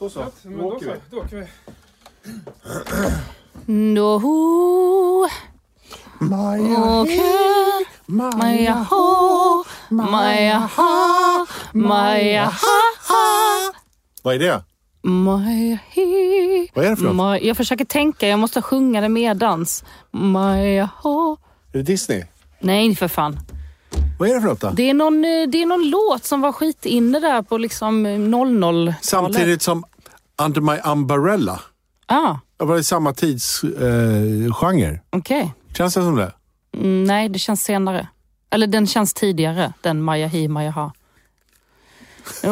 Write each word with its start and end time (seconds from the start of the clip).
Då 0.00 0.10
så. 0.10 0.26
Men 0.42 0.58
Då 0.58 0.62
då, 0.62 0.76
åker 0.76 0.86
så, 0.86 0.92
vi. 0.92 0.98
då 1.10 1.18
åker 1.20 1.36
vi. 1.36 1.46
No, 3.72 5.28
Maja, 6.18 7.00
okay. 7.00 7.20
Maja 8.06 8.72
ha, 8.72 9.64
Maja 9.88 10.58
ha, 10.76 11.46
Maja 11.72 12.44
ha, 12.44 13.72
Vad 14.22 14.34
är 14.34 14.38
det? 14.38 14.62
Maja 15.02 15.78
hi. 15.90 16.70
Vad 16.74 16.84
är 16.84 16.90
det 16.90 16.96
för 16.96 17.04
något? 17.04 17.16
Maja, 17.16 17.42
jag 17.42 17.56
försöker 17.56 17.84
tänka, 17.84 18.28
jag 18.28 18.38
måste 18.38 18.62
sjunga 18.62 19.00
det 19.00 19.08
medans. 19.08 19.84
Maja 20.10 20.88
ha. 21.02 21.36
Är 21.72 21.78
det 21.78 21.82
Disney? 21.82 22.24
Nej 22.60 22.96
för 22.96 23.08
fan. 23.08 23.38
Vad 24.18 24.28
är 24.28 24.34
det 24.34 24.40
för 24.40 24.48
något 24.48 24.60
då? 24.60 24.70
Det 24.70 24.90
är 24.90 24.94
någon, 24.94 25.24
eh, 25.24 25.48
det 25.48 25.62
är 25.62 25.66
någon 25.66 25.90
låt 25.90 26.24
som 26.24 26.40
var 26.40 26.52
skitinne 26.52 27.20
där 27.20 27.42
på 27.42 27.58
liksom 27.58 28.06
00-talet. 28.06 28.94
Samtidigt 29.00 29.62
som 29.62 29.84
Under 30.40 30.60
My 30.60 30.78
Umbrella. 30.84 31.60
Ah, 32.06 32.36
Det 32.58 32.64
var 32.64 32.76
det 32.76 32.84
samma 32.84 33.12
tidsgenre? 33.12 34.88
Eh, 34.88 35.00
okej. 35.10 35.54
Känns 35.76 35.94
det 35.94 36.00
som 36.02 36.16
det? 36.16 36.32
Mm, 36.76 37.04
nej, 37.04 37.28
det 37.28 37.38
känns 37.38 37.62
senare. 37.62 38.08
Eller 38.50 38.66
den 38.66 38.86
känns 38.86 39.14
tidigare, 39.14 39.72
den 39.82 40.02
Maja 40.02 40.26
hi, 40.26 40.48
Maja 40.48 40.70
ha. 40.70 40.92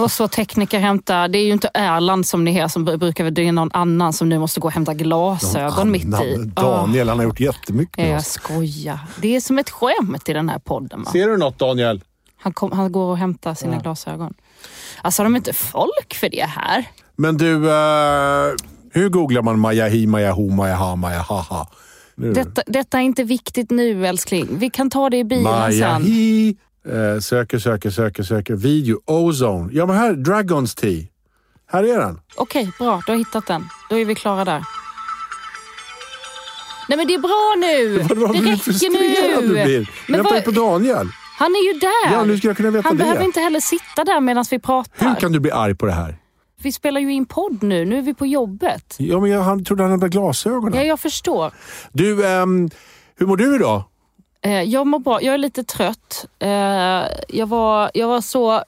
Och 0.02 0.12
så 0.12 0.29
tekniker 0.29 0.79
hämta, 0.79 1.29
det 1.29 1.38
är 1.38 1.45
ju 1.45 1.52
inte 1.52 1.70
Erland 1.74 2.27
som 2.27 2.45
ni 2.45 2.56
är 2.59 2.69
som 2.69 2.84
brukar, 2.84 3.30
det 3.30 3.43
är 3.48 3.52
någon 3.52 3.70
annan 3.73 4.12
som 4.12 4.29
nu 4.29 4.38
måste 4.38 4.60
gå 4.60 4.68
och 4.68 4.73
hämta 4.73 4.95
glasögon 4.95 5.91
mitt 5.91 6.05
i. 6.05 6.07
Annan- 6.07 6.52
Daniel, 6.55 7.09
han 7.09 7.18
har 7.18 7.24
gjort 7.24 7.41
jättemycket 7.41 7.98
Ja, 7.98 8.05
med 8.05 8.12
jag 8.12 8.18
oss. 8.18 8.27
skojar. 8.27 8.98
Det 9.20 9.37
är 9.37 9.41
som 9.41 9.59
ett 9.59 9.70
skämt 9.70 10.29
i 10.29 10.32
den 10.32 10.48
här 10.48 10.59
podden. 10.59 11.02
Va? 11.02 11.10
Ser 11.10 11.29
du 11.29 11.37
något 11.37 11.59
Daniel? 11.59 12.02
Han, 12.37 12.52
kom, 12.52 12.73
han 12.73 12.93
går 12.93 13.05
och 13.10 13.18
hämtar 13.18 13.55
sina 13.55 13.79
glasögon. 13.79 14.34
Alltså 15.02 15.23
har 15.23 15.24
de 15.24 15.37
inte 15.37 15.52
folk 15.52 16.15
för 16.15 16.29
det 16.29 16.45
här? 16.48 16.84
Men 17.19 17.37
du, 17.37 17.55
eh, 17.71 18.55
hur 18.93 19.09
googlar 19.09 19.43
man 19.43 19.59
Maja 19.59 19.87
hi, 19.89 20.07
Maja 20.07 20.33
ho, 20.33 20.51
Maja 20.51 20.74
ha, 20.77 20.97
Maja 20.97 21.19
ha 21.19 21.41
ha? 21.41 21.71
Nu. 22.15 22.33
Detta, 22.33 22.63
detta 22.66 22.99
är 22.99 23.02
inte 23.02 23.25
viktigt 23.25 23.71
nu 23.71 24.07
älskling. 24.07 24.47
Vi 24.51 24.71
kan 24.71 24.91
ta 24.91 25.10
det 25.10 25.16
i 25.16 25.25
bilen 25.25 25.73
sen. 25.73 26.02
hi. 26.02 26.57
Eh, 26.88 27.21
söker, 27.21 27.59
söker, 27.59 27.91
söker, 27.91 28.23
söker. 28.23 28.55
Video. 28.55 29.01
Ozone. 29.07 29.69
Ja 29.73 29.87
men 29.87 29.97
här, 29.97 30.13
Dragons 30.13 30.75
Tea. 30.75 31.02
Här 31.71 31.85
är 31.85 31.99
den. 31.99 32.21
Okej, 32.37 32.71
bra. 32.79 33.02
Du 33.07 33.13
har 33.13 33.19
hittat 33.19 33.47
den. 33.47 33.69
Då 33.91 33.99
är 33.99 34.05
vi 34.05 34.15
klara 34.15 34.45
där. 34.45 34.65
Nej 36.88 36.99
men 36.99 37.07
det 37.07 37.15
är 37.15 37.19
bra 37.19 37.55
nu! 37.59 37.99
Vadå, 38.09 38.32
det 38.32 38.38
räcker 38.41 38.57
frustrerad 38.57 39.43
nu! 39.43 39.49
du 39.49 39.65
blir. 39.65 39.91
Men 40.07 40.16
Vänta 40.23 40.35
vad- 40.35 40.45
på 40.45 40.51
Daniel. 40.51 41.09
Han 41.38 41.51
är 41.53 41.73
ju 41.75 41.79
där! 41.79 42.13
Ja, 42.13 42.25
nu 42.25 42.38
ska 42.38 42.47
jag 42.49 42.57
kunna 42.57 42.71
veta 42.71 42.88
Han 42.88 42.97
det. 42.97 43.05
behöver 43.05 43.25
inte 43.25 43.41
heller 43.41 43.60
sitta 43.60 44.05
där 44.05 44.21
medan 44.21 44.45
vi 44.51 44.59
pratar. 44.59 45.09
Hur 45.09 45.15
kan 45.15 45.32
du 45.32 45.41
bli 45.41 45.51
arg 45.51 45.75
på 45.75 45.87
det 45.87 45.93
här? 45.93 46.16
Vi 46.62 46.73
spelar 46.73 47.01
ju 47.01 47.12
in 47.12 47.26
podd 47.26 47.62
nu. 47.62 47.84
Nu 47.84 47.98
är 47.98 48.02
vi 48.02 48.14
på 48.14 48.26
jobbet. 48.26 48.95
Ja, 48.98 49.20
men 49.20 49.30
jag 49.30 49.40
han 49.42 49.64
trodde 49.64 49.82
han 49.82 49.90
hade 49.92 50.09
glasögonen. 50.09 50.74
Ja, 50.78 50.82
jag 50.84 51.01
förstår. 51.01 51.52
Du, 51.92 52.26
ehm, 52.26 52.70
hur 53.16 53.26
mår 53.26 53.37
du 53.37 53.54
idag? 53.56 53.82
Eh, 54.42 54.62
jag 54.62 54.86
mår 54.86 54.98
bra. 54.98 55.23
Jag 55.23 55.34
är 55.34 55.38
lite 55.38 55.64
trött. 55.64 56.26
Eh, 56.38 56.48
jag, 57.29 57.46
var, 57.46 57.90
jag 57.95 58.09
var 58.09 58.20
så 58.20 58.62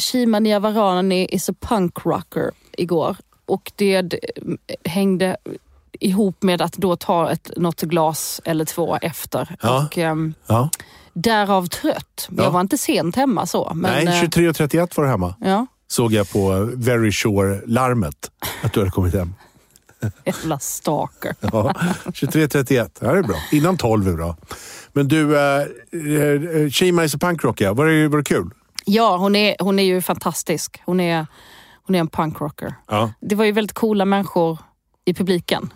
Shima 0.00 0.38
Niavarani 0.38 1.26
is 1.30 1.48
a 1.48 1.52
punk 1.60 2.06
rocker 2.06 2.50
igår. 2.72 3.16
Och 3.46 3.72
det 3.76 4.02
d- 4.02 4.18
hängde 4.84 5.36
ihop 6.00 6.42
med 6.42 6.62
att 6.62 6.72
då 6.72 6.96
ta 6.96 7.30
ett, 7.30 7.50
något 7.56 7.80
glas 7.80 8.40
eller 8.44 8.64
två 8.64 8.96
efter. 8.96 9.56
Ja. 9.62 9.86
Och, 9.86 9.98
ehm, 9.98 10.34
Ja. 10.46 10.70
därav 11.12 11.66
trött. 11.66 12.28
Ja. 12.30 12.42
Jag 12.44 12.50
var 12.50 12.60
inte 12.60 12.78
sent 12.78 13.16
hemma 13.16 13.46
så. 13.46 13.72
Men, 13.74 14.04
Nej, 14.04 14.06
eh, 14.22 14.28
23.31 14.28 14.96
var 14.96 15.04
du 15.04 15.10
hemma. 15.10 15.34
Ja, 15.40 15.66
Såg 15.88 16.12
jag 16.12 16.30
på 16.30 16.70
Very 16.74 17.12
Sure-larmet 17.12 18.30
att 18.62 18.72
du 18.72 18.80
hade 18.80 18.90
kommit 18.90 19.14
hem. 19.14 19.34
jävla 20.24 20.58
stalker. 20.58 21.34
Ja, 21.40 21.74
23.31. 22.04 22.90
Ja, 23.00 23.12
det 23.12 23.18
är 23.18 23.22
bra. 23.22 23.36
Innan 23.52 23.76
12 23.76 24.08
är 24.08 24.12
bra. 24.12 24.36
Men 24.92 25.08
du, 25.08 25.36
eh, 25.38 25.60
eh, 25.62 26.70
Shima 26.70 27.04
is 27.04 27.14
a 27.14 27.18
punkrock, 27.20 27.60
ja. 27.60 27.72
Var 27.74 27.86
det, 27.86 28.08
var 28.08 28.18
det 28.18 28.24
kul? 28.24 28.50
Ja, 28.84 29.16
hon 29.16 29.36
är, 29.36 29.56
hon 29.58 29.78
är 29.78 29.84
ju 29.84 30.02
fantastisk. 30.02 30.82
Hon 30.84 31.00
är, 31.00 31.26
hon 31.86 31.94
är 31.96 32.00
en 32.00 32.08
punkrocker. 32.08 32.74
Ja. 32.88 33.12
Det 33.20 33.34
var 33.34 33.44
ju 33.44 33.52
väldigt 33.52 33.74
coola 33.74 34.04
människor 34.04 34.58
i 35.04 35.14
publiken. 35.14 35.72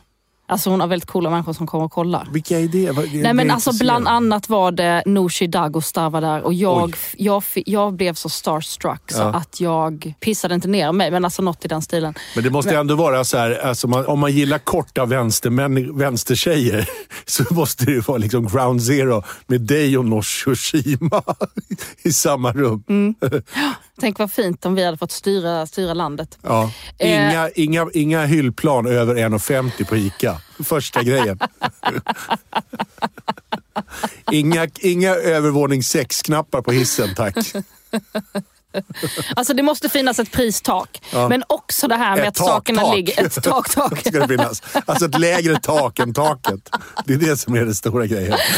Alltså 0.50 0.70
hon 0.70 0.81
har 0.81 0.86
väldigt 0.86 1.09
coola 1.09 1.31
människor 1.31 1.53
som 1.53 1.66
kommer 1.66 1.84
och 1.84 1.92
kollar. 1.92 2.28
Vilka 2.32 2.59
är 2.60 2.69
det? 2.69 2.91
Vad- 2.91 3.12
Nej 3.14 3.34
men 3.34 3.50
alltså 3.50 3.72
bland 3.81 4.09
annat 4.09 4.48
var 4.48 4.72
det 4.72 5.03
Nooshi 5.06 5.47
Dagostar 5.47 6.10
var 6.10 6.20
där 6.20 6.42
och 6.42 6.54
jag, 6.54 6.97
jag, 7.16 7.42
jag 7.54 7.94
blev 7.94 8.14
så 8.14 8.28
starstruck 8.28 9.12
så 9.12 9.19
Ja. 9.19 9.25
att 9.34 9.60
jag 9.60 10.14
pissade 10.20 10.54
inte 10.54 10.69
ner 10.69 10.92
mig. 10.92 11.10
Men 11.10 11.25
alltså 11.25 11.42
något 11.42 11.64
i 11.64 11.69
den 11.69 11.82
stilen. 11.82 12.14
Men 12.34 12.44
det 12.44 12.50
måste 12.50 12.76
ändå 12.76 12.94
vara 12.94 13.25
så 13.25 13.38
här, 13.38 13.66
alltså 13.66 13.88
man, 13.88 14.06
om 14.06 14.19
man 14.19 14.32
gillar 14.32 14.58
korta 14.58 15.04
vänstermän, 15.04 15.98
vänstertjejer 15.98 16.88
så 17.26 17.44
måste 17.50 17.84
det 17.84 17.92
ju 17.92 18.00
vara 18.00 18.19
liksom 18.19 18.47
ground 18.48 18.82
zero 18.82 19.22
med 19.47 19.60
dig 19.60 19.98
och 19.98 20.04
Nooshi 20.04 20.54
Shima 20.54 21.22
i 22.03 22.12
samma 22.12 22.53
rum. 22.53 22.82
Mm. 22.88 23.14
Tänk 24.00 24.19
vad 24.19 24.32
fint 24.32 24.66
om 24.66 24.75
vi 24.75 24.84
hade 24.84 24.97
fått 24.97 25.12
styra, 25.12 25.66
styra 25.66 25.94
landet. 25.94 26.38
Ja. 26.42 26.70
Eh. 26.98 27.31
Inga, 27.31 27.50
inga, 27.50 27.86
inga 27.94 28.26
hyllplan 28.26 28.86
över 28.86 29.14
1,50 29.14 29.84
på 29.84 29.97
ICA. 29.97 30.41
Första 30.64 31.03
grejen. 31.03 31.38
Inga, 34.32 34.69
inga 34.81 35.14
övervåning 35.14 35.81
6-knappar 35.81 36.62
på 36.62 36.72
hissen, 36.72 37.14
tack. 37.14 37.37
Alltså 39.37 39.54
det 39.54 39.62
måste 39.62 39.88
finnas 39.88 40.19
ett 40.19 40.32
pristak. 40.32 41.03
Men 41.12 41.44
också 41.47 41.88
det 41.88 41.97
här 41.97 42.16
med 42.16 42.22
Ett 42.25 42.28
att 42.28 42.34
tak, 42.34 42.48
sakerna 42.48 42.82
tak. 42.82 42.97
ligger... 42.97 43.26
Ett 43.26 43.42
tak, 43.42 43.75
tak. 43.75 43.98
Ska 44.06 44.10
det 44.10 44.28
finnas. 44.28 44.62
Alltså 44.87 45.06
ett 45.06 45.19
lägre 45.19 45.60
tak 45.60 45.98
än 45.98 46.14
taket. 46.14 46.70
Det 47.04 47.12
är 47.12 47.19
det 47.19 47.37
som 47.37 47.54
är 47.54 47.64
den 47.64 47.75
stora 47.75 48.06
grejen. 48.06 48.38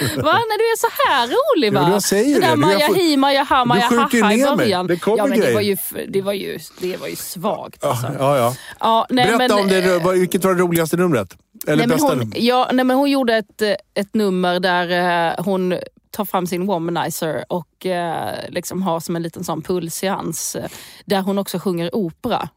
Va? 0.00 0.32
När 0.32 0.58
du 0.58 0.64
är 0.64 0.78
så 0.78 0.86
här 1.08 1.26
rolig 1.26 1.72
va? 1.72 1.80
Ja, 1.80 1.92
jag 1.92 2.02
säger 2.02 2.34
det 2.34 2.40
där 2.40 2.40
det. 2.40 2.46
Du, 2.46 2.50
jag 2.50 2.58
Maja 2.58 2.86
får- 2.86 2.94
hi, 2.94 3.16
Maja 3.16 3.42
ha, 3.42 3.64
Maja 3.64 3.88
Du 3.90 3.98
ha 3.98 4.08
skjuter 4.08 4.24
ha 4.24 4.32
i 4.32 4.36
ner 4.36 4.46
mig. 4.46 4.56
början. 4.56 4.86
Det 4.86 4.96
kommer 4.96 5.18
ja, 5.18 5.26
men 5.26 5.40
det 5.40 5.54
var, 5.54 5.60
ju, 5.60 5.76
det, 6.08 6.22
var 6.22 6.32
ju, 6.32 6.58
det 6.80 6.96
var 6.96 7.06
ju 7.08 7.16
svagt 7.16 7.84
alltså. 7.84 8.06
Ja, 8.18 8.38
ja. 8.38 8.54
Ja, 8.80 9.06
nej, 9.10 9.26
Berätta 9.26 9.38
men, 9.56 9.64
om 9.64 9.68
det. 9.68 9.94
eh, 9.94 10.08
Vilket 10.10 10.44
var 10.44 10.54
det 10.54 10.60
roligaste 10.62 10.96
numret? 10.96 11.36
Eller 11.66 11.76
nej, 11.76 11.86
bästa 11.86 12.06
hon, 12.08 12.18
numret? 12.18 12.38
ja, 12.42 12.68
nej, 12.72 12.84
men 12.84 12.96
hon 12.96 13.10
gjorde 13.10 13.36
ett, 13.36 13.62
eh, 13.62 13.74
ett 13.94 14.14
nummer 14.14 14.60
där 14.60 15.28
eh, 15.38 15.44
hon 15.44 15.78
tar 16.10 16.24
fram 16.24 16.46
sin 16.46 16.66
womanizer 16.66 17.44
och 17.48 17.86
eh, 17.86 18.34
liksom 18.48 18.82
har 18.82 19.00
som 19.00 19.16
en 19.16 19.22
liten 19.22 19.44
sån 19.44 19.62
pulsseans 19.62 20.56
där 21.04 21.20
hon 21.20 21.38
också 21.38 21.58
sjunger 21.58 21.94
opera. 21.94 22.48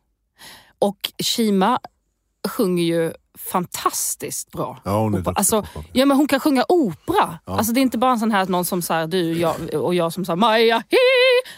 Och 0.79 0.97
Shima 1.23 1.79
sjunger 2.47 2.83
ju 2.83 3.13
fantastiskt 3.37 4.51
bra. 4.51 4.81
Ja, 4.83 4.99
hon 4.99 5.13
är 5.13 5.23
Alltså, 5.35 5.65
ja, 5.93 6.05
men 6.05 6.17
hon 6.17 6.27
kan 6.27 6.39
sjunga 6.39 6.65
opera. 6.69 7.39
Alltså, 7.45 7.73
det 7.73 7.79
är 7.79 7.81
inte 7.81 7.97
bara 7.97 8.11
en 8.11 8.19
sån 8.19 8.31
här 8.31 8.45
någon 8.45 8.65
som 8.65 8.81
säger 8.81 9.07
du 9.07 9.33
jag, 9.33 9.55
och 9.73 9.95
jag 9.95 10.13
som 10.13 10.25
säger 10.25 10.37
Maja 10.37 10.83
hi. 10.89 10.97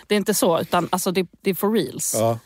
Det 0.08 0.16
är 0.16 0.18
inte 0.18 0.34
så, 0.34 0.60
utan 0.60 0.90
alltså, 0.92 1.12
det, 1.12 1.28
det 1.42 1.50
är 1.50 1.54
for 1.56 1.72
reals. 1.74 2.16
Ja. 2.20 2.40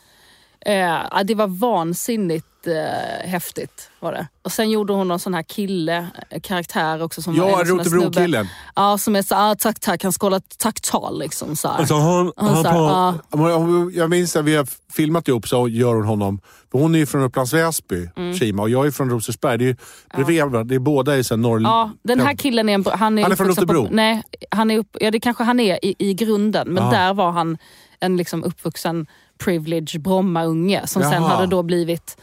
Eh, 0.66 0.76
ja, 1.12 1.24
det 1.24 1.36
var 1.36 1.48
vansinnigt 1.48 2.48
eh, 2.68 3.30
häftigt. 3.30 3.90
Var 4.00 4.12
det. 4.12 4.28
Och 4.42 4.52
Sen 4.52 4.70
gjorde 4.72 4.94
hon 4.94 5.08
någon 5.08 5.20
sån 5.20 5.34
här 5.34 5.44
kille, 5.44 6.08
eh, 6.30 6.42
karaktär 6.42 7.02
också. 7.04 7.22
Som 7.22 7.36
Ja. 7.36 7.62
Rotebro-killen. 7.66 8.48
Ja, 8.76 8.98
som 8.98 9.16
är 9.16 9.22
så 9.22 9.36
ah, 9.36 9.56
tack 9.56 9.80
tack, 9.80 10.04
han 10.04 10.14
ska 10.14 10.26
hålla 10.26 10.40
taktal 10.58 11.20
liksom. 11.20 11.56
Så. 11.56 11.68
Alltså 11.68 11.94
han, 11.94 12.32
Han 12.38 12.48
han 12.54 12.64
sa, 12.64 12.70
tar, 12.72 13.50
ja. 13.50 13.92
Jag 13.94 14.10
minns 14.10 14.36
att 14.36 14.46
vi 14.46 14.56
har 14.56 14.68
filmat 14.94 15.28
ihop 15.28 15.48
så 15.48 15.68
gör 15.68 15.94
hon 15.96 16.06
honom. 16.06 16.40
För 16.72 16.80
hon 16.80 16.96
är 16.96 17.00
ju 17.00 17.06
från 17.06 17.22
Upplands 17.22 17.54
Väsby, 17.54 18.10
Mm. 18.16 18.34
Shima, 18.34 18.62
och 18.62 18.70
jag 18.70 18.88
är 18.88 18.92
från 18.92 19.10
Rosersberg. 19.10 19.58
Det 19.58 19.64
är 19.64 19.68
ju 19.68 19.76
bredvid 20.16 20.38
varandra. 20.40 20.64
Det 20.64 20.76
är 20.76 20.80
båda 20.80 21.18
i 21.18 21.24
norr... 21.38 21.62
Ja, 21.62 21.92
den 22.04 22.20
här 22.20 22.36
killen 22.36 22.70
är 22.70 22.74
en, 22.74 22.86
han 22.92 23.18
är, 23.18 23.24
Han 23.24 23.32
är 23.32 23.36
från 23.36 23.48
Rotebro. 23.48 23.88
Nej, 23.92 24.24
han 24.52 24.72
är 24.72 24.78
upp, 24.78 24.98
ja, 25.00 25.12
det 25.12 25.20
kanske 25.20 25.44
han 25.44 25.60
är 25.60 25.86
i, 25.86 25.96
i 26.00 26.14
grunden. 26.14 26.68
Men 26.70 26.84
Ja. 26.84 26.92
där 26.92 27.14
var 27.14 27.32
han 27.32 27.58
en 28.00 28.18
liksom 28.18 28.44
uppvuxen 28.44 29.08
privilege 29.38 30.00
Bromma-unge 30.00 30.88
som 30.88 31.02
sen 31.02 31.12
Jaha. 31.12 31.28
hade 31.28 31.48
då 31.48 31.64
blivit 31.64 32.18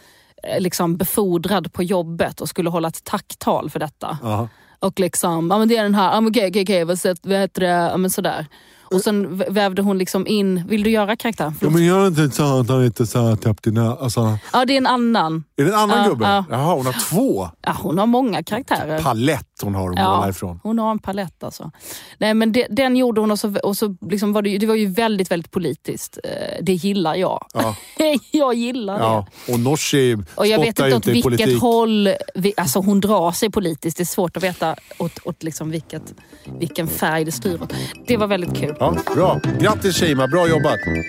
liksom 0.59 0.97
befordrad 0.97 1.73
på 1.73 1.83
jobbet 1.83 2.41
och 2.41 2.49
skulle 2.49 2.71
hålla 2.71 2.89
ett 2.89 3.05
tacktal 3.05 3.71
för 3.71 3.79
detta. 3.79 4.19
Ja. 4.23 4.49
Och 4.79 5.01
liksom, 5.01 5.49
ja 5.51 5.59
men 5.59 5.69
det 5.69 5.77
är 5.77 5.83
den 5.83 5.95
här, 5.95 6.13
ja 6.15 6.21
men 6.21 6.31
okej 6.31 6.49
okej 6.51 6.63
okej, 6.63 6.85
vad 6.85 6.99
heter 7.39 7.61
det, 7.61 7.67
ja 7.67 7.97
men 7.97 8.11
sådär. 8.11 8.47
Och 8.95 9.01
sen 9.01 9.43
vävde 9.49 9.83
hon 9.83 9.99
liksom 9.99 10.27
in, 10.27 10.67
vill 10.69 10.83
du 10.83 10.91
göra 10.91 11.17
karaktären? 11.17 11.55
Ja, 11.61 11.71
men 11.71 11.85
gör 11.85 12.07
inte 12.07 12.31
så 12.31 12.61
att 12.61 12.69
han 13.15 13.37
täppt 13.39 13.67
i 13.67 13.71
nä- 13.71 13.97
alltså, 14.01 14.39
Ja 14.53 14.65
det 14.65 14.73
är 14.73 14.77
en 14.77 14.87
annan. 14.87 15.45
Är 15.57 15.65
det 15.65 15.71
en 15.71 15.79
annan 15.79 15.99
Ja, 16.05 16.09
gubbe? 16.09 16.25
ja. 16.25 16.45
Jaha, 16.51 16.75
hon 16.75 16.87
har 16.87 16.93
två. 17.11 17.49
Ja, 17.67 17.77
hon 17.83 17.99
har 17.99 18.07
många 18.07 18.43
karaktärer. 18.43 19.03
Palett 19.03 19.50
hon 19.63 19.75
har 19.75 19.83
hon 19.83 19.95
Ja, 19.97 20.17
målar 20.17 20.31
ifrån. 20.31 20.61
hon 20.63 20.79
har 20.79 20.91
en 20.91 20.99
palett 20.99 21.43
alltså. 21.45 21.71
Nej 22.19 22.35
men 22.35 22.53
det, 22.53 22.67
den 22.71 22.97
gjorde 22.97 23.21
hon 23.21 23.31
och 23.31 23.39
så, 23.39 23.55
och 23.59 23.77
så 23.77 23.97
liksom 24.11 24.33
var 24.33 24.43
det, 24.43 24.59
det 24.59 24.67
var 24.67 24.75
ju 24.75 24.87
väldigt, 24.87 25.31
väldigt 25.31 25.51
politiskt. 25.51 26.19
Eh, 26.25 26.31
Det 26.63 26.73
gillar 26.73 27.15
jag. 27.15 27.47
Ja. 27.55 27.75
jag 28.31 28.55
gillar 28.55 28.95
det. 28.99 29.05
Ja. 29.05 29.27
Och 29.49 29.61
Nooshi 29.61 30.17
Och 30.35 30.47
jag 30.47 30.59
vet 30.59 30.69
spottar 30.77 30.87
inte 30.87 30.97
åt 30.97 31.07
vilket 31.07 31.23
politik. 31.25 31.61
håll 31.61 32.09
vi, 32.35 32.53
alltså 32.57 32.79
hon 32.79 33.01
drar 33.01 33.33
sig 33.33 33.51
politiskt. 33.51 33.97
Det 33.97 34.03
är 34.03 34.05
svårt 34.05 34.37
att 34.37 34.43
veta 34.43 34.77
åt, 34.99 35.19
åt 35.25 35.43
liksom 35.43 35.71
vilket, 35.71 36.15
vilken 36.59 36.89
färg 36.89 37.25
det 37.25 37.33
styr 37.33 37.63
åt. 37.63 37.73
Det 38.07 38.17
var 38.17 38.27
väldigt 38.27 38.57
kul. 38.57 38.77
Ja, 38.81 38.97
bra. 39.15 39.41
Grattis 39.61 39.97
Shima, 39.97 40.27
bra 40.29 40.49
jobbat. 40.49 40.79
Nu 40.87 41.05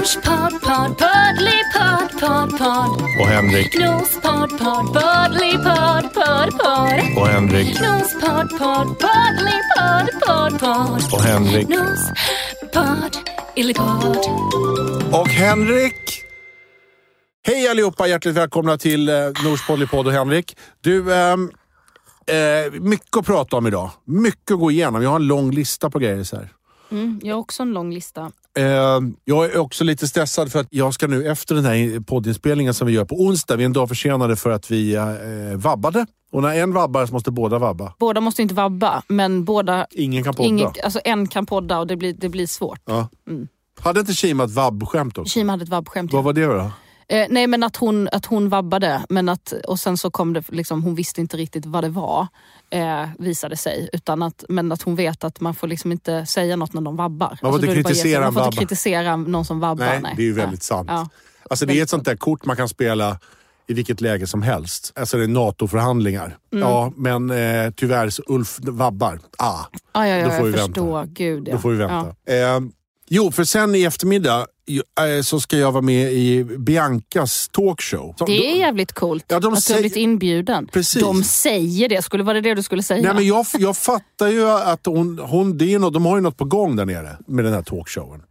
Norspodd, 0.00 0.60
podd, 0.62 0.98
poddlypodd, 0.98 2.20
podd, 2.20 2.58
podd. 2.58 3.02
Och 3.20 3.26
Henrik. 3.26 3.78
Nospodd, 3.80 4.50
podd, 4.58 4.86
poddlypodd, 4.86 5.79
podd, 5.80 6.50
podd. 6.50 7.16
Och 7.16 7.26
Henrik. 7.26 7.80
Nospodd, 7.80 8.58
podd, 8.58 8.98
poddlypodd, 8.98 10.08
podd, 10.26 10.60
podd. 10.60 11.02
Och 11.12 11.22
Henrik. 11.22 11.68
Nospodd, 11.68 13.16
illipodd. 13.56 14.16
Och 15.12 15.28
Henrik. 15.28 16.24
Hej 17.46 17.68
allihopa, 17.68 18.06
hjärtligt 18.06 18.34
välkomna 18.34 18.78
till 18.78 19.08
eh, 19.08 19.14
Nors 19.44 19.66
Podd 19.90 20.06
och 20.06 20.12
Henrik. 20.12 20.56
Du, 20.80 21.14
ehm, 21.14 21.50
eh, 22.26 22.72
mycket 22.72 23.16
att 23.16 23.26
prata 23.26 23.56
om 23.56 23.66
idag. 23.66 23.90
Mycket 24.04 24.50
att 24.50 24.58
gå 24.58 24.70
igenom. 24.70 25.02
Jag 25.02 25.10
har 25.10 25.16
en 25.16 25.26
lång 25.26 25.50
lista 25.50 25.90
på 25.90 25.98
grejer. 25.98 26.24
Så 26.24 26.36
här. 26.36 26.48
Mm, 26.90 27.20
jag 27.22 27.34
har 27.34 27.40
också 27.40 27.62
en 27.62 27.72
lång 27.72 27.94
lista. 27.94 28.32
Eh, 28.56 28.64
jag 29.24 29.44
är 29.44 29.58
också 29.58 29.84
lite 29.84 30.08
stressad 30.08 30.52
för 30.52 30.60
att 30.60 30.66
jag 30.70 30.94
ska 30.94 31.06
nu 31.06 31.26
efter 31.30 31.54
den 31.54 31.64
här 31.64 32.00
poddinspelningen 32.00 32.74
som 32.74 32.86
vi 32.86 32.92
gör 32.92 33.04
på 33.04 33.14
onsdag, 33.14 33.56
vi 33.56 33.62
är 33.62 33.66
en 33.66 33.72
dag 33.72 33.88
försenade 33.88 34.36
för 34.36 34.50
att 34.50 34.70
vi 34.70 34.94
eh, 34.94 35.04
vabbade. 35.56 36.06
Och 36.32 36.42
när 36.42 36.54
en 36.54 36.72
vabbar 36.72 37.06
så 37.06 37.12
måste 37.12 37.30
båda 37.30 37.58
vabba. 37.58 37.94
Båda 37.98 38.20
måste 38.20 38.42
inte 38.42 38.54
vabba, 38.54 39.02
men 39.08 39.44
båda... 39.44 39.86
Ingen 39.90 40.24
kan 40.24 40.34
podda. 40.34 40.48
Ingen, 40.48 40.70
alltså 40.84 41.00
en 41.04 41.28
kan 41.28 41.46
podda 41.46 41.78
och 41.78 41.86
det 41.86 41.96
blir, 41.96 42.12
det 42.12 42.28
blir 42.28 42.46
svårt. 42.46 42.80
Ja. 42.84 43.08
Hade 43.80 44.00
inte 44.00 44.12
Kima 44.14 44.44
ett 44.44 44.50
vabbskämt 44.50 45.18
också? 45.18 45.32
Kima 45.32 45.52
hade 45.52 45.62
ett 45.62 45.68
vabbskämt. 45.68 46.12
Vad 46.12 46.24
var 46.24 46.32
det 46.32 46.46
då? 46.46 46.70
Eh, 47.10 47.26
nej 47.30 47.46
men 47.46 47.62
att 47.62 47.76
hon, 47.76 48.08
att 48.12 48.26
hon 48.26 48.48
vabbade, 48.48 49.02
men 49.08 49.28
att, 49.28 49.52
och 49.52 49.80
sen 49.80 49.96
så 49.96 50.10
kom 50.10 50.32
det, 50.32 50.42
liksom, 50.48 50.82
hon 50.82 50.94
visste 50.94 51.20
inte 51.20 51.36
riktigt 51.36 51.66
vad 51.66 51.84
det 51.84 51.88
var, 51.88 52.26
eh, 52.70 53.08
visade 53.18 53.56
sig. 53.56 53.88
Utan 53.92 54.22
att, 54.22 54.44
men 54.48 54.72
att 54.72 54.82
hon 54.82 54.96
vet 54.96 55.24
att 55.24 55.40
man 55.40 55.54
får 55.54 55.68
liksom 55.68 55.92
inte 55.92 56.26
säga 56.26 56.56
något 56.56 56.72
när 56.72 56.80
de 56.80 56.96
vabbar. 56.96 57.26
Alltså, 57.26 57.44
Man 57.44 57.52
får 57.52 57.60
inte 57.64 57.76
ge 57.76 57.84
sig. 57.84 57.84
kritisera 57.84 58.20
Man 58.24 58.32
får 58.34 58.44
inte 58.44 58.58
kritisera 58.58 59.16
någon 59.16 59.44
som 59.44 59.60
vabbar. 59.60 59.98
Nej, 60.02 60.12
det 60.16 60.22
är 60.22 60.26
ju 60.26 60.32
väldigt 60.32 60.62
sant. 60.62 60.88
Ja. 60.92 61.08
Alltså 61.50 61.66
det 61.66 61.78
är 61.78 61.82
ett 61.82 61.90
sånt 61.90 62.04
där 62.04 62.16
kort 62.16 62.44
man 62.44 62.56
kan 62.56 62.68
spela 62.68 63.18
i 63.66 63.74
vilket 63.74 64.00
läge 64.00 64.26
som 64.26 64.42
helst. 64.42 64.92
Alltså 64.96 65.16
det 65.16 65.24
är 65.24 65.28
NATO-förhandlingar. 65.28 66.38
Mm. 66.52 66.68
Ja, 66.68 66.92
men 66.96 67.30
eh, 67.30 67.70
tyvärr 67.76 68.10
så 68.10 68.22
Ulf 68.26 68.58
vabbar. 68.62 69.20
Ah, 69.38 69.58
Ja, 69.92 70.08
ja, 70.08 70.16
ja, 70.16 70.24
Då 70.24 70.30
får 70.30 70.44
vi 70.44 70.50
jag 70.50 70.58
vänta. 70.58 70.66
förstår. 70.66 71.04
Gud, 71.06 71.48
ja. 71.48 71.52
då 71.52 71.58
får 71.58 71.70
vi 71.70 71.76
vänta. 71.76 72.06
Eh, 72.26 72.60
jo, 73.08 73.32
för 73.32 73.44
sen 73.44 73.74
i 73.74 73.82
eftermiddag 73.84 74.46
så 75.24 75.40
ska 75.40 75.56
jag 75.58 75.72
vara 75.72 75.82
med 75.82 76.12
i 76.12 76.44
Biancas 76.44 77.48
talkshow. 77.48 78.14
Det 78.26 78.52
är 78.52 78.56
jävligt 78.56 78.92
coolt 78.92 79.24
Ja, 79.28 79.40
de 79.40 79.52
att 79.52 79.54
du 79.58 79.60
säger- 79.62 79.78
har 79.78 79.82
blivit 79.82 79.96
inbjuden. 79.96 80.68
Precis. 80.72 81.02
De 81.02 81.24
säger 81.24 81.88
det. 81.88 82.02
Skulle 82.02 82.22
vara 82.24 82.34
det 82.34 82.40
det 82.40 82.54
du 82.54 82.62
skulle 82.62 82.82
säga? 82.82 83.02
Nej, 83.02 83.14
men 83.14 83.26
jag, 83.26 83.46
jag 83.58 83.76
fattar 83.76 84.28
ju 84.28 84.48
att 84.48 84.86
hon, 84.86 85.18
hon, 85.18 85.58
det 85.58 85.74
är 85.74 85.78
något, 85.78 85.94
de 85.94 86.06
har 86.06 86.16
ju 86.16 86.22
något 86.22 86.36
på 86.36 86.44
gång 86.44 86.76
där 86.76 86.86
nere 86.86 87.16
med 87.26 87.44
den 87.44 87.54
här 87.54 87.62
talkshowen. 87.62 88.22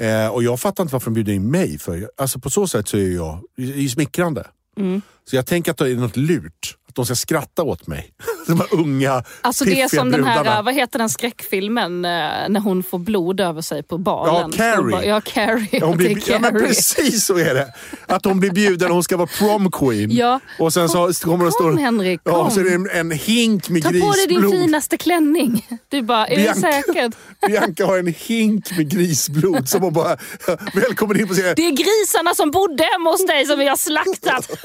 Eh, 0.00 0.28
och 0.28 0.42
jag 0.42 0.60
fattar 0.60 0.84
inte 0.84 0.92
varför 0.92 1.10
de 1.10 1.14
bjuder 1.14 1.32
in 1.32 1.50
mig. 1.50 1.78
För, 1.78 2.10
alltså 2.16 2.38
på 2.38 2.50
så 2.50 2.66
sätt 2.68 2.88
så 2.88 2.96
är 2.96 3.14
jag, 3.14 3.38
är 3.58 3.88
smickrande. 3.88 4.46
Mm. 4.78 5.02
Så 5.30 5.36
jag 5.36 5.46
tänker 5.46 5.70
att 5.70 5.78
det 5.78 5.90
är 5.90 5.94
något 5.96 6.16
lurt. 6.16 6.76
Att 6.88 6.94
de 6.94 7.04
ska 7.06 7.14
skratta 7.14 7.62
åt 7.62 7.86
mig. 7.86 8.12
De 8.46 8.58
här 8.60 8.74
unga, 8.74 9.24
Alltså 9.40 9.64
det 9.64 9.80
är 9.80 9.88
som 9.88 10.10
den 10.10 10.24
här, 10.24 10.36
brudarna. 10.42 10.62
vad 10.62 10.74
heter 10.74 10.98
den 10.98 11.08
skräckfilmen 11.08 12.04
eh, 12.04 12.10
när 12.48 12.60
hon 12.60 12.82
får 12.82 12.98
blod 12.98 13.40
över 13.40 13.62
sig 13.62 13.82
på 13.82 13.98
balen? 13.98 14.50
Ja, 14.52 14.56
Carrie. 14.56 14.90
Bara- 14.92 15.04
Ja, 15.04 15.20
Carrie. 15.20 15.68
Ja, 15.72 15.86
hon 15.86 15.96
det 15.98 16.04
blir, 16.04 16.30
ja, 16.30 16.38
men 16.38 16.52
precis 16.52 17.26
så 17.26 17.38
är 17.38 17.54
det. 17.54 17.72
Att 18.06 18.24
hon 18.24 18.40
blir 18.40 18.50
bjuden 18.50 18.88
och 18.88 18.94
hon 18.94 19.02
ska 19.04 19.16
vara 19.16 19.28
prom 19.38 19.70
queen. 19.70 20.10
Ja. 20.10 20.40
Och 20.58 20.72
sen 20.72 20.88
så 20.88 20.96
kommer 21.22 21.44
det 21.44 21.50
Kom 21.50 21.72
stå... 21.76 21.76
Henrik, 21.82 22.20
Ja, 22.24 22.32
kom. 22.32 22.50
så 22.50 22.60
är 22.60 22.64
det 22.64 22.74
en, 22.74 22.90
en 22.90 23.10
hink 23.10 23.68
med 23.68 23.82
Ta 23.82 23.88
på 23.88 23.94
dig 24.12 24.26
din 24.26 24.40
grisblod. 24.40 24.52
finaste 24.62 24.96
klänning. 24.96 25.66
Du 25.88 26.02
bara, 26.02 26.26
är 26.26 26.36
det 26.36 26.42
Bianca. 26.42 26.60
säkert? 26.72 27.14
Bianca 27.46 27.86
har 27.86 27.98
en 27.98 28.06
hink 28.18 28.76
med 28.76 28.90
grisblod 28.90 29.68
som 29.68 29.82
hon 29.82 29.92
bara... 29.92 30.16
Välkommen 30.74 31.20
in 31.20 31.28
på 31.28 31.34
scenen. 31.34 31.52
Det 31.56 31.66
är 31.66 31.70
grisarna 31.70 32.34
som 32.34 32.50
bodde 32.50 32.84
hemma 32.92 33.10
hos 33.10 33.26
dig 33.26 33.46
som 33.46 33.58
vi 33.58 33.68
har 33.68 33.76
slaktat. 33.76 34.50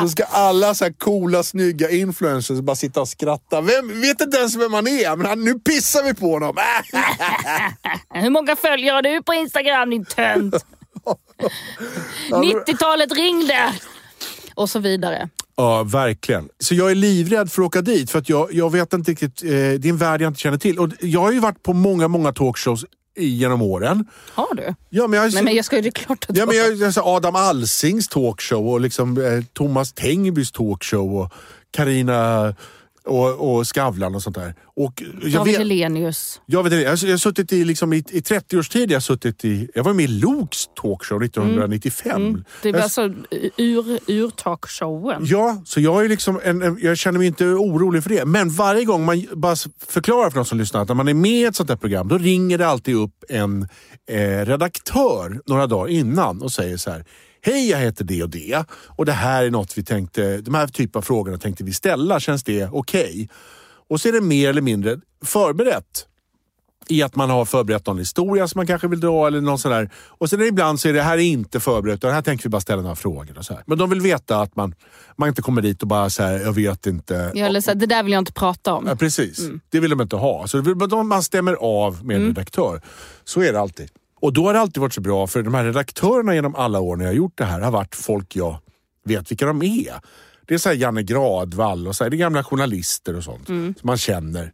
Så 0.00 0.08
ska 0.08 0.24
alla 0.24 0.74
så 0.74 0.84
här 0.84 0.92
coola, 0.92 1.42
snygga 1.42 1.90
influencers 1.90 2.15
bara 2.62 2.76
sitta 2.76 3.00
och 3.00 3.08
skratta. 3.08 3.60
Vem, 3.60 4.00
vet 4.00 4.20
inte 4.20 4.38
ens 4.38 4.56
vem 4.56 4.72
man 4.72 4.86
är, 4.86 5.16
men 5.16 5.26
han, 5.26 5.44
nu 5.44 5.54
pissar 5.54 6.02
vi 6.02 6.14
på 6.14 6.32
honom. 6.32 6.56
Hur 8.22 8.30
många 8.30 8.56
följare 8.56 8.94
har 8.94 9.02
du 9.02 9.22
på 9.22 9.34
Instagram 9.34 9.90
din 9.90 10.04
tönt? 10.04 10.54
90-talet 12.30 13.12
ringde. 13.12 13.72
Och 14.54 14.70
så 14.70 14.78
vidare. 14.78 15.28
Ja, 15.56 15.82
verkligen. 15.82 16.48
Så 16.58 16.74
jag 16.74 16.90
är 16.90 16.94
livrädd 16.94 17.52
för 17.52 17.62
att 17.62 17.66
åka 17.66 17.82
dit, 17.82 18.10
för 18.10 18.18
att 18.18 18.28
jag, 18.28 18.52
jag 18.52 18.72
vet 18.72 18.92
inte 18.92 19.10
riktigt. 19.10 19.42
Eh, 19.42 19.48
det 19.48 19.54
är 19.84 19.88
en 19.88 19.96
värld 19.96 20.20
jag 20.20 20.30
inte 20.30 20.40
känner 20.40 20.58
till. 20.58 20.78
Och 20.78 20.88
jag 21.00 21.20
har 21.20 21.32
ju 21.32 21.40
varit 21.40 21.62
på 21.62 21.72
många, 21.72 22.08
många 22.08 22.32
talkshows 22.32 22.84
genom 23.16 23.62
åren. 23.62 24.04
Har 24.34 24.54
du? 24.54 24.74
Ja, 24.90 25.06
men 25.06 25.20
jag, 25.20 25.34
Nej 25.34 25.42
men 25.42 25.54
jag 25.54 25.64
ska 25.64 25.76
ju, 25.76 25.82
det 25.82 25.88
är 25.88 25.90
klart 25.90 26.26
att 26.28 26.36
Ja, 26.36 26.46
men 26.46 26.56
jag, 26.56 26.74
jag, 26.74 26.94
så 26.94 27.02
Adam 27.04 27.36
Alsings 27.36 28.08
talkshow 28.08 28.68
och 28.68 28.80
liksom, 28.80 29.18
eh, 29.18 29.44
Thomas 29.52 29.92
Tengbys 29.92 30.52
talkshow 30.52 31.16
och 31.16 31.32
Karina 31.72 32.54
och, 33.04 33.56
och 33.58 33.66
Skavlan 33.66 34.14
och 34.14 34.22
sånt 34.22 34.36
där. 34.36 34.54
Och 34.76 35.02
jag 35.22 35.32
David 35.32 35.52
vet, 35.52 35.58
Helenius. 35.58 36.40
jag, 36.46 36.62
vet, 36.62 36.72
jag, 36.72 36.82
jag 36.82 37.10
har 37.10 37.16
suttit 37.16 37.52
i, 37.52 37.64
liksom, 37.64 37.92
i, 37.92 38.04
i 38.10 38.22
30 38.22 38.58
års 38.58 38.68
tid. 38.68 38.90
Jag, 38.90 38.96
har 38.96 39.00
suttit 39.00 39.44
i, 39.44 39.68
jag 39.74 39.84
var 39.84 39.92
med 39.92 40.04
i 40.04 40.08
Loks 40.08 40.66
talkshow 40.82 41.22
1995. 41.22 42.44
Det 42.62 42.68
är 42.68 42.72
Jag- 42.72 42.82
alltså 42.82 43.02
ur, 43.56 43.98
ur 44.10 44.30
talkshowen. 44.30 45.22
Ja, 45.26 45.62
så 45.64 45.80
jag, 45.80 46.04
är 46.04 46.08
liksom 46.08 46.40
en, 46.44 46.78
jag 46.82 46.98
känner 46.98 47.18
mig 47.18 47.26
inte 47.26 47.44
orolig 47.44 48.02
för 48.02 48.10
det. 48.10 48.24
Men 48.24 48.50
varje 48.50 48.84
gång 48.84 49.04
man 49.04 49.26
bara 49.32 49.56
förklarar 49.88 50.30
för 50.30 50.36
de 50.38 50.44
som 50.44 50.58
lyssnar 50.58 50.82
att 50.82 50.88
när 50.88 50.94
man 50.94 51.08
är 51.08 51.14
med 51.14 51.30
i 51.32 51.44
ett 51.44 51.56
sånt 51.56 51.70
här 51.70 51.76
program, 51.76 52.08
då 52.08 52.18
ringer 52.18 52.58
det 52.58 52.66
alltid 52.68 52.94
upp 52.96 53.24
en 53.28 53.68
eh, 54.10 54.18
redaktör 54.46 55.40
några 55.46 55.66
dagar 55.66 55.88
innan 55.92 56.42
och 56.42 56.52
säger 56.52 56.76
så 56.76 56.90
här. 56.90 57.04
Hej, 57.46 57.70
jag 57.70 57.78
heter 57.78 58.04
det 58.04 58.22
och 58.22 58.30
det 58.30 58.64
och 58.70 59.04
det 59.06 59.12
här 59.12 59.44
är 59.44 59.50
något 59.50 59.78
vi 59.78 59.82
tänkte, 59.84 60.40
de 60.40 60.54
här 60.54 60.66
typen 60.66 60.98
av 60.98 61.02
frågorna 61.02 61.38
tänkte 61.38 61.64
vi 61.64 61.72
ställa. 61.72 62.20
Känns 62.20 62.44
det 62.44 62.68
okej? 62.72 63.28
Och 63.88 64.00
så 64.00 64.08
är 64.08 64.12
det 64.12 64.20
mer 64.20 64.50
eller 64.50 64.62
mindre 64.62 65.00
förberett 65.24 66.06
i 66.88 67.02
att 67.02 67.16
man 67.16 67.30
har 67.30 67.44
förberett 67.44 67.86
någon 67.86 67.98
historia 67.98 68.48
som 68.48 68.58
man 68.58 68.66
kanske 68.66 68.88
vill 68.88 69.00
dra 69.00 69.26
eller 69.26 69.40
någon 69.40 69.58
sån 69.58 69.70
där. 69.72 69.90
Och 69.94 70.30
sen 70.30 70.42
ibland 70.42 70.80
så 70.80 70.88
är 70.88 70.92
det 70.92 71.02
här 71.02 71.18
är 71.18 71.22
inte 71.22 71.60
förberett 71.60 71.94
utan 71.96 72.12
här 72.12 72.22
tänker 72.22 72.44
vi 72.44 72.48
bara 72.50 72.60
ställa 72.60 72.82
några 72.82 72.96
frågor. 72.96 73.38
Och 73.38 73.44
så 73.44 73.54
här. 73.54 73.62
Men 73.66 73.78
de 73.78 73.90
vill 73.90 74.00
veta 74.00 74.40
att 74.40 74.56
man, 74.56 74.74
man 75.16 75.28
inte 75.28 75.42
kommer 75.42 75.62
dit 75.62 75.82
och 75.82 75.88
bara 75.88 76.10
säger 76.10 76.40
jag 76.40 76.52
vet 76.52 76.86
inte. 76.86 77.32
Ja, 77.34 77.46
eller 77.46 77.60
så, 77.60 77.70
här, 77.70 77.74
det 77.76 77.86
där 77.86 78.02
vill 78.02 78.12
jag 78.12 78.20
inte 78.20 78.32
prata 78.32 78.74
om. 78.74 78.86
Ja, 78.86 78.96
precis, 78.96 79.38
Mm. 79.38 79.60
det 79.70 79.80
vill 79.80 79.90
de 79.90 80.00
inte 80.00 80.16
ha. 80.16 80.46
Så 80.46 80.60
vill, 80.60 80.74
man 81.04 81.22
stämmer 81.22 81.54
av 81.54 82.04
med 82.04 82.16
en 82.16 82.26
redaktör. 82.26 82.80
Så 83.24 83.42
är 83.42 83.52
det 83.52 83.60
alltid. 83.60 83.90
Och 84.26 84.32
då 84.32 84.46
har 84.46 84.52
det 84.54 84.60
alltid 84.60 84.80
varit 84.80 84.92
så 84.94 85.00
bra 85.00 85.26
för 85.26 85.42
de 85.42 85.54
här 85.54 85.64
redaktörerna 85.64 86.34
genom 86.34 86.54
alla 86.54 86.80
år 86.80 86.96
när 86.96 87.04
jag 87.04 87.10
har 87.12 87.16
gjort 87.16 87.38
det 87.38 87.44
här 87.44 87.60
har 87.60 87.70
varit 87.70 87.94
folk 87.94 88.36
jag 88.36 88.56
vet 89.04 89.30
vilka 89.30 89.46
de 89.46 89.62
är. 89.62 89.94
Det 90.46 90.54
är 90.54 90.58
så 90.58 90.72
Janne 90.72 91.02
Gradvall 91.02 91.88
och 91.88 91.96
så 91.96 92.04
här, 92.04 92.10
det 92.10 92.16
är 92.16 92.18
gamla 92.18 92.44
journalister 92.44 93.16
och 93.16 93.24
sånt 93.24 93.48
Mm. 93.48 93.74
som 93.80 93.86
man 93.86 93.98
känner. 93.98 94.52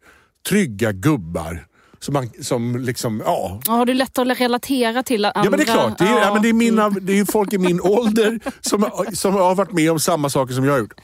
Trygga 0.49 0.92
gubbar. 0.92 1.66
Som, 1.99 2.14
man, 2.14 2.30
som 2.40 2.76
liksom, 2.76 3.23
ja, 3.25 3.61
Ja, 3.66 3.73
Har 3.73 3.87
du 3.87 3.94
lätt 3.94 4.18
att 4.18 4.40
relatera 4.40 5.02
till 5.02 5.25
andra? 5.25 5.40
Ja 5.44 5.50
men 5.50 5.58
det 5.58 5.64
är 5.64 5.73
klart. 5.75 5.99
Det 5.99 6.04
är, 6.04 6.20
ja. 6.20 6.32
men 6.32 6.42
det 6.42 6.49
är, 6.49 6.52
mina, 6.52 6.90
det 6.90 7.18
är 7.18 7.25
folk 7.25 7.52
i 7.52 7.58
min 7.58 7.80
ålder 7.82 8.40
som, 8.61 8.90
som 9.14 9.35
har 9.35 9.54
varit 9.54 9.73
med 9.73 9.90
om 9.90 10.00
samma 10.00 10.30
saker 10.30 10.54
som 10.54 10.64
jag 10.64 10.73
har 10.73 10.78
gjort. 10.78 10.94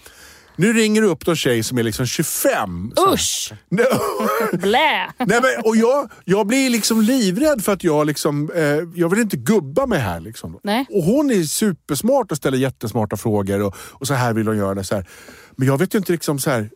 Nu 0.58 0.72
ringer 0.72 1.02
det 1.02 1.08
upp 1.08 1.26
någon 1.26 1.36
tjej 1.36 1.62
som 1.62 1.78
är 1.78 1.82
liksom 1.82 2.06
25. 2.06 2.92
så. 2.96 3.12
Usch! 3.14 3.52
Blä! 4.52 5.12
Nej, 5.18 5.40
men, 5.40 5.64
och 5.64 5.76
jag, 5.76 6.10
jag 6.24 6.46
blir 6.46 6.70
liksom 6.70 7.00
livrädd 7.00 7.64
för 7.64 7.72
att 7.72 7.84
jag 7.84 8.06
liksom, 8.06 8.50
eh, 8.54 8.62
jag 8.94 9.08
vill 9.08 9.18
inte 9.18 9.36
gubba 9.36 9.86
mig 9.86 9.98
här. 9.98 10.20
Liksom. 10.20 10.58
Nej. 10.62 10.86
Och 10.90 11.02
hon 11.02 11.30
är 11.30 11.42
supersmart 11.42 12.30
och 12.30 12.36
ställer 12.36 12.58
jättesmarta 12.58 13.16
frågor 13.16 13.62
och, 13.62 13.76
och 13.78 14.06
så 14.06 14.14
här 14.14 14.32
vill 14.32 14.46
hon 14.46 14.56
göra 14.56 14.74
det. 14.74 14.84
Så 14.84 14.94
här. 14.94 15.08
Men 15.56 15.68
jag 15.68 15.78
vet 15.78 15.94
ju 15.94 15.98
inte 15.98 16.12
liksom 16.12 16.38
så 16.38 16.50
här, 16.50 16.70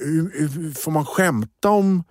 hur, 0.00 0.32
hur, 0.34 0.72
får 0.72 0.90
man 0.90 1.04
skämta 1.04 1.70
om... 1.70 2.04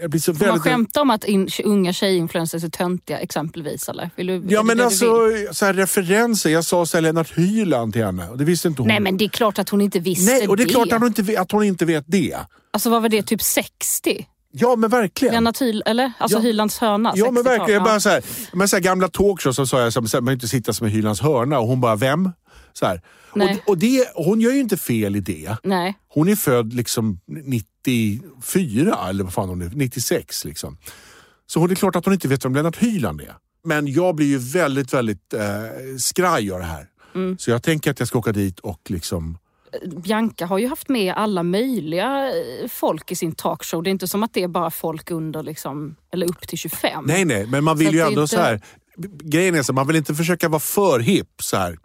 Jag 0.00 0.10
blir 0.10 0.20
så 0.20 0.34
Får 0.34 0.40
man 0.46 0.48
väldigt... 0.48 0.62
skämta 0.62 1.00
om 1.00 1.10
att 1.10 1.24
in, 1.24 1.48
unga 1.64 1.92
tjejinfluencers 1.92 2.64
är 2.64 2.68
töntiga 2.68 3.18
exempelvis? 3.18 3.88
Eller? 3.88 4.10
Vill 4.16 4.26
du, 4.26 4.42
Ja 4.48 4.60
det 4.60 4.66
men 4.66 4.76
det 4.76 4.84
alltså 4.84 5.06
så 5.52 5.64
här, 5.64 5.72
referenser. 5.74 6.50
Jag 6.50 6.64
sa 6.64 6.86
så 6.86 6.96
här, 6.96 7.02
Lennart 7.02 7.38
Hyland 7.38 7.92
till 7.92 8.04
henne 8.04 8.28
och 8.28 8.38
det 8.38 8.44
visste 8.44 8.68
inte 8.68 8.82
hon. 8.82 8.88
Nej 8.88 9.00
men 9.00 9.16
det 9.16 9.24
är 9.24 9.28
klart 9.28 9.58
att 9.58 9.68
hon 9.68 9.80
inte 9.80 9.98
visste 10.00 10.32
Nej, 10.32 10.48
och 10.48 10.56
det 10.56 10.62
är 10.62 10.66
det. 10.66 10.72
klart 10.72 10.92
att 10.92 11.00
hon, 11.00 11.06
inte, 11.08 11.40
att 11.40 11.52
hon 11.52 11.64
inte 11.64 11.84
vet 11.84 12.04
det. 12.06 12.36
Alltså 12.70 12.90
vad 12.90 13.02
var 13.02 13.08
det, 13.08 13.22
typ 13.22 13.42
60? 13.42 14.26
Ja 14.52 14.76
men 14.76 14.90
verkligen. 14.90 15.34
Lennart 15.34 15.60
Hyl, 15.60 15.82
eller? 15.86 16.12
Alltså 16.18 16.38
Ja. 16.38 16.42
Hylands 16.42 16.78
hörna? 16.78 17.12
Ja 17.16 17.30
men 17.30 17.42
60-tal, 17.42 17.58
verkligen. 17.58 17.80
Jag 17.80 17.88
ja. 17.88 17.92
bara 17.92 18.00
så 18.00 18.08
här, 18.08 18.22
men 18.52 18.68
så 18.68 18.76
här, 18.76 18.82
gamla 18.82 19.08
talkshows 19.08 19.56
så 19.56 19.66
sa 19.66 19.80
jag 19.80 19.84
här, 19.92 20.20
man 20.20 20.34
inte 20.34 20.48
sitta 20.48 20.72
som 20.72 20.86
i 20.86 20.90
Hylands 20.90 21.20
hörna 21.20 21.58
och 21.58 21.66
hon 21.66 21.80
bara, 21.80 21.96
vem? 21.96 22.30
Så 22.72 22.86
här. 22.86 23.00
Och, 23.30 23.68
och 23.70 23.78
det, 23.78 24.08
hon 24.14 24.40
gör 24.40 24.52
ju 24.52 24.60
inte 24.60 24.76
fel 24.76 25.16
i 25.16 25.20
det. 25.20 25.56
Nej. 25.62 25.94
Hon 26.08 26.28
är 26.28 26.36
född 26.36 26.72
liksom 26.72 27.20
94 27.86 29.08
eller 29.08 29.24
vad 29.24 29.32
fan 29.32 29.48
hon 29.48 29.62
är, 29.62 29.68
96 29.74 30.44
liksom. 30.44 30.78
Så 31.46 31.60
hon 31.60 31.70
är 31.70 31.74
klart 31.74 31.96
att 31.96 32.04
hon 32.04 32.14
inte 32.14 32.28
vet 32.28 32.44
vem 32.44 32.54
Lennart 32.54 32.76
Hyland 32.76 33.20
är. 33.20 33.34
Men 33.64 33.86
jag 33.86 34.14
blir 34.14 34.26
ju 34.26 34.38
väldigt, 34.38 34.94
väldigt 34.94 35.34
eh, 35.34 35.40
skraj 35.98 36.52
av 36.52 36.58
det 36.58 36.64
här. 36.64 36.86
Mm. 37.14 37.38
Så 37.38 37.50
jag 37.50 37.62
tänker 37.62 37.90
att 37.90 37.98
jag 37.98 38.08
ska 38.08 38.18
åka 38.18 38.32
dit 38.32 38.58
och 38.60 38.80
liksom... 38.90 39.38
Bianca 40.04 40.46
har 40.46 40.58
ju 40.58 40.68
haft 40.68 40.88
med 40.88 41.14
alla 41.14 41.42
möjliga 41.42 42.28
eh, 42.28 42.68
folk 42.68 43.10
i 43.10 43.16
sin 43.16 43.32
talkshow. 43.32 43.82
Det 43.82 43.90
är 43.90 43.92
inte 43.92 44.08
som 44.08 44.22
att 44.22 44.34
det 44.34 44.42
är 44.42 44.48
bara 44.48 44.70
folk 44.70 45.10
under 45.10 45.42
liksom, 45.42 45.96
eller 46.12 46.26
upp 46.30 46.48
till 46.48 46.58
25. 46.58 47.04
Nej, 47.06 47.24
nej, 47.24 47.46
men 47.46 47.64
man 47.64 47.78
vill 47.78 47.86
Så 47.86 47.92
ju 47.92 47.98
det 47.98 48.06
ändå 48.06 48.22
inte- 48.22 48.36
så 48.36 48.42
här... 48.42 48.60
grejen 49.22 49.54
är 49.54 49.62
så 49.62 49.72
man 49.72 49.86
vill 49.86 49.96
inte 49.96 50.14
försöka 50.14 50.48
vara 50.48 50.60
för 50.60 51.00
hipp 51.00 51.42
så 51.42 51.56
här. 51.56 51.78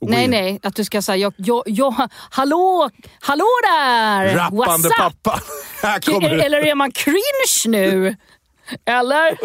Nej, 0.00 0.28
nej, 0.28 0.60
att 0.62 0.74
du 0.74 0.84
ska 0.84 1.02
säga 1.02 1.16
jag, 1.16 1.34
jag, 1.36 1.62
jag, 1.66 2.08
hallå, 2.30 2.90
hallå 3.20 3.48
där! 3.62 4.34
Rappande 4.34 4.88
What's 4.88 5.08
up? 5.08 5.22
pappa. 5.22 5.40
Här 5.82 6.00
kommer 6.00 6.36
det. 6.36 6.44
Eller 6.44 6.66
är 6.66 6.74
man 6.74 6.92
cringe 6.92 7.66
nu? 7.66 8.16
Eller? 8.84 9.38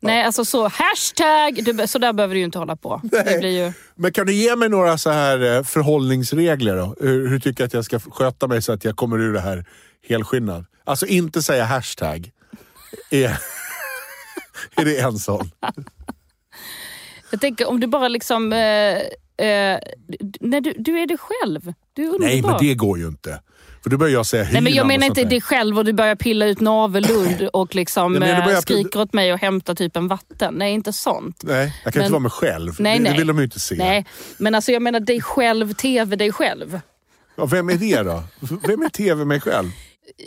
Nej, 0.00 0.24
alltså 0.24 0.44
så. 0.44 0.68
Hashtag, 0.68 1.64
du, 1.64 1.86
så 1.86 1.98
där 1.98 2.12
behöver 2.12 2.34
du 2.34 2.38
ju 2.38 2.44
inte 2.44 2.58
hålla 2.58 2.76
på. 2.76 3.00
Det 3.02 3.38
blir 3.38 3.64
ju... 3.64 3.72
Men 3.94 4.12
kan 4.12 4.26
du 4.26 4.32
ge 4.32 4.56
mig 4.56 4.68
några 4.68 4.98
så 4.98 5.10
här 5.10 5.56
eh, 5.56 5.62
förhållningsregler 5.62 6.76
då? 6.76 6.96
Hur, 7.00 7.28
hur 7.28 7.40
tycker 7.40 7.58
du 7.58 7.64
att 7.64 7.74
jag 7.74 7.84
ska 7.84 8.00
sköta 8.00 8.46
mig 8.46 8.62
så 8.62 8.72
att 8.72 8.84
jag 8.84 8.96
kommer 8.96 9.18
ur 9.20 9.32
det 9.32 9.40
här 9.40 9.64
helskinnad? 10.08 10.66
Alltså 10.84 11.06
inte 11.06 11.42
säga 11.42 11.64
hashtag. 11.64 12.30
Är, 13.10 13.24
är 14.76 14.84
det 14.84 15.00
en 15.00 15.18
sån? 15.18 15.50
Jag 17.30 17.40
tänker 17.40 17.68
om 17.68 17.80
du 17.80 17.86
bara 17.86 18.08
liksom... 18.08 18.52
Eh, 18.52 18.98
eh, 19.40 19.78
nej, 20.40 20.60
du, 20.60 20.74
du 20.78 20.98
är 20.98 21.06
dig 21.06 21.18
själv. 21.18 21.72
Du 21.92 22.02
är 22.02 22.06
underbar. 22.06 22.26
Nej, 22.26 22.42
men 22.42 22.54
det 22.60 22.74
går 22.74 22.98
ju 22.98 23.06
inte. 23.08 23.40
För 23.82 23.90
då 23.90 23.96
börjar 23.98 24.12
jag 24.12 24.26
säga 24.26 24.48
Nej, 24.52 24.62
men 24.62 24.72
jag 24.72 24.86
menar 24.86 25.06
inte 25.06 25.24
dig 25.24 25.40
själv 25.40 25.78
och 25.78 25.84
du 25.84 25.92
börjar 25.92 26.14
pilla 26.14 26.46
ut 26.46 26.60
navellund 26.60 27.48
och 27.52 27.74
liksom 27.74 28.12
du 28.12 28.26
eh, 28.26 28.44
börjar- 28.44 28.60
skriker 28.60 29.00
åt 29.00 29.12
mig 29.12 29.32
och 29.32 29.38
hämtar 29.38 29.74
typ 29.74 29.96
en 29.96 30.08
vatten. 30.08 30.54
Nej, 30.54 30.72
inte 30.74 30.92
sånt. 30.92 31.42
Nej, 31.42 31.80
jag 31.84 31.92
kan 31.92 32.00
Men- 32.00 32.04
inte 32.06 32.12
vara 32.12 32.20
mig 32.20 32.30
själv. 32.30 32.72
Nej, 32.78 32.98
det, 32.98 33.02
nej. 33.02 33.12
det 33.12 33.18
vill 33.18 33.26
de 33.26 33.38
ju 33.38 33.44
inte 33.44 33.60
se. 33.60 33.74
Nej, 33.74 34.06
men 34.38 34.54
alltså 34.54 34.72
jag 34.72 34.82
menar 34.82 35.00
dig 35.00 35.20
själv, 35.20 35.72
TV 35.74 36.16
dig 36.16 36.32
själv. 36.32 36.80
Ja, 37.36 37.46
vem 37.46 37.70
är 37.70 37.74
det 37.76 38.02
då? 38.02 38.22
Vem 38.66 38.82
är 38.82 38.88
TV 38.88 39.24
mig 39.24 39.40
själv? 39.40 39.70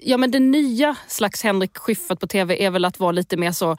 Ja 0.03 0.17
men 0.17 0.31
den 0.31 0.51
nya 0.51 0.95
slags 1.07 1.43
Henrik 1.43 1.77
Schyffert 1.77 2.19
på 2.19 2.27
TV 2.27 2.63
är 2.65 2.69
väl 2.71 2.85
att 2.85 2.99
vara 2.99 3.11
lite 3.11 3.37
mer 3.37 3.51
så, 3.51 3.71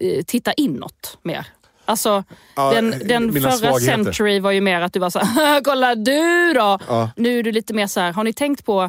eh, 0.00 0.22
titta 0.26 0.52
inåt 0.52 1.18
mer. 1.22 1.46
Alltså 1.92 2.24
Ja, 2.56 2.70
den, 2.74 2.92
eh, 2.92 2.98
den 2.98 3.32
förra 3.32 3.52
svagheter. 3.52 3.86
Century 3.86 4.40
var 4.40 4.50
ju 4.50 4.60
mer 4.60 4.80
att 4.80 4.92
du 4.92 4.98
var 5.00 5.10
så 5.10 5.18
här, 5.18 5.60
kolla 5.64 5.94
du 5.94 6.52
då! 6.54 6.78
Ja. 6.88 7.10
Nu 7.16 7.38
är 7.38 7.42
du 7.42 7.52
lite 7.52 7.74
mer 7.74 7.86
så 7.86 8.00
här, 8.00 8.12
har 8.12 8.24
ni 8.24 8.32
tänkt 8.32 8.64
på 8.64 8.80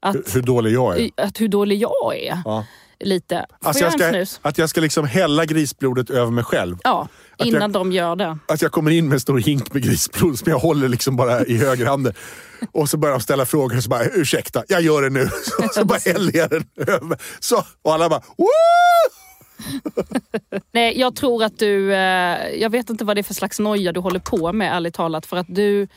att, 0.00 0.14
Hur, 0.14 0.24
hur 0.34 0.42
dålig 0.42 0.72
jag 0.72 1.00
är. 1.00 1.10
att 1.16 1.40
hur 1.40 1.48
dålig 1.48 1.82
jag 1.82 2.16
är? 2.18 2.38
Ja. 2.44 2.64
Lite. 3.04 3.46
Får 3.62 3.68
Alltså 3.68 3.82
jag 3.84 3.92
jag 3.92 4.00
ska, 4.00 4.10
snus? 4.10 4.40
att 4.42 4.58
jag 4.58 4.68
ska 4.70 4.80
liksom 4.80 5.06
hälla 5.06 5.44
grisblodet 5.44 6.10
över 6.10 6.30
mig 6.30 6.44
själv. 6.44 6.76
Ja, 6.84 7.08
att 7.38 7.46
innan 7.46 7.60
jag- 7.62 7.70
de 7.70 7.92
gör 7.92 8.16
det. 8.16 8.38
Att 8.48 8.62
jag 8.62 8.72
kommer 8.72 8.90
in 8.90 9.08
med 9.08 9.14
en 9.14 9.20
stor 9.20 9.38
hink 9.38 9.72
med 9.74 9.82
grisblod 9.82 10.38
som 10.38 10.50
jag 10.52 10.58
håller 10.58 10.88
liksom 10.88 11.16
bara 11.16 11.44
i 11.44 11.56
högerhanden. 11.56 12.12
Och 12.72 12.88
så 12.88 12.96
börjar 12.96 13.12
de 13.14 13.20
ställa 13.22 13.46
frågor 13.46 13.76
och 13.76 13.82
så 13.82 13.88
bara, 13.90 14.04
ursäkta, 14.04 14.62
jag 14.68 14.82
gör 14.82 15.02
det 15.02 15.10
nu. 15.10 15.28
Så, 15.44 15.68
så 15.74 15.84
bara 15.84 15.98
häller 16.06 16.36
jag 16.36 16.50
den 16.50 16.64
över. 16.76 17.18
Så, 17.40 17.64
och 17.82 17.94
alla 17.94 18.08
bara, 18.08 18.22
Woo! 18.38 18.46
Nej, 20.72 20.98
jag 21.00 21.16
tror 21.16 21.44
att 21.44 21.58
du... 21.58 21.92
Eh, 21.94 22.48
jag 22.60 22.70
vet 22.70 22.90
inte 22.90 23.04
vad 23.04 23.16
det 23.16 23.20
är 23.20 23.22
för 23.22 23.34
slags 23.34 23.58
noja 23.60 23.92
du 23.92 24.00
håller 24.00 24.20
på 24.20 24.52
med 24.52 24.72
ärligt 24.76 24.94
talat. 24.94 25.26
För 25.26 25.36
att 25.36 25.46
du, 25.48 25.88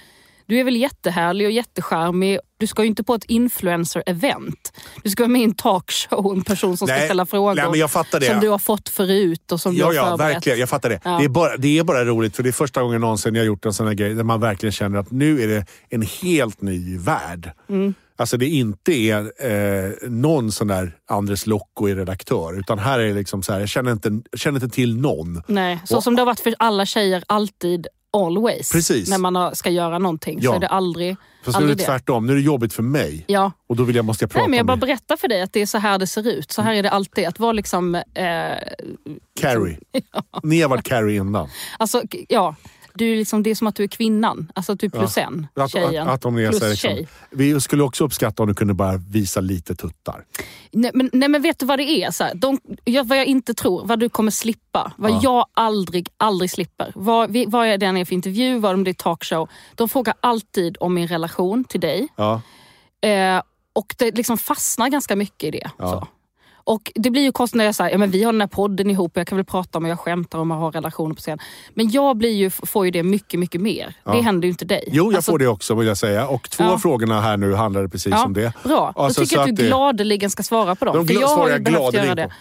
du 0.46 0.60
är 0.60 0.64
väl 0.64 0.76
jättehärlig 0.76 1.46
och 1.48 1.52
jättecharmig. 1.52 2.40
Du 2.58 2.68
ska 2.68 2.82
ju 2.82 2.88
inte 2.88 3.04
på 3.04 3.16
ett 3.16 3.26
influencer-event. 3.26 4.74
Du 5.04 5.10
ska 5.10 5.24
vara 5.24 5.32
med 5.32 5.42
i 5.42 5.44
en 5.44 5.56
talkshow, 5.56 6.34
en 6.36 6.44
person 6.44 6.78
som 6.78 6.88
ska 6.88 6.96
Nej, 6.98 7.06
ställa 7.06 7.26
frågor. 7.26 7.56
nej, 7.56 7.66
men 7.70 7.80
jag 7.80 7.92
fattar 7.92 8.20
det. 8.20 8.26
Som 8.26 8.40
du 8.40 8.50
har 8.50 8.58
fått 8.60 8.90
förut 8.90 9.52
och 9.52 9.62
som 9.62 9.74
du 9.74 9.80
Ja, 9.80 9.86
har 9.86 9.94
ja, 9.94 10.10
förberett. 10.10 10.36
verkligen. 10.36 10.60
Jag 10.60 10.70
fattar 10.70 10.90
det. 10.90 11.00
Ja. 11.04 11.18
Det, 11.18 11.26
är 11.26 11.30
bara, 11.30 11.58
det 11.58 11.78
är 11.80 11.84
bara 11.84 12.06
roligt, 12.06 12.36
för 12.36 12.44
det 12.44 12.50
är 12.50 12.52
första 12.52 12.82
gången 12.82 13.02
någonsin 13.02 13.36
jag 13.36 13.42
har 13.42 13.48
gjort 13.48 13.66
en 13.66 13.74
sån 13.74 13.88
här 13.88 13.94
grej 13.94 14.14
där 14.14 14.24
man 14.24 14.40
verkligen 14.40 14.74
känner 14.74 15.00
att 15.00 15.12
nu 15.12 15.42
är 15.42 15.48
det 15.48 15.66
en 15.90 16.02
helt 16.02 16.62
ny 16.62 16.98
värld. 16.98 17.52
Mm. 17.70 17.94
Alltså 18.16 18.38
det 18.38 18.48
inte 18.48 18.92
är 18.94 19.20
eh, 19.86 19.92
någon 20.10 20.52
sån 20.52 20.68
där 20.68 20.98
Andres 21.10 21.48
Locko 21.48 21.90
i 21.90 21.96
redaktör, 21.96 22.60
utan 22.60 22.80
här 22.80 23.00
är 23.00 23.08
det 23.08 23.14
liksom 23.14 23.44
så 23.44 23.54
här, 23.54 23.60
jag 23.60 23.70
känner 23.70 23.92
inte, 23.92 24.22
känner 24.38 24.64
inte 24.64 24.76
till 24.76 24.98
någon. 24.98 25.42
Nej, 25.48 25.80
så 25.86 25.98
Och- 25.98 26.04
som 26.04 26.16
det 26.16 26.22
har 26.22 26.26
varit 26.26 26.40
för 26.40 26.56
alla 26.60 26.86
tjejer 26.86 27.24
alltid, 27.28 27.88
always. 28.18 28.72
Precis. 28.72 29.10
När 29.10 29.18
man 29.18 29.56
ska 29.56 29.70
göra 29.70 30.00
någonting 30.00 30.42
så 30.42 30.46
Ja. 30.46 30.56
är 30.56 30.60
det 30.60 30.68
aldrig, 30.68 31.16
Fast 31.46 31.60
nu 31.60 31.66
är 31.66 31.76
det 31.76 31.84
tvärtom, 31.84 32.26
nu 32.28 32.32
är 32.34 32.38
det 32.38 32.42
jobbigt 32.44 32.74
för 32.74 32.84
mig. 32.84 33.24
Ja. 33.28 33.52
Och 33.68 33.76
då 33.76 33.84
vill 33.84 33.96
jag, 33.96 34.06
måste 34.06 34.24
jag 34.24 34.32
prata 34.32 34.42
Nej, 34.42 34.50
men 34.50 34.58
jag 34.58 34.66
bara 34.66 34.78
berättar 34.78 35.18
för 35.18 35.28
dig 35.28 35.42
att 35.42 35.54
det 35.54 35.62
är 35.62 35.66
så 35.66 35.78
här 35.78 35.98
det 36.00 36.08
ser 36.08 36.28
ut. 36.28 36.52
Så 36.52 36.62
här 36.62 36.74
är 36.74 36.84
det 36.84 36.90
alltid. 36.90 37.26
Att 37.28 37.40
vara 37.40 37.52
liksom... 37.52 37.96
Eh, 37.96 38.02
Carrie. 39.40 39.78
Ni 40.44 40.62
har 40.62 40.70
varit 40.70 40.86
Carrie 40.86 41.18
innan. 41.18 41.50
Alltså, 41.80 42.02
ja. 42.30 42.56
Du 42.96 43.12
är 43.14 43.16
liksom, 43.16 43.44
det 43.44 43.50
är 43.50 43.56
som 43.56 43.68
att 43.68 43.76
du 43.76 43.84
är 43.84 43.88
kvinnan. 43.88 44.52
Alltså 44.56 44.72
att 44.72 44.80
du 44.80 44.86
är 44.86 44.90
plus 44.90 45.18
en. 45.18 45.48
Att, 45.54 45.72
Tjejen. 45.72 46.08
att, 46.08 46.14
att 46.14 46.26
är 46.38 46.50
plus 46.50 46.62
liksom, 46.62 46.76
tjej. 46.90 47.08
vi 47.32 47.62
skulle 47.62 47.84
också 47.84 48.04
uppskatta 48.06 48.44
om 48.44 48.50
du 48.50 48.56
kunde 48.56 48.74
bara 48.74 48.98
visa 48.98 49.40
lite 49.42 49.76
tuttar. 49.76 50.24
Nej 50.72 50.92
men, 50.94 51.10
nej 51.14 51.30
men 51.30 51.42
vet 51.42 51.60
du 51.60 51.66
vad 51.66 51.80
det 51.80 51.84
är? 52.04 52.12
Så 52.12 52.24
här, 52.24 52.36
de, 52.36 52.60
jag, 52.84 53.08
vad 53.08 53.18
jag 53.18 53.26
inte 53.26 53.54
tror, 53.54 53.86
vad 53.86 54.00
du 54.00 54.10
kommer 54.10 54.32
slippa. 54.32 54.92
Vad 54.98 55.12
Ja. 55.12 55.20
jag 55.24 55.46
aldrig, 55.54 56.10
aldrig 56.18 56.52
slipper. 56.52 56.92
Vad, 56.96 57.32
vi- 57.32 57.46
vad 57.46 57.68
är 57.68 57.78
det 57.78 57.86
än 57.86 57.98
är 57.98 58.06
för 58.06 58.14
intervju, 58.16 58.60
vad 58.60 58.74
om 58.74 58.84
det 58.84 58.92
är 58.92 58.94
talkshow. 58.94 59.50
De 59.76 59.90
frågar 59.90 60.14
alltid 60.20 60.78
om 60.80 60.94
min 60.94 61.08
relation 61.08 61.64
till 61.64 61.80
dig. 61.82 62.08
Ja. 62.16 62.42
Eh, 63.02 63.42
och 63.74 63.96
det 63.98 64.18
liksom 64.18 64.38
fastnar 64.38 64.90
ganska 64.90 65.16
mycket 65.16 65.44
i 65.44 65.52
det. 65.52 65.70
Ja. 65.78 66.08
Och 66.66 66.92
Det 66.96 67.10
blir 67.10 67.22
ju 67.22 67.32
konstigt 67.32 67.58
när 67.58 67.66
jag 67.66 67.76
säger 67.76 67.92
ja, 67.92 67.98
men 67.98 68.12
vi 68.12 68.24
har 68.24 68.32
den 68.32 68.42
här 68.42 68.48
podden 68.48 68.90
ihop 68.90 69.12
och 69.16 69.20
jag 69.20 69.28
kan 69.28 69.36
väl 69.38 69.46
prata 69.46 69.78
om 69.78 69.84
och 69.84 69.90
jag 69.92 70.00
skämtar 70.00 70.40
om 70.40 70.52
att 70.52 70.60
ha 70.60 70.72
relationer 70.72 71.16
på 71.16 71.22
scen. 71.22 71.40
Men 71.74 71.90
jag 71.92 72.18
blir 72.18 72.30
ju, 72.34 72.50
får 72.50 72.86
ju 72.86 72.92
det 72.92 73.04
mycket, 73.04 73.40
mycket 73.40 73.62
mer. 73.62 73.94
Ja. 74.04 74.12
Det 74.12 74.22
händer 74.22 74.48
ju 74.48 74.52
inte 74.52 74.66
dig. 74.66 74.84
Jo, 74.92 75.06
jag 75.06 75.16
Alltså, 75.16 75.32
får 75.32 75.40
det 75.40 75.48
också 75.48 75.76
vill 75.76 75.88
jag 75.88 75.98
säga. 75.98 76.28
Och 76.28 76.50
två 76.50 76.64
Ja. 76.64 76.72
av 76.74 76.78
frågorna 76.78 77.22
här 77.22 77.38
nu 77.38 77.54
handlade 77.54 77.90
precis 77.90 78.12
Ja, 78.12 78.26
om 78.26 78.34
det. 78.34 78.54
Bra, 78.64 78.94
Alltså, 78.96 79.22
då 79.22 79.26
tycker 79.26 79.36
jag 79.42 79.50
att 79.50 79.56
du 79.56 79.62
det- 79.64 79.68
gladeligen 79.68 80.30
ska 80.30 80.44
svara 80.44 80.76
på 80.76 80.86
dem. 80.86 80.96
De 80.96 81.08
för 81.08 81.22
jag 81.22 81.28
har 81.28 81.50
ju 81.50 81.60
behövt 81.60 81.94
göra 81.94 82.16
det. 82.16 82.32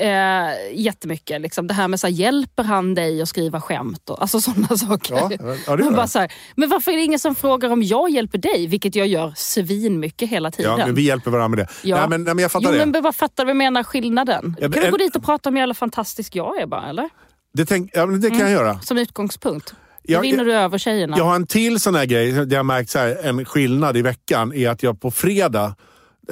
Eh, 0.00 0.48
jättemycket. 0.72 1.40
Liksom. 1.40 1.66
Det 1.66 1.74
här 1.74 1.88
med 1.88 2.00
så 2.00 2.06
här, 2.06 2.14
hjälper 2.14 2.62
han 2.62 2.94
dig 2.94 3.22
att 3.22 3.28
skriva 3.28 3.60
skämt? 3.60 4.10
Och, 4.10 4.20
alltså 4.22 4.40
sådana 4.40 4.68
saker. 4.76 5.14
Ja, 5.14 5.30
ja, 5.66 5.76
det 5.76 5.82
bara 5.90 6.06
så 6.06 6.18
här, 6.18 6.32
men 6.56 6.68
varför 6.68 6.92
är 6.92 6.96
det 6.96 7.02
ingen 7.02 7.18
som 7.18 7.34
frågar 7.34 7.70
om 7.70 7.82
jag 7.82 8.10
hjälper 8.10 8.38
dig? 8.38 8.66
Vilket 8.66 8.94
jag 8.94 9.06
gör 9.06 9.32
svinmycket 9.36 10.30
hela 10.30 10.50
tiden. 10.50 10.78
Ja, 10.78 10.86
men 10.86 10.94
vi 10.94 11.02
hjälper 11.02 11.30
varandra 11.30 11.48
med 11.56 11.58
det. 11.58 11.68
Ja. 11.88 11.96
Nej, 12.00 12.08
men, 12.08 12.24
nej, 12.24 12.34
men 12.34 12.42
jag 12.42 12.52
fattar 12.52 12.72
jo, 12.72 12.78
det. 12.78 12.86
men 12.86 13.02
vad 13.02 13.16
fattar 13.16 13.44
du 13.44 13.46
vad 13.46 13.56
menar 13.56 13.82
skillnaden? 13.82 14.56
Ja, 14.60 14.68
men- 14.68 14.72
kan 14.72 14.82
vi 14.82 14.90
gå 14.90 14.96
dit 14.96 15.16
och 15.16 15.24
prata 15.24 15.48
om 15.48 15.54
hur 15.54 15.60
jävla 15.60 15.74
fantastisk 15.74 16.36
jag 16.36 16.60
är 16.60 16.66
bara, 16.66 16.88
eller? 16.88 17.08
Det, 17.54 17.66
tänk, 17.66 17.90
ja, 17.94 18.06
det 18.06 18.30
kan 18.30 18.38
jag 18.38 18.50
göra. 18.50 18.80
Som 18.80 18.98
utgångspunkt. 18.98 19.74
Jag- 20.02 20.20
vinner 20.20 20.44
du 20.44 20.54
över 20.54 20.78
tjejerna. 20.78 21.18
Jag 21.18 21.24
har 21.24 21.34
en 21.34 21.46
till 21.46 21.80
sån 21.80 21.94
här 21.94 22.04
grej, 22.04 22.32
där 22.32 22.56
jag 22.56 22.66
märkt 22.66 22.90
så 22.90 22.98
här, 22.98 23.16
en 23.24 23.44
skillnad 23.44 23.96
i 23.96 24.02
veckan, 24.02 24.52
är 24.52 24.68
att 24.68 24.82
jag 24.82 25.00
på 25.00 25.10
fredag 25.10 25.74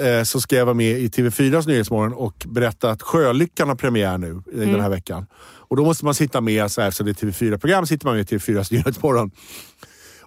eh, 0.00 0.22
så 0.22 0.40
ska 0.40 0.56
jag 0.56 0.64
vara 0.66 0.74
med 0.74 0.98
i 0.98 1.08
TV4s 1.08 1.66
Nyhetsmorgon 1.68 2.12
och 2.12 2.46
berätta 2.46 2.90
att 2.90 3.02
Sjölyckan 3.02 3.68
har 3.68 3.76
premiär 3.76 4.18
nu 4.18 4.42
i 4.52 4.56
Mm. 4.56 4.72
den 4.72 4.80
här 4.80 4.90
veckan. 4.90 5.26
Och 5.68 5.76
då 5.76 5.84
måste 5.84 6.04
man 6.04 6.14
sitta 6.14 6.40
med, 6.40 6.70
så 6.70 6.80
här, 6.80 6.90
så 6.90 7.02
det 7.02 7.10
är 7.10 7.14
TV4-program, 7.14 7.86
sitter 7.86 8.06
man 8.06 8.16
med 8.16 8.32
i 8.32 8.36
TV4s 8.36 8.72
Nyhetsmorgon. 8.72 9.30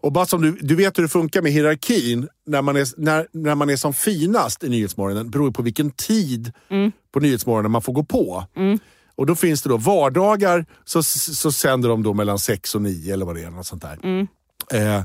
Och 0.01 0.11
bara 0.11 0.25
som 0.25 0.41
du, 0.41 0.51
du 0.61 0.75
vet 0.75 0.97
hur 0.97 1.03
det 1.03 1.09
funkar 1.09 1.41
med 1.41 1.51
hierarkin 1.51 2.27
när 2.47 2.61
man 2.61 2.75
är, 2.75 2.87
när, 2.97 3.27
när 3.31 3.55
man 3.55 3.69
är 3.69 3.75
som 3.75 3.93
finast 3.93 4.63
i 4.63 4.69
Nyhetsmorgonen 4.69 5.29
beror 5.29 5.51
på 5.51 5.61
vilken 5.61 5.91
tid 5.91 6.51
Mm. 6.69 6.91
på 7.13 7.19
Nyhetsmorgonen 7.19 7.71
man 7.71 7.81
får 7.81 7.93
gå 7.93 8.03
på. 8.03 8.45
Och 9.15 9.25
då 9.25 9.35
finns 9.35 9.61
det 9.61 9.69
då 9.69 9.77
vardagar 9.77 10.65
så, 10.85 11.03
så 11.03 11.51
sänder 11.51 11.89
de 11.89 12.03
då 12.03 12.13
mellan 12.13 12.39
6 12.39 12.75
och 12.75 12.81
9 12.81 13.13
eller 13.13 13.25
vad 13.25 13.35
det 13.35 13.43
är. 13.43 13.49
Något 13.49 13.67
sånt 13.67 13.81
där. 13.81 13.99
Mm. 14.03 14.27
Eh, 14.73 15.03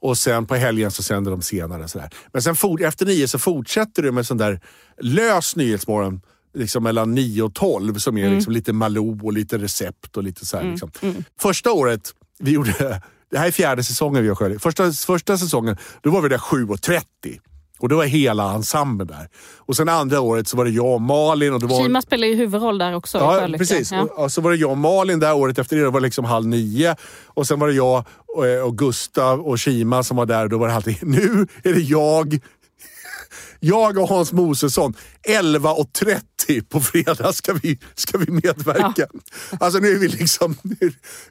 och 0.00 0.18
sen 0.18 0.46
på 0.46 0.54
helgen 0.54 0.90
så 0.90 1.02
sänder 1.02 1.30
de 1.30 1.42
senare. 1.42 1.88
Sådär. 1.88 2.10
Men 2.32 2.42
sen 2.42 2.56
for, 2.56 2.82
efter 2.82 3.06
9 3.06 3.28
så 3.28 3.38
fortsätter 3.38 4.02
du 4.02 4.12
med 4.12 4.26
sån 4.26 4.36
där 4.36 4.60
lös 5.00 5.56
Nyhetsmorgon. 5.56 6.20
Liksom 6.54 6.82
mellan 6.82 7.14
9 7.14 7.42
och 7.42 7.54
12 7.54 7.94
som 7.94 8.18
är 8.18 8.30
liksom 8.30 8.52
lite 8.52 8.72
Malou 8.72 9.18
och 9.22 9.32
lite 9.32 9.58
recept 9.58 10.16
och 10.16 10.22
lite 10.22 10.46
så 10.46 10.56
här, 10.56 10.70
liksom. 10.70 10.90
Första 11.40 11.72
året 11.72 12.14
vi 12.38 12.50
gjorde, 12.50 13.02
det 13.30 13.38
här 13.38 13.46
är 13.46 13.50
fjärde 13.50 13.84
säsongen 13.84 14.22
vi 14.22 14.28
har 14.28 14.36
Sjölig. 14.36 14.60
Första, 14.60 14.92
första 14.92 15.38
säsongen, 15.38 15.76
då 16.00 16.10
var 16.10 16.22
vi 16.22 16.28
där 16.28 16.38
7.30. 16.38 17.02
Och 17.82 17.88
då 17.88 17.96
var 17.96 18.04
hela 18.04 18.52
ensemblen 18.52 19.08
där. 19.08 19.28
Och 19.58 19.76
sen 19.76 19.88
andra 19.88 20.20
året 20.20 20.48
så 20.48 20.56
var 20.56 20.64
det 20.64 20.70
jag 20.70 20.94
och 20.94 21.00
Malin. 21.00 21.52
Och 21.52 21.60
det 21.60 21.66
var, 21.66 21.82
Kima 21.82 22.02
spelar 22.02 22.26
ju 22.26 22.34
huvudroll 22.34 22.78
där 22.78 22.94
också. 22.94 23.18
Ja, 23.18 23.48
precis. 23.58 23.92
Ja. 23.92 24.02
Och, 24.02 24.24
och 24.24 24.32
så 24.32 24.40
var 24.40 24.50
det 24.50 24.56
jag 24.56 24.70
och 24.70 24.78
Malin 24.78 25.20
där 25.20 25.34
året 25.34 25.58
efter 25.58 25.76
det. 25.76 25.82
Det 25.82 25.90
var 25.90 26.00
liksom 26.00 26.24
halv 26.24 26.46
nio. 26.46 26.96
Och 27.26 27.46
sen 27.46 27.60
var 27.60 27.68
det 27.68 27.74
jag 27.74 28.04
och, 28.36 28.46
eh, 28.46 28.62
och 28.62 28.78
Gustav 28.78 29.40
och 29.40 29.58
Kima 29.58 30.02
som 30.02 30.16
var 30.16 30.26
där. 30.26 30.48
Då 30.48 30.58
var 30.58 30.68
det 30.68 30.74
alltid, 30.74 30.96
nu 31.02 31.46
är 31.64 31.74
det 31.74 31.80
jag, 31.80 32.38
jag 33.60 33.98
och 33.98 34.08
Hans 34.08 34.32
Mosesson. 34.32 34.94
11.30 35.28 36.16
på 36.68 36.80
fredag 36.80 37.32
ska 37.32 37.52
vi, 37.52 37.78
ska 37.94 38.18
vi 38.18 38.32
medverka. 38.32 39.06
Alltså 39.60 39.78
nu 39.78 39.88
är 39.88 39.98
vi 39.98 40.08
liksom, 40.08 40.56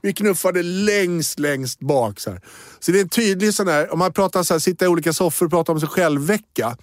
vi 0.02 0.14
knuffade 0.14 0.64
längst, 0.64 1.40
längst 1.40 1.80
bak. 1.80 2.20
Så, 2.20 2.32
här. 2.32 2.42
så 2.80 2.92
det 2.92 3.00
är 3.00 3.02
en 3.02 3.10
tydlig 3.10 3.54
sån 3.54 3.68
här, 3.68 3.94
om 3.94 4.00
man 4.00 4.14
pratar 4.14 4.44
så 4.44 4.54
här, 4.54 4.60
sitta 4.60 4.86
i 4.86 4.88
olika 4.88 5.14
soffor 5.14 5.46
och 5.46 5.52
prata 5.52 5.72
om 5.72 5.80
sig 5.80 5.90
själv-vecka. 5.90 6.78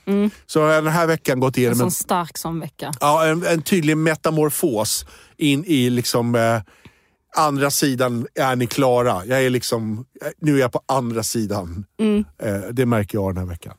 Så 0.47 0.61
har 0.61 0.69
den 0.69 0.87
här 0.87 1.07
veckan 1.07 1.41
gått 1.41 1.57
En 1.57 1.61
igenom 1.61 1.73
en 1.73 1.79
sån 1.79 1.91
stark 1.91 2.39
som 2.39 2.61
vecka. 2.61 2.93
Ja, 3.01 3.27
en, 3.27 3.47
en 3.47 3.63
tydlig 3.63 3.97
metamorfos 3.97 5.07
in 5.37 5.65
i 5.65 5.91
liksom 5.91 6.35
eh, 6.35 6.61
andra 7.37 7.71
sidan 7.71 8.27
är 8.35 8.57
ni 8.57 8.67
klara. 8.67 9.25
Jag 9.25 9.45
är 9.45 9.51
liksom, 9.51 10.05
eh, 10.23 10.29
nu 10.39 10.57
är 10.57 10.61
jag 10.61 10.73
på 10.73 10.81
andra 10.87 11.23
sidan. 11.23 11.85
Eh, 12.43 12.71
det 12.73 12.87
märker 12.87 13.19
jag 13.19 13.35
den 13.35 13.39
här 13.39 13.47
veckan. 13.47 13.75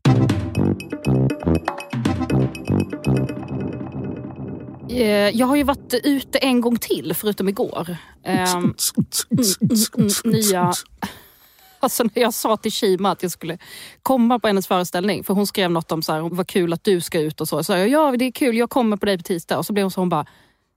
Jag 5.34 5.48
har 5.48 5.56
ju 5.56 5.64
varit 5.64 5.94
ute 6.04 6.38
en 6.38 6.62
gång 6.62 6.78
till, 6.78 7.14
förutom 7.14 7.50
igår. 7.50 7.98
Ehm, 8.24 8.74
mm, 9.30 10.10
nya... 10.24 10.74
Alltså 11.80 12.04
när 12.04 12.22
jag 12.22 12.34
sa 12.34 12.58
till 12.58 12.72
Shima 12.72 13.12
att 13.12 13.24
jag 13.24 13.32
skulle 13.32 13.58
komma 14.04 14.40
på 14.40 14.48
hennes 14.48 14.68
föreställning, 14.68 15.24
för 15.24 15.34
hon 15.34 15.48
skrev 15.48 15.72
något 15.72 15.92
om 15.92 16.02
så 16.02 16.14
här, 16.14 16.22
vad 16.22 16.48
kul 16.48 16.74
att 16.74 16.84
du 16.84 17.02
ska 17.02 17.20
ut 17.20 17.42
och 17.42 17.48
så. 17.48 17.64
Så 17.64 17.72
jag, 17.74 17.90
ja 17.90 18.16
det 18.20 18.26
är 18.26 18.32
kul, 18.32 18.58
jag 18.58 18.70
kommer 18.70 18.98
på 18.98 19.06
dig 19.06 19.18
på 19.18 19.24
tisdag. 19.24 19.58
Och 19.58 19.66
så 19.66 19.74
blev 19.74 19.84
hon 19.84 19.92
så, 19.92 20.02
hon 20.02 20.10
bara, 20.10 20.26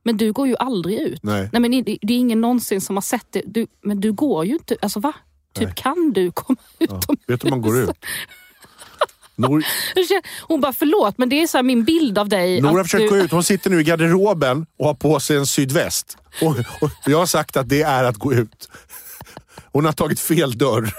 men 0.02 0.17
du 0.17 0.33
går 0.33 0.49
ju 0.49 0.57
aldrig 0.57 1.00
ut. 1.00 1.23
Nej. 1.23 1.49
Nej 1.52 1.61
men 1.61 1.71
det, 1.71 1.99
det 2.02 2.12
är 2.12 2.19
ingen 2.19 2.40
någonsin 2.40 2.81
som 2.81 2.97
har 2.97 3.00
sett 3.02 3.26
det. 3.31 3.43
Du, 3.47 3.67
men 3.83 4.00
du 4.00 4.12
går 4.12 4.45
ju 4.45 4.52
inte, 4.52 4.76
alltså 4.83 5.00
va? 5.00 5.12
Typ 5.55 5.64
Nej. 5.64 5.75
kan 5.76 6.12
du 6.12 6.31
komma 6.33 6.59
Ja. 6.79 6.85
utomhus? 6.85 7.25
Vet 7.26 7.40
du 7.40 7.47
hur 7.47 7.50
man 7.50 7.62
går 7.62 7.79
ut? 7.83 7.90
Nor 9.40 9.64
Hon 10.49 10.61
bara, 10.61 10.73
förlåt 10.73 11.18
men 11.18 11.28
det 11.28 11.42
är 11.42 11.47
så 11.47 11.59
här 11.59 11.62
min 11.62 11.85
bild 11.85 12.18
av 12.18 12.28
dig. 12.28 12.61
Nora 12.61 12.85
försöker 12.85 13.04
du... 13.04 13.11
gå 13.11 13.16
ut. 13.16 13.30
Hon 13.32 13.44
sitter 13.44 13.70
nu 13.70 13.80
i 13.80 13.85
garderoben 13.85 14.66
och 14.78 14.87
har 14.87 14.94
på 14.94 15.20
sig 15.20 15.37
en 15.37 15.47
sydväst. 15.47 16.16
Och, 16.42 16.50
och 16.80 16.90
jag 17.06 17.18
har 17.18 17.26
sagt 17.26 17.56
att 17.56 17.68
det 17.68 17.82
är 17.82 18.04
att 18.04 18.16
gå 18.16 18.32
ut. 18.32 18.68
Hon 19.73 19.85
har 19.85 19.92
tagit 19.92 20.20
fel 20.20 20.59
dörr. 20.59 20.90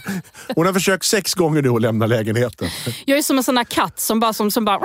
Hon 0.54 0.66
har 0.66 0.72
försökt 0.72 1.04
sex 1.04 1.34
gånger 1.34 1.62
nu 1.62 1.68
att 1.68 1.82
lämna 1.82 2.06
lägenheten. 2.06 2.68
Jag 3.04 3.18
är 3.18 3.22
som 3.22 3.38
en 3.38 3.44
sån 3.44 3.56
här 3.56 3.64
katt 3.64 4.00
som 4.00 4.20
bara, 4.20 4.32
som, 4.32 4.50
som 4.50 4.64
bara 4.64 4.80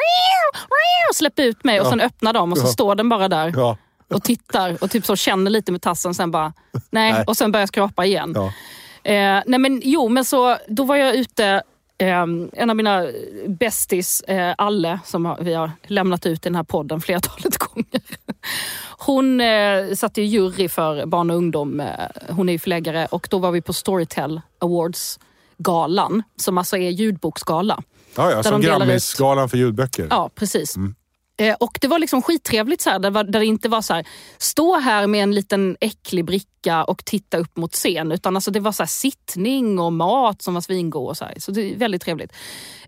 släpper 1.15 1.43
ut 1.43 1.63
mig 1.63 1.79
och 1.79 1.85
Ja. 1.85 1.89
sen 1.89 2.01
öppnar 2.01 2.33
dem 2.33 2.51
och 2.51 2.57
så 2.57 2.65
Ja. 2.65 2.71
står 2.71 2.95
den 2.95 3.09
bara 3.09 3.27
där 3.27 3.53
Ja, 3.55 3.77
och 4.13 4.23
tittar 4.23 4.83
och 4.83 4.91
typ 4.91 5.05
så 5.05 5.15
känner 5.15 5.51
lite 5.51 5.71
med 5.71 5.81
tassen 5.81 6.13
sen 6.13 6.31
bara 6.31 6.53
nej, 6.89 7.13
Nej. 7.13 7.23
och 7.27 7.37
sen 7.37 7.51
börjar 7.51 7.67
skrapa 7.67 8.05
igen. 8.05 8.33
ja. 8.35 8.45
Eh, 9.11 9.43
nej 9.45 9.59
men 9.59 9.81
jo, 9.83 10.09
men 10.09 10.25
så 10.25 10.57
då 10.67 10.83
var 10.83 10.95
jag 10.95 11.15
ute 11.15 11.63
Eh, 11.97 12.25
en 12.53 12.69
av 12.69 12.75
mina 12.75 13.05
bästis, 13.47 14.21
eh, 14.21 14.55
Alle, 14.57 14.99
som 15.05 15.25
har, 15.25 15.37
vi 15.41 15.53
har 15.53 15.71
lämnat 15.83 16.25
ut 16.25 16.39
i 16.45 16.49
den 16.49 16.55
här 16.55 16.63
podden 16.63 17.01
flertalet 17.01 17.57
gånger. 17.57 18.01
Hon 18.97 19.41
eh, 19.41 19.93
satt 19.95 20.17
i 20.17 20.21
jury 20.21 20.69
för 20.69 21.05
barn 21.05 21.29
och 21.29 21.35
ungdom. 21.35 21.79
Eh, 21.79 21.87
hon 22.29 22.49
är 22.49 22.53
ju 22.53 22.59
förläggare 22.59 23.05
och 23.05 23.27
då 23.31 23.39
var 23.39 23.51
vi 23.51 23.61
på 23.61 23.73
Storytel 23.73 24.41
Awards-galan, 24.59 26.23
som 26.35 26.57
alltså 26.57 26.77
är 26.77 26.89
ljudboksgala. 26.89 27.83
ja, 28.15 28.31
ja 28.31 28.43
som 28.43 28.61
de 28.61 28.67
Grammisgalan 28.67 29.49
för 29.49 29.57
ljudböcker. 29.57 30.07
Ja, 30.09 30.29
precis. 30.35 30.77
Eh, 30.77 30.83
Eh, 31.37 31.55
och 31.59 31.77
det 31.81 31.87
var 31.87 31.99
liksom 31.99 32.21
skittrevligt 32.21 32.81
så 32.81 32.89
här, 32.89 32.99
där, 32.99 33.11
där 33.11 33.39
det 33.39 33.45
inte 33.45 33.69
var 33.69 33.81
så 33.81 33.93
här, 33.93 34.07
stå 34.37 34.79
här 34.79 35.07
med 35.07 35.23
en 35.23 35.35
liten 35.35 35.77
äcklig 35.79 36.25
bricka 36.25 36.83
och 36.83 37.05
titta 37.05 37.37
upp 37.37 37.57
mot 37.57 37.73
scen. 37.73 38.11
Utan 38.11 38.35
alltså 38.35 38.51
det 38.51 38.59
var 38.59 38.71
så 38.71 38.83
här, 38.83 38.87
sittning 38.87 39.79
och 39.79 39.93
mat 39.93 40.41
som 40.41 40.53
var 40.53 40.61
svingod. 40.61 41.09
Och 41.09 41.17
så, 41.17 41.25
här. 41.25 41.33
så 41.37 41.51
det 41.51 41.73
är 41.73 41.77
väldigt 41.77 42.01
trevligt. 42.01 42.33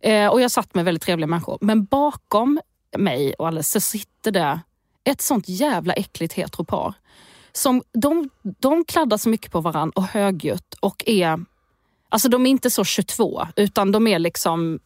Eh, 0.02 0.28
och 0.28 0.42
jag 0.42 0.52
satt 0.52 0.76
med 0.76 0.86
väldigt 0.86 1.04
trevliga 1.04 1.28
människor. 1.28 1.58
Men 1.62 1.86
bakom 1.86 2.60
mig 2.98 3.34
och 3.34 3.48
alla 3.48 3.64
så 3.64 3.80
sitter 3.80 4.32
det 4.32 4.60
ett 5.04 5.22
sånt 5.22 5.50
jävla 5.50 5.94
äckligt 5.94 6.34
heteropar. 6.34 6.94
Som, 7.52 7.84
de, 7.94 8.30
de 8.44 8.86
kladdar 8.86 9.18
så 9.18 9.30
mycket 9.30 9.52
på 9.52 9.62
varann 9.62 9.90
och 9.90 10.04
högljutt 10.04 10.74
och 10.80 11.04
är... 11.06 11.40
Alltså 12.10 12.30
de 12.30 12.46
är 12.46 12.50
inte 12.50 12.70
så 12.70 12.84
22 12.84 13.48
utan 13.56 13.92
de 13.92 14.08
är 14.08 14.20
liksom 14.20 14.80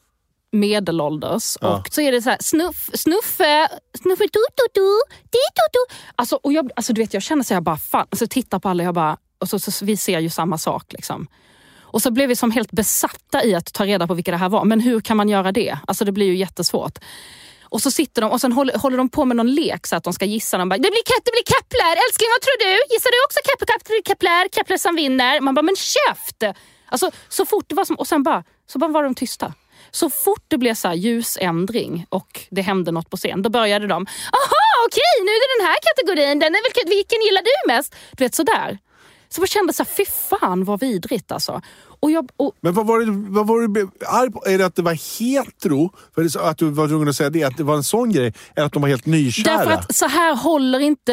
medelålders. 0.51 1.58
Ja. 1.62 1.79
Och 1.79 1.88
så 1.91 2.01
är 2.01 2.12
det 2.12 2.22
så 2.22 2.29
här, 2.29 2.38
snuff, 2.41 2.89
snuffe, 2.93 3.67
snuffe, 4.03 4.24
du, 4.24 4.46
du, 4.55 4.63
du, 4.74 5.01
di, 5.24 5.39
du, 5.55 5.63
du. 5.72 5.96
Alltså, 6.15 6.36
och 6.36 6.53
jag, 6.53 6.72
alltså 6.75 6.93
du 6.93 7.01
vet, 7.01 7.13
jag 7.13 7.24
känner 7.24 7.43
så 7.43 7.53
jag 7.53 7.63
bara, 7.63 7.77
fan, 7.77 8.08
alltså, 8.10 8.27
tittar 8.27 8.60
på 8.60 8.70
alla 8.70 8.84
jag 8.84 8.93
bara, 8.93 9.17
och 9.39 9.50
så, 9.50 9.60
så, 9.60 9.86
vi 9.86 9.98
ser 9.98 10.20
ju 10.20 10.29
samma 10.29 10.58
sak. 10.58 10.93
Liksom. 10.93 11.27
Och 11.81 12.01
så 12.01 12.12
blev 12.12 12.29
vi 12.29 12.36
som 12.36 12.51
helt 12.51 12.72
besatta 12.72 13.43
i 13.43 13.55
att 13.55 13.74
ta 13.74 13.86
reda 13.86 14.08
på 14.08 14.13
vilka 14.13 14.31
det 14.31 14.38
här 14.38 14.50
var. 14.50 14.65
Men 14.65 14.79
hur 14.79 15.01
kan 15.01 15.17
man 15.17 15.29
göra 15.29 15.51
det? 15.51 15.77
Alltså 15.88 16.05
det 16.05 16.12
blir 16.12 16.25
ju 16.25 16.36
jättesvårt. 16.36 17.00
Och 17.63 17.81
så 17.81 17.91
sitter 17.91 18.22
de 18.22 18.31
och 18.31 18.41
sen 18.41 18.51
håller, 18.51 18.77
håller 18.77 18.98
de 18.98 19.10
på 19.10 19.25
med 19.25 19.38
någon 19.38 19.55
lek 19.55 19.88
så 19.88 19.96
att 19.96 20.03
de 20.03 20.13
ska 20.13 20.25
gissa. 20.25 20.58
De 20.58 20.70
bara, 20.70 20.75
det 20.75 20.81
blir, 20.81 21.03
det 21.25 21.31
blir 21.31 21.53
Kepler, 21.53 21.96
älskling 22.08 22.29
vad 22.36 22.41
tror 22.41 22.58
du? 22.65 22.93
Gissar 22.93 23.12
du 23.12 23.25
också 23.27 23.39
Kepler? 23.50 23.67
Kepler, 23.74 24.01
Kepler, 24.08 24.50
Kepler 24.55 24.77
som 24.77 24.96
vinner? 24.96 25.39
Man 25.39 25.53
bara, 25.53 25.62
men 25.62 25.75
käft! 25.75 26.43
Alltså, 26.86 27.12
så 27.29 27.46
fort 27.46 27.65
det 27.69 27.76
var 27.76 27.86
som, 27.86 27.95
och 27.95 28.08
sen 28.08 28.23
bara, 28.23 28.43
så 28.67 28.80
bara 28.80 28.91
var 28.91 29.04
de 29.04 29.15
tysta. 29.15 29.54
Så 29.91 30.10
fort 30.10 30.45
det 30.47 30.58
blev 30.58 30.73
så 30.73 30.88
här 30.88 30.95
ljusändring 30.95 32.06
och 32.10 32.41
det 32.49 32.62
hände 32.62 32.91
något 32.91 33.10
på 33.10 33.17
scen, 33.17 33.41
då 33.41 33.49
började 33.49 33.88
de, 33.88 34.08
aha 34.39 34.71
okej 34.88 35.13
nu 35.25 35.32
är 35.32 35.41
det 35.43 35.60
den 35.60 35.67
här 35.67 35.77
kategorin, 35.88 36.39
den 36.39 36.56
är 36.56 36.62
väl, 36.63 36.89
vilken 36.97 37.21
gillar 37.21 37.41
du 37.41 37.73
mest? 37.73 37.95
Du 38.17 38.23
vet 38.23 38.36
sådär. 38.36 38.77
Så 39.34 39.41
jag 39.41 39.50
kände 39.50 39.74
så 39.74 39.84
här, 39.84 39.91
fy 39.98 40.06
fan 40.30 40.63
vad 40.63 40.80
vidrigt 40.80 41.32
alltså. 41.32 41.62
Och 42.02 42.12
jag, 42.12 42.30
och, 42.38 42.52
Men 42.62 42.74
vad 42.74 42.88
var 42.88 43.00
det, 43.00 43.12
vad 43.12 43.48
var 43.48 43.67
du 43.67 43.89
arg 44.08 44.32
på? 44.32 44.44
Är 44.46 44.58
det 44.58 44.65
att 44.65 44.76
det 44.76 44.82
var 44.82 45.20
hetero? 45.20 45.94
För 46.15 46.50
att 46.50 46.58
du 46.58 46.70
var 46.70 46.88
tvungen 46.88 47.08
att 47.08 47.15
säga 47.15 47.30
det, 47.30 47.44
att 47.44 47.58
det 47.58 47.63
var 47.63 47.76
en 47.76 47.84
sån 47.84 48.12
grej? 48.12 48.34
Eller 48.56 48.65
att 48.67 48.74
de 48.74 48.82
var 48.82 48.89
helt 48.89 49.06
nykära? 49.06 49.58
Därför 49.58 49.72
att 49.72 49.96
så 49.96 50.08
här 50.08 50.36
håller 50.36 50.80
inte... 50.80 51.12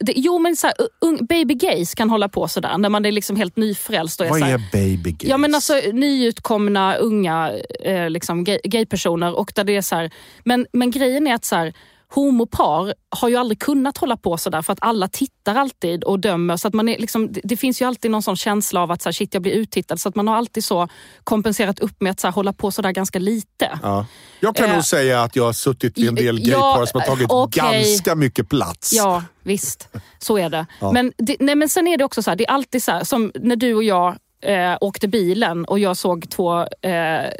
Det, 0.00 0.12
jo 0.16 0.38
men 0.38 0.56
så 0.56 0.66
här, 0.66 0.76
un, 1.00 1.26
baby 1.26 1.54
gays 1.54 1.94
kan 1.94 2.10
hålla 2.10 2.28
på 2.28 2.48
sådär 2.48 2.78
när 2.78 2.88
man 2.88 3.04
är 3.04 3.12
liksom 3.12 3.36
helt 3.36 3.56
nyfrälst. 3.56 4.20
Och 4.20 4.26
är 4.26 4.30
vad 4.30 4.38
så 4.38 4.44
här, 4.44 4.54
är 4.54 4.72
baby 4.72 5.10
gays? 5.10 5.30
Ja 5.30 5.36
men 5.36 5.54
alltså 5.54 5.74
nyutkomna 5.92 6.96
unga 6.96 7.52
eh, 7.84 8.10
liksom, 8.10 8.44
gay, 8.44 8.58
gaypersoner. 8.64 9.38
Och 9.38 9.52
där 9.54 9.64
det 9.64 9.76
är 9.76 9.82
så 9.82 9.94
här, 9.96 10.10
men, 10.44 10.66
men 10.72 10.90
grejen 10.90 11.26
är 11.26 11.34
att 11.34 11.44
så 11.44 11.56
här, 11.56 11.74
homopar 12.14 12.94
har 13.08 13.28
ju 13.28 13.36
aldrig 13.36 13.58
kunnat 13.60 13.98
hålla 13.98 14.16
på 14.16 14.36
sådär 14.36 14.62
för 14.62 14.72
att 14.72 14.78
alla 14.82 15.08
tittar 15.08 15.54
alltid 15.54 16.04
och 16.04 16.20
dömer. 16.20 16.56
Så 16.56 16.68
att 16.68 16.74
man 16.74 16.88
är 16.88 16.98
liksom, 16.98 17.32
det, 17.44 17.56
finns 17.56 17.82
ju 17.82 17.86
alltid 17.86 18.10
någon 18.10 18.22
sån 18.22 18.36
känsla 18.36 18.82
av 18.82 18.90
att 18.90 19.02
så 19.02 19.08
här, 19.08 19.12
shit 19.12 19.34
jag 19.34 19.42
blir 19.42 19.52
uttittad. 19.52 20.00
Så 20.00 20.08
att 20.08 20.14
man 20.14 20.28
har 20.28 20.36
alltid 20.36 20.64
så 20.64 20.88
kompenserat 21.24 21.78
upp 21.80 22.00
med 22.00 22.10
att 22.10 22.20
så 22.20 22.26
här, 22.26 22.32
hålla 22.32 22.52
på 22.52 22.70
sådär 22.70 22.92
ganska 22.92 23.18
lite. 23.18 23.78
Ja. 23.82 24.06
Jag 24.40 24.56
kan 24.56 24.70
Eh, 24.70 24.74
nog 24.74 24.84
säga 24.84 25.22
att 25.22 25.36
jag 25.36 25.44
har 25.44 25.52
suttit 25.52 25.98
vid 25.98 26.08
en 26.08 26.14
del 26.14 26.38
ja, 26.38 26.44
gaypar 26.44 26.86
som 26.86 27.00
har 27.00 27.06
tagit 27.06 27.26
okej. 27.30 27.82
ganska 27.82 28.14
mycket 28.14 28.48
plats. 28.48 28.92
Ja, 28.92 29.24
visst. 29.42 29.88
Så 30.18 30.38
är 30.38 30.50
det. 30.50 30.66
Ja. 30.80 30.92
Men, 30.92 31.12
det, 31.16 31.36
nej, 31.40 31.54
men 31.54 31.68
sen 31.68 31.86
är 31.86 31.96
det 31.96 32.04
också 32.04 32.22
så 32.22 32.30
här, 32.30 32.36
det 32.36 32.46
är 32.46 32.50
alltid 32.50 32.82
så 32.82 32.92
här, 32.92 33.04
som 33.04 33.32
när 33.34 33.56
du 33.56 33.74
och 33.74 33.84
jag 33.84 34.16
eh, 34.42 34.76
åkte 34.80 35.08
bilen 35.08 35.64
och 35.64 35.78
jag 35.78 35.96
såg 35.96 36.30
två 36.30 36.60
eh, 36.82 37.30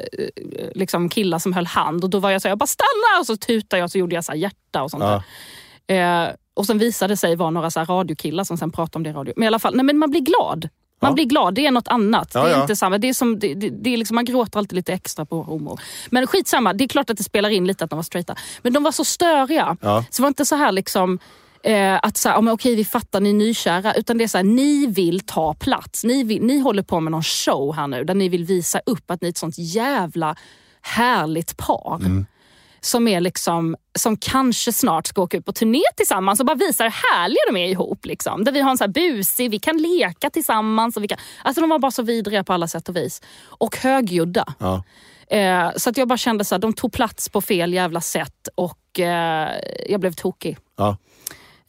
liksom 0.75 1.09
killar 1.09 1.39
som 1.39 1.53
höll 1.53 1.65
hand 1.67 2.03
och 2.03 2.09
då 2.09 2.19
var 2.19 2.31
jag 2.31 2.41
så 2.41 2.47
här, 2.47 2.51
jag 2.51 2.57
bara 2.57 2.67
stanna 2.67 3.19
och 3.19 3.25
så 3.25 3.37
tutade 3.37 3.79
jag 3.79 3.83
och 3.85 3.91
så 3.91 3.97
gjorde 3.97 4.15
jag 4.15 4.25
så 4.25 4.31
här 4.31 4.39
hjärta 4.39 4.83
och 4.83 4.91
sånt 4.91 5.03
Ja. 5.03 5.23
Eh, 5.95 6.29
och 6.53 6.65
sen 6.65 6.77
visade 6.77 7.13
det 7.13 7.17
sig 7.17 7.35
vara 7.35 7.49
några 7.49 7.71
så 7.71 7.79
här 7.79 7.85
radiokillar 7.85 8.43
som 8.43 8.57
sen 8.57 8.71
pratade 8.71 8.97
om 8.97 9.03
det 9.03 9.09
i 9.09 9.13
radio. 9.13 9.33
Men 9.37 9.43
i 9.43 9.47
alla 9.47 9.59
fall, 9.59 9.75
nej, 9.75 9.85
men 9.85 9.97
man 9.97 10.11
blir 10.11 10.21
glad. 10.21 10.69
Man 11.01 11.11
Ja. 11.11 11.13
blir 11.15 11.25
glad, 11.25 11.53
det 11.53 11.65
är 11.65 11.71
något 11.71 11.87
annat. 11.87 12.31
Ja, 12.33 12.43
det 12.43 12.49
är 12.49 12.55
ja. 12.55 12.61
inte 12.61 12.75
samma. 12.75 12.97
Det 12.97 13.09
är 13.09 13.13
som, 13.13 13.39
det, 13.39 13.53
det, 13.53 13.69
det 13.69 13.93
är 13.93 13.97
liksom, 13.97 14.15
man 14.15 14.25
gråter 14.25 14.59
alltid 14.59 14.75
lite 14.75 14.93
extra 14.93 15.25
på 15.25 15.41
homo. 15.43 15.77
Men 16.09 16.27
skitsamma, 16.27 16.73
det 16.73 16.83
är 16.83 16.87
klart 16.87 17.09
att 17.09 17.17
det 17.17 17.23
spelar 17.23 17.49
in 17.49 17.67
lite 17.67 17.83
att 17.83 17.89
de 17.89 17.95
var 17.95 18.03
straighta. 18.03 18.35
Men 18.61 18.73
de 18.73 18.83
var 18.83 18.91
så 18.91 19.05
störiga. 19.05 19.77
Så 19.81 20.03
det 20.15 20.21
var 20.21 20.27
inte 20.27 20.45
så 20.45 20.55
här 20.55 20.71
liksom 20.71 21.19
eh, 21.63 21.99
att 22.03 22.17
så 22.17 22.29
här, 22.29 22.35
ja, 22.35 22.41
men 22.41 22.53
okej 22.53 22.75
vi 22.75 22.85
fattar 22.85 23.19
ni 23.19 23.29
är 23.29 23.33
nykära. 23.33 23.93
Utan 23.93 24.17
det 24.17 24.23
är 24.23 24.27
så 24.27 24.37
här, 24.37 24.45
ni 24.45 24.85
vill 24.87 25.19
ta 25.19 25.53
plats. 25.53 26.03
Ni, 26.03 26.23
vill, 26.23 26.43
ni 26.43 26.59
håller 26.59 26.83
på 26.83 26.99
med 26.99 27.11
någon 27.11 27.23
show 27.23 27.75
här 27.75 27.87
nu 27.87 28.03
där 28.03 28.15
ni 28.15 28.29
vill 28.29 28.45
visa 28.45 28.81
upp 28.85 29.11
att 29.11 29.21
ni 29.21 29.27
är 29.27 29.29
ett 29.29 29.37
sånt 29.37 29.57
jävla 29.57 30.35
härligt 30.81 31.57
par. 31.57 31.99
Som, 32.83 33.07
är 33.07 33.21
liksom, 33.21 33.75
som 33.99 34.17
kanske 34.17 34.73
snart 34.73 35.07
ska 35.07 35.21
åka 35.21 35.37
ut 35.37 35.45
på 35.45 35.51
turné 35.53 35.81
tillsammans 35.97 36.39
och 36.39 36.45
bara 36.45 36.55
visar 36.55 36.85
hur 36.85 36.91
härliga 36.91 37.41
de 37.47 37.57
är 37.57 37.67
ihop. 37.67 38.05
Liksom. 38.05 38.43
Där 38.43 38.51
vi 38.51 38.59
har 38.59 38.71
en 38.71 38.77
så 38.77 38.83
här 38.83 38.91
busig, 38.91 39.51
vi 39.51 39.59
kan 39.59 39.77
leka 39.77 40.29
tillsammans. 40.29 40.97
Och 40.97 41.03
vi 41.03 41.07
kan, 41.07 41.17
alltså 41.43 41.61
de 41.61 41.69
var 41.69 41.79
bara 41.79 41.91
så 41.91 42.03
vidriga 42.03 42.43
på 42.43 42.53
alla 42.53 42.67
sätt 42.67 42.89
och 42.89 42.95
vis. 42.95 43.21
Och 43.43 43.77
högljudda. 43.77 44.53
Ja. 44.59 44.83
Eh, 45.31 45.71
så 45.77 45.89
att 45.89 45.97
jag 45.97 46.07
bara 46.07 46.17
kände 46.17 46.45
att 46.51 46.61
de 46.61 46.73
tog 46.73 46.93
plats 46.93 47.29
på 47.29 47.41
fel 47.41 47.73
jävla 47.73 48.01
sätt 48.01 48.47
och 48.55 48.99
eh, 48.99 49.49
jag 49.89 49.99
blev 49.99 50.13
tokig. 50.13 50.57
Ja. 50.77 50.97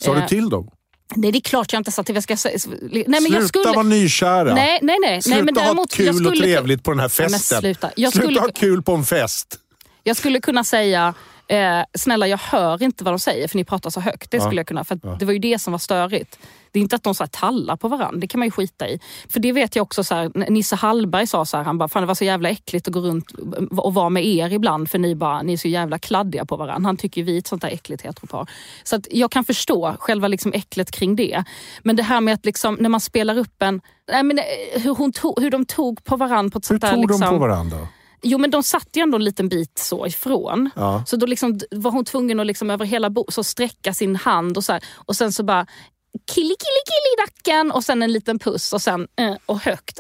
Sa 0.05 0.15
du 0.15 0.21
Eh, 0.21 0.27
till 0.27 0.49
dem? 0.49 0.69
Nej, 1.17 1.33
det 1.33 1.39
är 1.39 1.41
klart 1.41 1.73
jag 1.73 1.81
inte 1.81 1.93
sa 1.93 2.03
till 2.03 2.15
jag 2.15 2.25
ska 2.25 2.37
säga. 2.37 2.59
Nej, 2.81 3.05
men 3.07 3.21
Sluta 3.23 3.37
jag 3.39 3.49
skulle... 3.49 3.65
vara 3.69 3.83
nykära. 3.83 4.55
Nej, 4.55 4.79
nej, 4.83 4.97
nej. 5.01 5.23
Sluta 5.23 5.37
nej 5.37 5.45
men 5.45 5.55
däremot, 5.55 5.93
ha 5.93 5.97
kul 5.97 6.07
jag 6.07 6.15
skulle... 6.15 6.29
och 6.31 6.37
trevligt 6.37 6.83
på 6.85 6.91
den 6.91 7.01
här 7.01 7.13
Nej, 7.19 7.29
festen. 7.31 7.61
sluta. 7.61 7.91
Jag 7.97 8.13
sluta 8.13 8.27
skulle- 8.27 8.41
ha 8.41 8.49
kul 8.49 8.83
på 8.83 8.95
en 8.95 9.05
fest. 9.05 9.59
Jag 10.03 10.17
skulle 10.17 10.41
kunna 10.41 10.65
säga, 10.65 11.15
eh, 11.53 11.85
snälla 11.99 12.27
jag 12.29 12.39
hör 12.39 12.83
inte 12.83 13.05
vad 13.05 13.13
de 13.15 13.19
säger 13.19 13.49
för 13.49 13.57
ni 13.57 13.65
pratar 13.65 13.91
så 13.91 14.01
högt. 14.01 14.31
Det 14.31 14.37
Ja. 14.37 14.43
skulle 14.43 14.61
jag 14.61 14.67
kunna, 14.67 14.85
för 14.85 14.95
att 14.95 15.19
det 15.19 15.25
var 15.25 15.33
ju 15.33 15.39
det 15.39 15.59
som 15.59 15.73
var 15.73 15.79
störigt. 15.79 16.39
Det 16.71 16.79
är 16.79 16.83
inte 16.83 16.97
att 16.97 17.03
de 17.03 17.15
så 17.15 17.23
här 17.23 17.29
tallar 17.29 17.77
på 17.77 17.89
varandra, 17.89 18.21
det 18.21 18.27
kan 18.27 18.39
man 18.39 18.47
ju 18.47 18.51
skita 18.51 18.89
i. 18.89 19.01
För 19.29 19.41
det 19.41 19.53
vet 19.53 19.77
jag 19.77 19.83
också, 19.83 20.05
så 20.05 20.15
här, 20.15 20.51
Nisse 20.51 20.77
Hallberg 20.77 21.27
sa 21.27 21.45
så 21.45 21.57
här, 21.57 21.65
han 21.65 21.79
bara, 21.79 21.89
fan 21.89 22.03
det 22.03 22.07
var 22.07 22.15
så 22.15 22.25
jävla 22.25 22.49
äckligt 22.51 22.89
att 22.89 22.95
gå 22.95 23.01
runt 23.01 23.31
och 23.79 23.95
vara 23.95 24.09
med 24.09 24.27
er 24.27 24.53
ibland 24.53 24.91
för 24.91 24.99
ni, 24.99 25.15
bara, 25.15 25.43
ni 25.43 25.53
är 25.53 25.57
så 25.57 25.69
jävla 25.69 25.99
kladdiga 25.99 26.45
på 26.45 26.57
varandra. 26.57 26.89
Han 26.89 26.97
tycker 26.97 27.21
ju 27.21 27.25
vi 27.25 27.35
är 27.35 27.39
ett 27.39 27.47
sånt 27.47 27.63
där 27.63 27.69
äckligt 27.69 28.03
heteropar. 28.03 28.51
Så 28.85 28.97
att 28.97 29.07
jag 29.11 29.31
kan 29.31 29.45
förstå 29.45 29.97
själva 29.99 30.29
liksom 30.29 30.53
äcklet 30.53 30.91
kring 30.91 31.17
det. 31.17 31.45
Men 31.83 31.97
det 31.97 32.03
här 32.03 32.21
med 32.21 32.35
att 32.35 32.47
liksom, 32.47 32.75
när 32.81 32.89
man 32.89 33.01
spelar 33.01 33.39
upp 33.39 33.63
en, 33.63 33.81
nej 34.13 34.23
men, 34.23 34.39
eh, 34.39 34.45
hur, 34.83 34.95
hon 34.95 35.13
tog, 35.13 35.41
hur 35.43 35.51
de 35.51 35.65
tog 35.67 36.05
på 36.05 36.17
varandra 36.17 36.51
på 36.53 36.59
ett 36.59 36.65
Hur 36.71 36.75
sånt 36.75 36.81
där... 36.83 36.93
tog 36.93 37.01
liksom, 37.01 37.21
de 37.21 37.29
på 37.31 37.39
varandra? 37.39 37.77
Jo 38.23 38.39
men 38.39 38.51
de 38.51 38.63
satt 38.63 38.89
ju 38.93 39.03
ändå 39.03 39.17
en 39.17 39.25
liten 39.25 39.49
bit 39.49 39.79
så 39.79 40.07
ifrån. 40.07 40.71
Ja. 40.77 41.05
Så 41.07 41.17
då 41.17 41.27
liksom 41.27 41.61
var 41.71 41.91
hon 41.91 42.05
tvungen 42.05 42.41
att 42.41 42.47
liksom 42.47 42.71
över 42.71 42.85
hela 42.85 43.11
bo- 43.11 43.27
så 43.29 43.45
sträcka 43.45 43.95
sin 43.95 44.17
hand 44.17 44.57
och, 44.57 44.65
så 44.65 44.73
här, 44.73 44.85
och 44.97 45.17
sen 45.17 45.33
så 45.33 45.43
bara 45.43 45.67
killi 46.35 46.55
killi 46.59 46.83
killi 46.87 47.13
i 47.19 47.21
nacken 47.27 47.73
och 47.73 47.85
sen 47.85 48.03
en 48.03 48.13
liten 48.13 48.39
puss 48.39 48.73
och 48.73 48.83
sen 48.83 49.09
eh, 49.17 49.35
och 49.47 49.59
högt. 49.61 49.99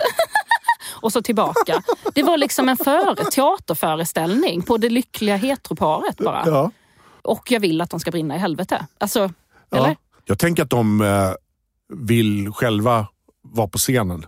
och 1.00 1.12
så 1.12 1.22
tillbaka. 1.22 1.82
Det 2.14 2.22
var 2.22 2.37
liksom 2.38 2.68
en 2.68 2.76
före, 2.76 3.24
teaterföreställning 3.24 4.62
på 4.62 4.76
det 4.76 4.90
lyckliga 4.90 5.37
heteroparet 5.37 6.16
bara. 6.16 6.42
Ja. 6.46 6.70
Och 7.22 7.50
jag 7.50 7.61
vill 7.61 7.80
att 7.80 7.90
de 7.90 8.00
ska 8.00 8.11
brinna 8.11 8.37
i 8.37 8.38
helvete. 8.38 8.87
Alltså, 8.98 9.20
eller? 9.74 9.88
Ja. 9.88 9.94
Jag 10.24 10.38
tänker 10.38 10.62
att 10.62 10.70
de 10.70 11.00
eh, 11.00 11.30
vill 11.94 12.52
själva 12.52 13.06
vara 13.42 13.68
på 13.68 13.78
scenen. 13.78 14.26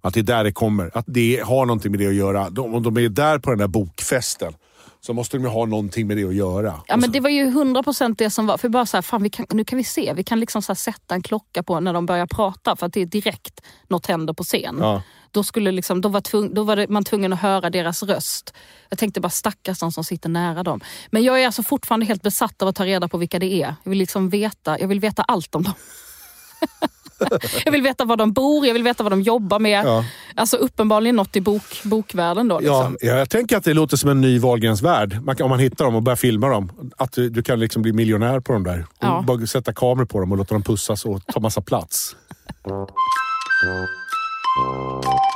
Att 0.00 0.14
det 0.14 0.20
är 0.20 0.24
där 0.24 0.44
det 0.44 0.52
kommer. 0.52 0.90
Att 0.94 1.04
det 1.08 1.42
har 1.44 1.66
någonting 1.66 1.90
med 1.90 2.00
det 2.00 2.06
att 2.06 2.14
göra. 2.14 2.50
De, 2.50 2.74
om 2.74 2.82
de 2.82 2.96
är 2.96 3.08
där 3.08 3.38
på 3.38 3.50
den 3.50 3.58
där 3.58 3.68
bokfesten 3.68 4.52
så 5.00 5.14
måste 5.14 5.36
de 5.36 5.42
ju 5.42 5.48
ha 5.48 5.66
någonting 5.66 6.06
med 6.06 6.16
det 6.16 6.24
att 6.24 6.34
göra. 6.34 6.80
Ja, 6.86 6.96
men 6.96 7.12
det 7.12 7.20
var 7.20 7.30
ju 7.30 7.50
100% 7.50 8.14
det 8.18 8.30
som 8.30 8.46
var. 8.46 8.58
För 8.58 8.68
bara 8.68 8.86
så 8.86 8.96
här, 8.96 9.02
fan, 9.02 9.22
vi 9.22 9.30
kan, 9.30 9.46
nu 9.50 9.64
kan 9.64 9.76
vi 9.76 9.84
se. 9.84 10.12
Vi 10.16 10.24
kan 10.24 10.40
liksom 10.40 10.62
så 10.62 10.74
sätta 10.74 11.14
en 11.14 11.22
klocka 11.22 11.62
på 11.62 11.80
när 11.80 11.92
de 11.92 12.06
börjar 12.06 12.26
prata 12.26 12.76
för 12.76 12.86
att 12.86 12.92
det 12.92 13.00
är 13.00 13.06
direkt 13.06 13.60
något 13.88 14.06
händer 14.06 14.32
på 14.32 14.44
scen. 14.44 14.76
Ja. 14.80 15.02
Då, 15.30 15.44
skulle 15.44 15.72
liksom, 15.72 16.00
då, 16.00 16.08
var 16.08 16.20
tvung, 16.20 16.54
då 16.54 16.62
var 16.62 16.76
det, 16.76 16.88
man 16.88 17.04
tvungen 17.04 17.32
att 17.32 17.40
höra 17.40 17.70
deras 17.70 18.02
röst. 18.02 18.54
Jag 18.88 18.98
tänkte 18.98 19.20
bara 19.20 19.30
stackars 19.30 19.78
de 19.78 19.92
som 19.92 20.04
sitter 20.04 20.28
nära 20.28 20.62
dem. 20.62 20.80
Men 21.10 21.22
jag 21.22 21.42
är 21.42 21.46
alltså 21.46 21.62
fortfarande 21.62 22.06
helt 22.06 22.22
besatt 22.22 22.62
av 22.62 22.68
att 22.68 22.76
ta 22.76 22.84
reda 22.84 23.08
på 23.08 23.18
vilka 23.18 23.38
det 23.38 23.52
är. 23.52 23.74
Jag 23.82 23.90
vill 23.90 23.98
liksom 23.98 24.28
veta, 24.28 24.80
jag 24.80 24.88
vill 24.88 25.00
veta 25.00 25.22
allt 25.22 25.54
om 25.54 25.62
dem. 25.62 25.74
jag 27.64 27.72
vill 27.72 27.82
veta 27.82 28.04
var 28.04 28.16
de 28.16 28.32
bor, 28.32 28.66
jag 28.66 28.74
vill 28.74 28.82
veta 28.82 29.02
vad 29.02 29.12
de 29.12 29.22
jobbar 29.22 29.58
med. 29.58 29.84
Ja. 29.84 30.04
Alltså 30.34 30.56
uppenbarligen 30.56 31.16
något 31.16 31.36
i 31.36 31.40
bok, 31.40 31.62
bokvärlden 31.84 32.48
då. 32.48 32.60
Ja, 32.62 32.88
Liksom. 32.88 33.08
ja, 33.08 33.18
jag 33.18 33.30
tänker 33.30 33.56
att 33.56 33.64
det 33.64 33.74
låter 33.74 33.96
som 33.96 34.10
en 34.10 34.20
ny 34.20 34.38
Wahlgrens 34.38 34.82
värld. 34.82 35.18
Man 35.22 35.36
kan, 35.36 35.44
om 35.44 35.50
man 35.50 35.58
hittar 35.58 35.84
dem 35.84 35.94
och 35.94 36.02
börjar 36.02 36.16
filma 36.16 36.48
dem. 36.48 36.90
Att 36.96 37.12
du, 37.12 37.30
du 37.30 37.42
kan 37.42 37.60
liksom 37.60 37.82
bli 37.82 37.92
miljonär 37.92 38.40
på 38.40 38.52
dem 38.52 38.64
där. 38.64 38.86
Ja. 39.00 39.24
Bara 39.26 39.46
sätta 39.46 39.72
kameror 39.72 40.06
på 40.06 40.20
dem 40.20 40.32
och 40.32 40.38
låta 40.38 40.54
dem 40.54 40.62
pussas 40.62 41.04
och 41.04 41.26
ta 41.26 41.40
massa 41.40 41.60
plats. 41.60 42.16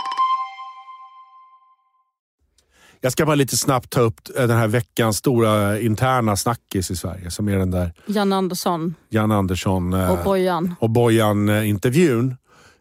Jag 3.04 3.12
ska 3.12 3.26
bara 3.26 3.34
lite 3.34 3.56
snabbt 3.56 3.90
ta 3.90 4.00
upp 4.00 4.38
eh, 4.38 4.46
den 4.46 4.56
här 4.56 4.68
veckans 4.68 5.16
stora 5.16 5.80
interna 5.80 6.36
snackis 6.36 6.90
i 6.90 6.96
Sverige. 6.96 7.30
Som 7.30 7.48
är 7.48 7.58
den 7.58 7.70
där 7.70 7.92
Jan 8.06 8.32
Andersson 8.32 8.94
Jan 9.08 9.32
Andersson 9.32 9.92
eh, 9.92 10.12
och 10.12 10.24
Bojan. 10.24 10.74
och 10.80 10.90
Bojan-intervjun. 10.90 12.36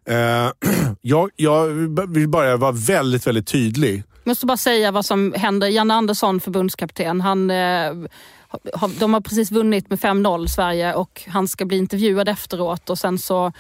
Eh, 0.05 0.15
jag, 1.01 1.29
jag 1.35 1.67
vill 2.07 2.27
bara 2.27 2.57
vara 2.57 2.71
väldigt, 2.71 3.27
väldigt 3.27 3.47
tydlig. 3.47 4.03
Jag 4.23 4.31
måste 4.31 4.45
bara 4.45 4.57
säga 4.57 4.91
vad 4.91 5.05
som 5.05 5.33
händer. 5.37 5.67
Jan 5.67 5.91
Andersson, 5.91 6.39
förbundskapten, 6.39 7.21
han, 7.21 7.47
de 8.99 9.13
har 9.13 9.21
precis 9.21 9.51
vunnit 9.51 9.89
med 9.89 9.99
5-0 9.99 10.47
Sverige 10.47 10.93
och 10.93 11.23
han 11.27 11.47
ska 11.47 11.65
bli 11.65 11.77
intervjuad 11.77 12.29
efteråt 12.29 12.89
och 12.89 12.97
sen 12.99 13.17
så 13.17 13.51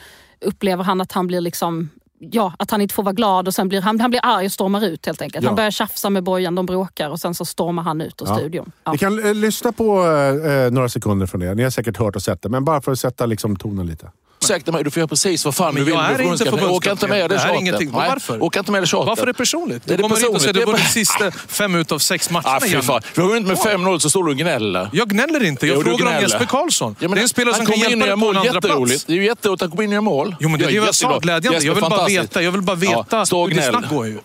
upplever 0.41 0.83
han 0.83 1.01
att 1.01 1.11
han 1.11 1.27
blir 1.27 1.41
liksom 1.41 1.89
Ja, 2.31 2.53
att 2.59 2.71
han 2.71 2.81
inte 2.81 2.93
får 2.93 3.03
vara 3.03 3.13
glad 3.13 3.47
och 3.47 3.53
sen 3.53 3.69
blir 3.69 3.81
han, 3.81 3.99
han 3.99 4.09
blir 4.09 4.21
arg 4.23 4.45
och 4.45 4.51
stormar 4.51 4.85
ut 4.85 5.05
helt 5.05 5.21
enkelt. 5.21 5.43
Ja. 5.43 5.49
Han 5.49 5.55
börjar 5.55 5.71
tjafsa 5.71 6.09
med 6.09 6.23
Bojan, 6.23 6.55
de 6.55 6.65
bråkar 6.65 7.09
och 7.09 7.19
sen 7.19 7.33
så 7.35 7.45
stormar 7.45 7.83
han 7.83 8.01
ut 8.01 8.21
ur 8.21 8.25
Ja. 8.27 8.35
studion. 8.37 8.71
Ja. 8.83 8.91
Vi 8.91 8.97
kan 8.97 9.25
eh, 9.25 9.33
lyssna 9.33 9.71
på 9.71 10.05
eh, 10.05 10.71
några 10.71 10.89
sekunder 10.89 11.25
från 11.25 11.41
det. 11.41 11.53
Ni 11.55 11.63
har 11.63 11.69
säkert 11.69 11.97
hört 11.97 12.15
och 12.15 12.21
sett 12.21 12.41
det, 12.41 12.49
men 12.49 12.65
bara 12.65 12.81
för 12.81 12.91
att 12.91 12.99
sätta 12.99 13.25
liksom, 13.25 13.55
tonen 13.55 13.87
lite. 13.87 14.11
Ursäkta 14.43 14.71
mig, 14.71 14.83
du 14.83 14.91
får 14.91 14.99
göra 15.01 15.07
precis 15.07 15.45
vad 15.45 15.55
fan 15.55 15.73
Men 15.73 15.75
du 15.75 15.83
vill 15.85 15.93
jag 15.93 16.03
med 16.03 16.19
är 16.19 16.23
inte 16.23 16.37
förbundskapten. 16.45 16.69
Åka 16.75 16.91
inte 16.91 17.07
med 17.07 17.29
det 17.29 17.35
Det 17.35 17.39
här 17.39 17.45
är 17.45 17.49
tjatet. 17.49 17.61
ingenting. 17.61 17.91
Nej, 17.93 18.09
Varför? 18.09 18.43
Åka 18.43 18.59
inte 18.59 18.71
med 18.71 18.81
det 18.83 18.87
tjatet. 18.87 19.07
Varför 19.07 19.21
är 19.23 19.27
det 19.27 19.33
personligt? 19.33 19.83
Det 19.85 19.93
är 19.93 19.97
Du 19.97 20.03
kommer 20.03 20.15
hit 20.15 20.27
och 20.29 20.41
säger 20.41 20.53
personligt. 20.53 20.65
du 20.67 20.71
Det 20.71 20.77
vunnit 20.77 20.91
sista 20.91 21.31
fem 21.31 21.75
utav 21.75 21.99
sex 21.99 22.29
matcherna 22.29 22.49
Ah, 22.55 22.59
fy 22.61 22.81
fan. 22.81 23.01
Vi 23.15 23.21
har 23.21 23.29
vunnit 23.29 23.47
med 23.47 23.57
5-0 23.57 23.99
så 23.99 24.09
står 24.09 24.23
du 24.23 24.31
och 24.31 24.37
gnäller. 24.37 24.89
Jag 24.93 25.09
gnäller 25.09 25.43
inte. 25.43 25.67
Jag 25.67 25.75
Jo, 25.77 25.83
du 25.83 25.89
frågar 25.97 26.15
om. 26.15 26.21
Jesper 26.21 26.45
Karlsson. 26.45 26.95
Ja, 26.99 27.07
men 27.07 27.15
det 27.15 27.19
är 27.19 27.23
en 27.23 27.29
spelare 27.29 27.55
som 27.55 27.65
kan 27.65 27.73
kommer 27.73 27.85
in 27.85 27.99
hjälpa 27.99 28.05
dig 28.05 28.09
på 28.09 28.13
en 28.13 28.19
mål. 28.19 28.37
andra 28.37 28.51
plats. 28.51 28.65
Jätteroligt. 28.65 29.07
Det 29.07 29.13
är 29.13 29.17
ju 29.17 29.25
jätteroligt 29.25 29.61
att 29.63 29.69
han 29.69 29.71
kommer 29.71 29.83
in 29.83 29.89
och 29.89 29.93
gör 29.93 30.01
mål. 30.01 30.35
Jo, 30.39 30.49
men 30.49 30.59
det 30.59 30.65
är 30.65 30.81
det 30.81 31.01
jag. 31.01 31.21
Glädjande. 31.21 31.59
Jag 31.65 31.73
vill 31.75 31.81
bara 31.83 32.05
veta, 32.05 32.41
jag 32.41 32.51
vill 32.51 32.61
bara 32.61 32.75
veta 32.75 33.17
hur 33.17 33.47
ditt 33.55 33.63
snack 33.63 33.89
går 33.89 34.07
ju. 34.07 34.19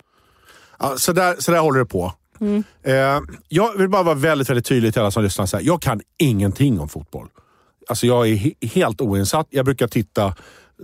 Ja, 0.79 0.93
så, 0.97 1.11
där, 1.13 1.35
så 1.39 1.51
där 1.51 1.59
håller 1.59 1.79
det 1.79 1.85
på. 1.85 2.13
Eh, 2.85 2.93
jag 3.49 3.77
vill 3.77 3.89
bara 3.89 4.03
vara 4.03 4.15
väldigt, 4.15 4.49
väldigt 4.49 4.65
tydlig 4.65 4.93
till 4.93 5.01
alla 5.01 5.11
som 5.11 5.23
lyssnar. 5.23 5.45
Så 5.45 5.57
här, 5.57 5.63
jag 5.63 5.81
kan 5.81 6.01
ingenting 6.19 6.79
om 6.79 6.89
fotboll. 6.89 7.27
Alltså 7.89 8.07
jag 8.07 8.27
är 8.27 8.35
he- 8.35 8.67
helt 8.67 9.01
oinsatt. 9.01 9.47
Jag 9.49 9.65
brukar 9.65 9.87
titta, 9.87 10.35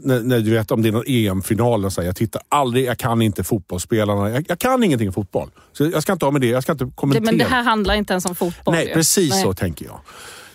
när, 0.04 0.20
när 0.20 0.40
du 0.40 0.52
vet 0.52 0.72
om 0.72 0.82
det 0.82 0.90
är 0.90 0.92
någon 0.92 1.04
EM-final, 1.08 1.90
jag 1.98 2.16
tittar 2.16 2.42
aldrig, 2.50 2.86
jag 2.86 2.98
kan 2.98 3.22
inte 3.22 3.44
fotbollsspelarna. 3.44 4.30
Jag, 4.30 4.46
jag 4.48 4.60
kan 4.60 4.84
ingenting 4.84 5.10
om 5.10 5.14
fotboll. 5.14 5.50
Så 5.74 5.86
jag 5.86 6.04
ska 6.04 6.14
inte 6.14 6.26
ha 6.26 6.32
med 6.32 6.42
det, 6.42 6.48
jag 6.48 6.64
ska 6.64 6.72
inte 6.72 6.92
kommentera. 6.96 7.26
men 7.26 7.38
det 7.38 7.46
här 7.46 7.64
handlar 7.64 7.96
inte 7.96 8.14
ens 8.14 8.26
om 8.26 8.36
fotboll. 8.36 8.74
Nej, 8.74 8.88
ju. 8.88 8.94
precis 8.94 9.30
Nej. 9.30 9.44
så 9.44 9.54
tänker 9.54 9.86
jag. 9.86 10.00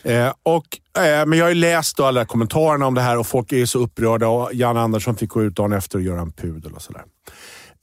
Eh, 0.03 0.33
och, 0.43 0.67
eh, 1.05 1.27
men 1.27 1.39
jag 1.39 1.45
har 1.45 1.51
ju 1.51 1.55
läst 1.55 2.01
alla 2.01 2.25
kommentarerna 2.25 2.87
om 2.87 2.95
det 2.95 3.01
här 3.01 3.19
och 3.19 3.27
folk 3.27 3.53
är 3.53 3.67
så 3.67 3.79
upprörda. 3.79 4.29
Och 4.29 4.55
Jan 4.55 4.77
Andersson 4.77 5.17
fick 5.17 5.31
gå 5.31 5.43
ut 5.43 5.57
dagen 5.57 5.73
efter 5.73 5.99
och 5.99 6.05
göra 6.05 6.21
en 6.21 6.33
pudel 6.33 6.73
och 6.73 6.83
sådär. 6.83 7.03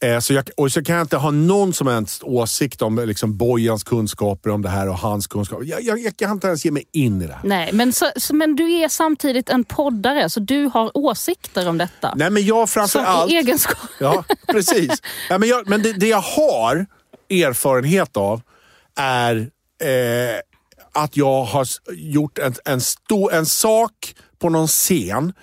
Eh, 0.04 0.20
så 0.20 0.34
jag, 0.34 0.50
och 0.58 0.72
så 0.72 0.84
kan 0.84 0.96
jag 0.96 1.04
inte 1.04 1.18
ha 1.18 1.32
någon 1.32 1.74
som 1.74 1.88
helst 1.88 2.24
åsikt 2.24 2.82
om 2.82 3.00
liksom 3.06 3.38
Bojans 3.38 3.84
kunskaper 3.84 4.50
om 4.50 4.62
det 4.62 4.70
här 4.70 4.90
och 4.90 4.98
hans 4.98 5.28
kunskaper. 5.28 5.66
Jag, 5.66 5.82
jag, 5.82 6.00
jag 6.00 6.18
kan 6.18 6.32
inte 6.32 6.48
ens 6.48 6.66
ge 6.66 6.72
mig 6.72 6.84
in 6.92 7.22
i 7.22 7.28
det 7.28 7.34
här. 7.34 7.42
Nej, 7.44 7.70
men, 7.74 7.94
så, 7.94 8.12
så, 8.16 8.36
men 8.36 8.56
du 8.56 8.72
är 8.72 8.90
samtidigt 8.90 9.50
en 9.50 9.64
poddare, 9.64 10.30
så 10.30 10.40
du 10.40 10.66
har 10.66 10.98
åsikter 10.98 11.70
om 11.70 11.78
detta. 11.78 12.14
Nej, 12.16 12.30
men 12.30 12.46
jag 12.46 12.70
framför 12.70 13.00
Som 13.00 13.06
allt... 13.08 13.32
egenskap... 13.32 13.78
Ja, 14.00 14.24
precis. 14.48 15.02
Ja, 15.30 15.38
men 15.38 15.50
jag, 15.50 15.70
men 15.70 15.82
det, 15.82 15.94
det 15.94 16.08
jag 16.08 16.22
har 16.22 16.86
erfarenhet 17.30 18.18
av 18.18 18.42
är 18.96 19.36
eh, 19.82 20.40
att 20.94 21.18
jag 21.18 21.44
har 21.44 21.68
gjort 21.92 22.40
en, 22.40 22.56
en, 22.66 22.82
sto, 22.82 23.30
en 23.30 23.46
sak 23.46 24.16
på 24.40 24.50
någon 24.50 24.68
scen 24.68 25.34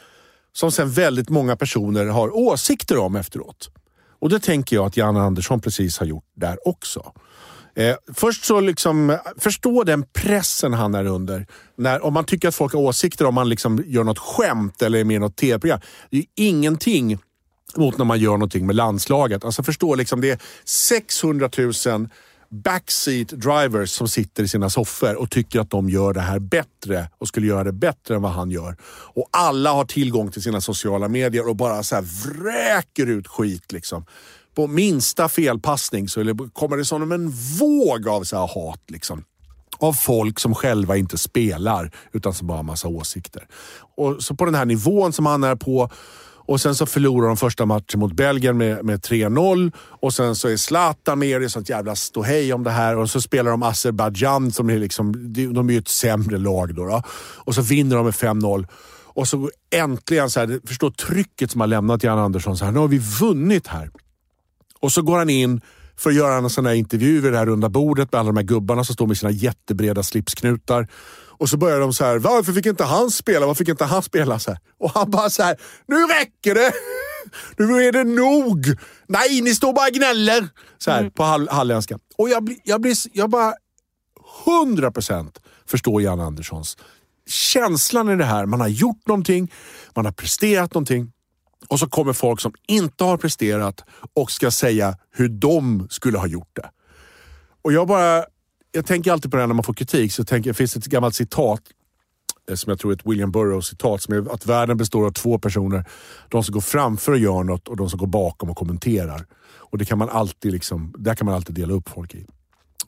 som 0.52 0.72
sen 0.72 0.90
väldigt 0.90 1.28
många 1.28 1.56
personer 1.56 2.06
har 2.06 2.36
åsikter 2.36 2.98
om 2.98 3.16
efteråt. 3.16 3.70
Och 4.24 4.30
det 4.30 4.40
tänker 4.40 4.76
jag 4.76 4.86
att 4.86 4.96
Jan 4.96 5.16
Andersson 5.16 5.60
precis 5.60 5.98
har 5.98 6.06
gjort 6.06 6.24
där 6.36 6.68
också. 6.68 7.12
Eh, 7.74 7.96
först 8.14 8.44
så 8.44 8.60
liksom, 8.60 9.10
eh, 9.10 9.18
förstå 9.38 9.84
den 9.84 10.04
pressen 10.12 10.72
han 10.72 10.94
är 10.94 11.06
under. 11.06 11.46
När, 11.76 12.04
om 12.04 12.14
man 12.14 12.24
tycker 12.24 12.48
att 12.48 12.54
folk 12.54 12.72
har 12.72 12.80
åsikter 12.80 13.24
om 13.24 13.34
man 13.34 13.48
liksom 13.48 13.84
gör 13.86 14.04
något 14.04 14.18
skämt 14.18 14.82
eller 14.82 14.98
är 14.98 15.04
med 15.04 15.16
i 15.16 15.18
något 15.18 15.36
tv-program. 15.36 15.80
Det 16.10 16.16
är 16.16 16.20
ju 16.20 16.26
ingenting 16.34 17.18
mot 17.76 17.98
när 17.98 18.04
man 18.04 18.18
gör 18.18 18.32
någonting 18.32 18.66
med 18.66 18.76
landslaget. 18.76 19.44
Alltså 19.44 19.62
förstå, 19.62 19.94
liksom, 19.94 20.20
det 20.20 20.30
är 20.30 20.38
600 20.64 21.50
000 21.58 22.08
backseat 22.54 23.28
drivers 23.28 23.90
som 23.90 24.08
sitter 24.08 24.42
i 24.42 24.48
sina 24.48 24.70
soffor 24.70 25.14
och 25.14 25.30
tycker 25.30 25.60
att 25.60 25.70
de 25.70 25.90
gör 25.90 26.12
det 26.12 26.20
här 26.20 26.38
bättre 26.38 27.08
och 27.18 27.28
skulle 27.28 27.46
göra 27.46 27.64
det 27.64 27.72
bättre 27.72 28.14
än 28.14 28.22
vad 28.22 28.32
han 28.32 28.50
gör. 28.50 28.76
Och 29.14 29.28
alla 29.30 29.72
har 29.72 29.84
tillgång 29.84 30.30
till 30.30 30.42
sina 30.42 30.60
sociala 30.60 31.08
medier 31.08 31.48
och 31.48 31.56
bara 31.56 31.82
så 31.82 31.94
här 31.94 32.02
vräker 32.02 33.06
ut 33.06 33.28
skit. 33.28 33.72
Liksom. 33.72 34.04
På 34.54 34.66
minsta 34.66 35.28
felpassning 35.28 36.08
så 36.08 36.48
kommer 36.52 36.76
det 36.76 36.84
som 36.84 37.12
en 37.12 37.30
våg 37.30 38.08
av 38.08 38.24
så 38.24 38.36
här 38.36 38.46
hat. 38.46 38.80
Liksom 38.88 39.24
av 39.78 39.92
folk 39.92 40.40
som 40.40 40.54
själva 40.54 40.96
inte 40.96 41.18
spelar 41.18 41.90
utan 42.12 42.34
som 42.34 42.46
bara 42.46 42.58
har 42.58 42.62
massa 42.62 42.88
åsikter. 42.88 43.46
Och 43.96 44.22
så 44.22 44.34
på 44.34 44.44
den 44.44 44.54
här 44.54 44.64
nivån 44.64 45.12
som 45.12 45.26
han 45.26 45.44
är 45.44 45.56
på 45.56 45.90
och 46.46 46.60
sen 46.60 46.74
så 46.74 46.86
förlorar 46.86 47.26
de 47.26 47.36
första 47.36 47.66
matchen 47.66 48.00
mot 48.00 48.12
Belgien 48.12 48.58
med, 48.58 48.84
med 48.84 49.00
3-0 49.00 49.72
och 49.78 50.14
sen 50.14 50.36
så 50.36 50.48
är 50.48 50.56
Zlatan 50.56 51.18
med 51.18 51.34
och 51.34 51.40
det 51.40 51.46
är 51.46 51.48
sånt 51.48 51.68
jävla 51.68 51.96
ståhej 51.96 52.52
om 52.52 52.64
det 52.64 52.70
här 52.70 52.96
och 52.96 53.10
så 53.10 53.20
spelar 53.20 53.50
de 53.50 53.62
Azerbajdzjan 53.62 54.52
som 54.52 54.70
är 54.70 54.78
liksom, 54.78 55.32
de 55.32 55.68
är 55.68 55.72
ju 55.72 55.78
ett 55.78 55.88
sämre 55.88 56.38
lag 56.38 56.74
då. 56.74 56.84
då. 56.84 57.02
Och 57.36 57.54
så 57.54 57.62
vinner 57.62 57.96
de 57.96 58.04
med 58.04 58.14
5-0. 58.14 58.66
Och 59.14 59.28
så 59.28 59.50
äntligen, 59.70 60.30
så 60.30 60.40
här, 60.40 60.60
förstå 60.66 60.90
trycket 60.90 61.50
som 61.50 61.60
har 61.60 61.68
lämnat 61.68 62.02
Jan 62.02 62.18
Andersson. 62.18 62.56
Så 62.56 62.64
här, 62.64 62.72
nu 62.72 62.78
har 62.78 62.88
vi 62.88 62.98
vunnit 63.20 63.66
här. 63.66 63.90
Och 64.80 64.92
så 64.92 65.02
går 65.02 65.18
han 65.18 65.30
in 65.30 65.60
för 65.96 66.10
att 66.10 66.16
göra 66.16 66.34
en 66.34 66.50
sån 66.50 66.66
här 66.66 66.74
intervju 66.74 67.20
vid 67.20 67.32
det 67.32 67.38
här 67.38 67.46
runda 67.46 67.68
bordet 67.68 68.12
med 68.12 68.18
alla 68.18 68.26
de 68.26 68.36
här 68.36 68.44
gubbarna 68.44 68.84
som 68.84 68.94
står 68.94 69.06
med 69.06 69.18
sina 69.18 69.30
jättebreda 69.30 70.02
slipsknutar. 70.02 70.88
Och 71.38 71.48
så 71.48 71.56
börjar 71.56 71.80
de 71.80 71.92
så 71.92 72.04
här, 72.04 72.18
varför 72.18 72.52
fick 72.52 72.66
inte 72.66 72.84
han 72.84 73.10
spela? 73.10 73.46
Varför 73.46 73.58
fick 73.58 73.68
inte 73.68 73.84
han 73.84 74.02
spela? 74.02 74.38
Så 74.38 74.50
här. 74.50 74.60
Och 74.78 74.90
han 74.90 75.10
bara 75.10 75.30
så 75.30 75.42
här, 75.42 75.56
nu 75.86 75.96
räcker 75.96 76.54
det! 76.54 76.72
Nu 77.56 77.64
är 77.64 77.92
det 77.92 78.04
nog! 78.04 78.66
Nej, 79.06 79.40
ni 79.40 79.54
står 79.54 79.72
bara 79.72 79.86
och 79.86 79.94
gnäller! 79.94 80.48
Så 80.78 80.90
här, 80.90 81.10
på 81.10 81.22
hall 81.22 81.48
halländska. 81.48 81.98
Och 82.18 82.28
jag, 82.28 82.44
blir, 82.44 82.56
jag, 82.64 82.80
blir, 82.80 82.96
jag 83.12 83.30
bara 83.30 83.54
100% 84.46 85.36
förstår 85.66 86.02
Jan 86.02 86.20
Anderssons 86.20 86.76
känslan 87.26 88.08
i 88.10 88.16
det 88.16 88.24
här. 88.24 88.46
Man 88.46 88.60
har 88.60 88.68
gjort 88.68 89.06
någonting, 89.06 89.52
man 89.94 90.04
har 90.04 90.12
presterat 90.12 90.74
någonting. 90.74 91.12
Och 91.68 91.78
så 91.78 91.86
kommer 91.86 92.12
folk 92.12 92.40
som 92.40 92.52
inte 92.68 93.04
har 93.04 93.16
presterat 93.16 93.84
och 94.14 94.30
ska 94.30 94.50
säga 94.50 94.96
hur 95.10 95.28
de 95.28 95.86
skulle 95.90 96.18
ha 96.18 96.26
gjort 96.26 96.50
det. 96.52 96.70
Och 97.62 97.72
jag 97.72 97.88
bara... 97.88 98.24
Jag 98.76 98.86
tänker 98.86 99.12
alltid 99.12 99.30
på 99.30 99.36
det 99.36 99.42
här 99.42 99.46
när 99.46 99.54
man 99.54 99.64
får 99.64 99.74
kritik. 99.74 100.12
Så 100.12 100.24
tänker, 100.24 100.50
det 100.50 100.54
finns 100.54 100.74
det 100.74 100.78
ett 100.78 100.86
gammalt 100.86 101.14
citat 101.14 101.60
eh, 102.50 102.54
som 102.54 102.70
jag 102.70 102.78
tror 102.78 102.92
är 102.92 102.96
ett 102.96 103.06
William 103.06 103.32
Burroughs-citat 103.32 104.02
som 104.02 104.14
är 104.14 104.34
att 104.34 104.46
världen 104.46 104.76
består 104.76 105.06
av 105.06 105.10
två 105.10 105.38
personer. 105.38 105.84
De 106.28 106.44
som 106.44 106.52
går 106.52 106.60
framför 106.60 107.12
och 107.12 107.18
gör 107.18 107.44
något 107.44 107.68
och 107.68 107.76
de 107.76 107.90
som 107.90 107.98
går 107.98 108.06
bakom 108.06 108.50
och 108.50 108.56
kommenterar. 108.56 109.26
Och 109.56 109.78
det 109.78 109.84
kan 109.84 109.98
man 109.98 110.08
alltid 110.08 110.52
liksom, 110.52 110.94
där 110.98 111.14
kan 111.14 111.24
man 111.26 111.34
alltid 111.34 111.54
dela 111.54 111.74
upp 111.74 111.88
folk 111.88 112.14
i. 112.14 112.26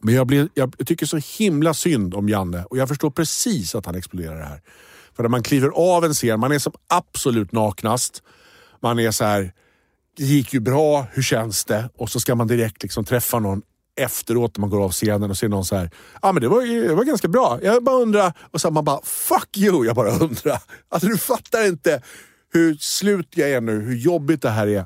Men 0.01 0.15
jag, 0.15 0.27
blir, 0.27 0.49
jag 0.55 0.87
tycker 0.87 1.07
så 1.07 1.21
himla 1.39 1.75
synd 1.75 2.15
om 2.15 2.29
Janne 2.29 2.65
och 2.65 2.77
jag 2.77 2.89
förstår 2.89 3.11
precis 3.11 3.75
att 3.75 3.87
han 3.87 3.95
exploderar 3.95 4.39
det 4.39 4.45
här. 4.45 4.63
För 5.17 5.23
när 5.23 5.31
man 5.31 5.43
kliver 5.43 5.69
av 5.69 6.05
en 6.05 6.15
scen, 6.15 6.41
man 6.41 6.53
är 6.53 6.59
som 6.59 6.73
absolut 6.89 7.53
naknast. 7.53 8.23
Man 8.83 8.99
är 8.99 9.11
så 9.11 9.25
här, 9.25 9.53
det 10.17 10.25
gick 10.25 10.55
ju 10.55 10.61
bra, 10.61 11.07
hur 11.13 11.23
känns 11.23 11.65
det? 11.65 11.91
Och 11.97 12.11
så 12.11 12.21
ska 12.21 12.35
man 12.35 12.47
direkt 12.47 12.83
liksom 12.83 13.05
träffa 13.05 13.39
någon 13.39 13.63
efteråt 13.97 14.57
när 14.57 14.61
man 14.61 14.71
går 14.71 14.85
av 14.85 14.93
scenen 14.93 15.31
och 15.31 15.37
ser 15.37 15.49
någon 15.49 15.65
så 15.65 15.77
här. 15.77 15.91
Ja 16.23 16.33
men 16.33 16.43
det 16.43 16.49
var, 16.49 16.89
det 16.89 16.95
var 16.95 17.05
ganska 17.05 17.29
bra. 17.29 17.59
Jag 17.63 17.85
bara 17.85 17.97
undrar. 17.97 18.33
Och 18.51 18.61
så 18.61 18.71
man 18.71 18.85
bara, 18.85 19.01
fuck 19.05 19.57
you! 19.57 19.87
Jag 19.87 19.97
bara 19.97 20.11
undrar. 20.11 20.59
Alltså 20.89 21.09
du 21.09 21.19
fattar 21.19 21.67
inte 21.67 22.03
hur 22.53 22.77
slut 22.81 23.29
jag 23.31 23.51
är 23.51 23.61
nu, 23.61 23.81
hur 23.81 23.97
jobbigt 23.97 24.43
det 24.43 24.51
här 24.51 24.67
är. 24.67 24.85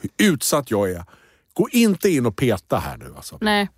Hur 0.00 0.10
utsatt 0.28 0.70
jag 0.70 0.90
är. 0.90 1.04
Gå 1.54 1.68
inte 1.70 2.10
in 2.10 2.26
och 2.26 2.36
peta 2.36 2.78
här 2.78 2.96
nu 2.96 3.12
alltså. 3.16 3.38
Nej. 3.40 3.68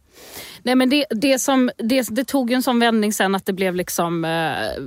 Nej 0.62 0.74
men 0.74 0.90
det, 0.90 1.04
det, 1.10 1.38
som, 1.38 1.70
det, 1.78 2.06
det 2.10 2.24
tog 2.24 2.50
ju 2.50 2.56
en 2.56 2.62
sån 2.62 2.80
vändning 2.80 3.12
sen 3.12 3.34
att 3.34 3.46
det 3.46 3.52
blev 3.52 3.74
liksom... 3.74 4.24
Eh, 4.24 4.82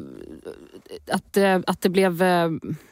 att, 1.11 1.37
eh, 1.37 1.59
att 1.67 1.81
det 1.81 1.89
blev... 1.89 2.21
Eh, 2.21 2.49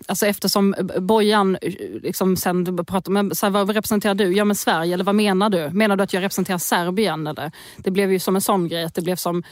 alltså 0.08 0.26
eftersom 0.26 0.76
Bojan 1.00 1.58
eh, 1.62 1.74
liksom 2.02 2.38
sen 2.38 2.86
pratade 2.86 3.14
men 3.14 3.36
så 3.36 3.46
här, 3.46 3.52
vad 3.52 3.70
representerar 3.70 4.16
du? 4.16 4.36
Ja 4.36 4.46
men 4.46 4.56
Sverige, 4.56 4.94
eller 4.94 5.04
vad 5.04 5.16
menar 5.16 5.50
du? 5.50 5.70
Menar 5.70 5.96
du 5.96 6.04
att 6.04 6.14
jag 6.14 6.24
representerar 6.24 6.58
Serbien? 6.58 7.28
Eller? 7.28 7.52
Det 7.78 7.92
blev 7.92 8.12
ju 8.12 8.20
som 8.20 8.36
en 8.36 8.42
sån 8.42 8.68
grej, 8.68 8.84
att 8.84 8.96
det 8.96 9.02
blev 9.02 9.16
som... 9.16 9.44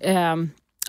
Eh, 0.00 0.36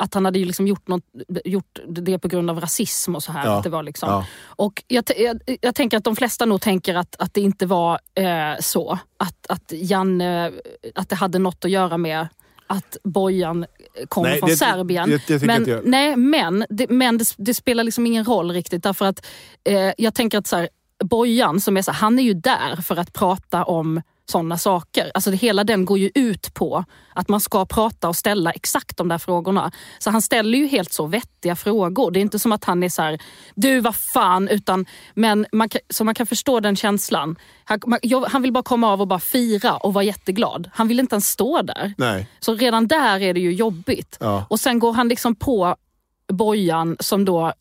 att 0.01 0.13
han 0.13 0.25
hade 0.25 0.39
ju 0.39 0.45
liksom 0.45 0.67
gjort, 0.67 0.87
något, 0.87 1.03
gjort 1.45 1.79
det 1.87 2.19
på 2.19 2.27
grund 2.27 2.49
av 2.49 2.59
rasism 2.59 3.15
och 3.15 3.23
så 3.23 3.31
här. 3.31 3.45
Ja. 3.45 3.57
Att 3.57 3.63
det 3.63 3.69
var 3.69 3.83
liksom. 3.83 4.09
Ja. 4.09 4.25
Och 4.43 4.83
jag, 4.87 5.03
jag, 5.17 5.39
jag 5.61 5.75
tänker 5.75 5.97
att 5.97 6.03
de 6.03 6.15
flesta 6.15 6.45
nog 6.45 6.61
tänker 6.61 6.95
att, 6.95 7.15
att 7.19 7.33
det 7.33 7.41
inte 7.41 7.65
var 7.65 7.99
eh, 8.15 8.59
så. 8.59 8.99
Att, 9.17 9.47
att, 9.49 9.71
Janne, 9.71 10.51
att 10.95 11.09
det 11.09 11.15
hade 11.15 11.39
något 11.39 11.65
att 11.65 11.71
göra 11.71 11.97
med 11.97 12.27
att 12.67 12.97
Bojan 13.03 13.65
kom 14.07 14.23
Nej, 14.23 14.39
från 14.39 14.49
det- 14.49 14.57
Serbien. 14.57 15.09
det- 15.09 15.39
det 15.39 15.45
men. 15.45 15.81
Nej, 15.83 16.15
men, 16.15 16.65
det, 16.69 16.89
men 16.89 17.19
det, 17.37 17.53
spelar 17.53 17.83
liksom 17.83 18.05
ingen 18.05 18.25
roll 18.25 18.51
riktigt. 18.51 18.83
Därför 18.83 19.05
att 19.05 19.25
eh, 19.63 19.91
jag 19.97 20.13
tänker 20.13 20.37
att 20.37 20.47
så 20.47 20.55
här, 20.57 20.69
Bojan, 21.03 21.61
som 21.61 21.77
är 21.77 21.81
så 21.81 21.91
han 21.91 22.19
är 22.19 22.23
ju 22.23 22.33
där 22.33 22.75
för 22.75 22.97
att 22.97 23.13
prata 23.13 23.63
om 23.63 24.01
sådana 24.25 24.57
saker. 24.57 25.12
Alltså 25.13 25.31
det, 25.31 25.38
hela 25.38 25.63
den 25.63 25.86
går 25.86 25.97
ju 25.97 26.12
ut 26.15 26.53
på 26.53 26.86
att 27.13 27.29
man 27.29 27.39
ska 27.39 27.65
prata 27.65 28.10
och 28.10 28.15
ställa 28.15 28.51
exakt 28.51 28.97
de 28.97 29.07
där 29.07 29.17
frågorna. 29.17 29.71
Så 29.99 30.10
han 30.10 30.21
ställer 30.21 30.57
ju 30.57 30.67
helt 30.67 30.93
så 30.93 31.05
vettiga 31.05 31.55
frågor. 31.55 32.12
Det 32.12 32.19
är 32.19 32.21
inte 32.21 32.39
som 32.39 32.51
att 32.51 32.63
han 32.63 32.84
är 32.84 32.89
så 32.89 33.01
här, 33.01 33.21
du 33.55 33.79
vad 33.79 33.95
fan, 33.95 34.47
utan, 34.47 34.86
men 35.13 35.45
man 35.51 35.69
kan, 35.69 35.81
så 35.89 36.03
man 36.03 36.15
kan 36.15 36.25
förstå 36.25 36.60
den 36.60 36.75
känslan. 36.75 37.36
Han, 37.63 37.79
man, 37.86 37.99
jag, 38.01 38.21
han 38.21 38.41
vill 38.41 38.53
bara 38.53 38.63
komma 38.63 38.91
av 38.91 39.01
och 39.01 39.07
bara 39.07 39.19
fira 39.19 39.77
och 39.77 39.93
vara 39.93 40.03
jätteglad. 40.03 40.69
Han 40.73 40.88
vill 40.88 40.99
inte 40.99 41.15
ens 41.15 41.27
stå 41.27 41.62
där. 41.62 41.93
Nej. 41.97 42.27
Så 42.39 42.55
redan 42.55 42.88
där 42.88 43.19
är 43.19 43.34
det 43.34 43.39
ju 43.39 43.53
jobbigt. 43.53 44.17
Ja. 44.19 44.45
Och 44.49 44.60
sen 44.60 44.79
går 44.79 44.93
han 44.93 45.07
liksom 45.07 45.36
på 45.36 45.75
Bojan 46.27 46.97
som 46.99 47.25
då 47.25 47.53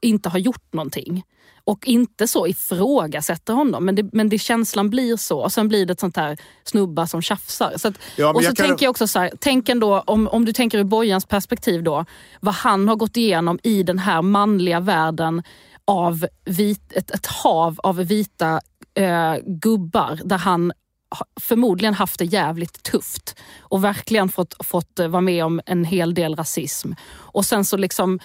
inte 0.00 0.28
har 0.28 0.38
gjort 0.38 0.72
någonting. 0.72 1.24
Och 1.64 1.86
inte 1.86 2.28
så 2.28 2.46
ifrågasätter 2.46 3.52
honom, 3.54 3.84
men, 3.84 3.94
det, 3.94 4.08
men 4.12 4.28
det, 4.28 4.38
känslan 4.38 4.90
blir 4.90 5.16
så. 5.16 5.38
Och 5.38 5.52
sen 5.52 5.68
blir 5.68 5.86
det 5.86 5.92
ett 5.92 6.00
sånt 6.00 6.16
här 6.16 6.36
snubbar 6.64 7.06
som 7.06 7.22
tjafsar. 7.22 7.72
Så 7.76 7.88
att, 7.88 7.94
Ja, 8.16 8.32
och 8.32 8.42
så 8.42 8.48
jag 8.48 8.56
kan- 8.56 8.66
tänker 8.66 8.86
jag 8.86 8.90
också 8.90 9.06
så 9.06 9.18
här, 9.18 9.32
tänk 9.40 9.68
ändå, 9.68 10.00
om, 10.06 10.28
om 10.28 10.44
du 10.44 10.52
tänker 10.52 10.78
ur 10.78 10.84
Bojans 10.84 11.26
perspektiv 11.26 11.82
då, 11.82 12.04
vad 12.40 12.54
han 12.54 12.88
har 12.88 12.96
gått 12.96 13.16
igenom 13.16 13.58
i 13.62 13.82
den 13.82 13.98
här 13.98 14.22
manliga 14.22 14.80
världen 14.80 15.42
av 15.84 16.26
vit, 16.44 16.92
ett, 16.92 17.10
ett 17.10 17.26
hav 17.26 17.80
av 17.82 17.96
vita 17.96 18.60
eh, 18.94 19.34
gubbar 19.46 20.20
där 20.24 20.38
han 20.38 20.72
ha- 21.18 21.26
förmodligen 21.40 21.94
haft 21.94 22.18
det 22.18 22.24
jävligt 22.24 22.82
tufft 22.82 23.36
och 23.60 23.84
verkligen 23.84 24.28
fått, 24.28 24.54
fått 24.66 24.98
eh, 24.98 25.08
vara 25.08 25.20
med 25.20 25.44
om 25.44 25.60
en 25.66 25.84
hel 25.84 26.14
del 26.14 26.36
rasism. 26.36 26.92
Och 27.14 27.44
sen 27.44 27.64
så 27.64 27.76
liksom 27.76 28.18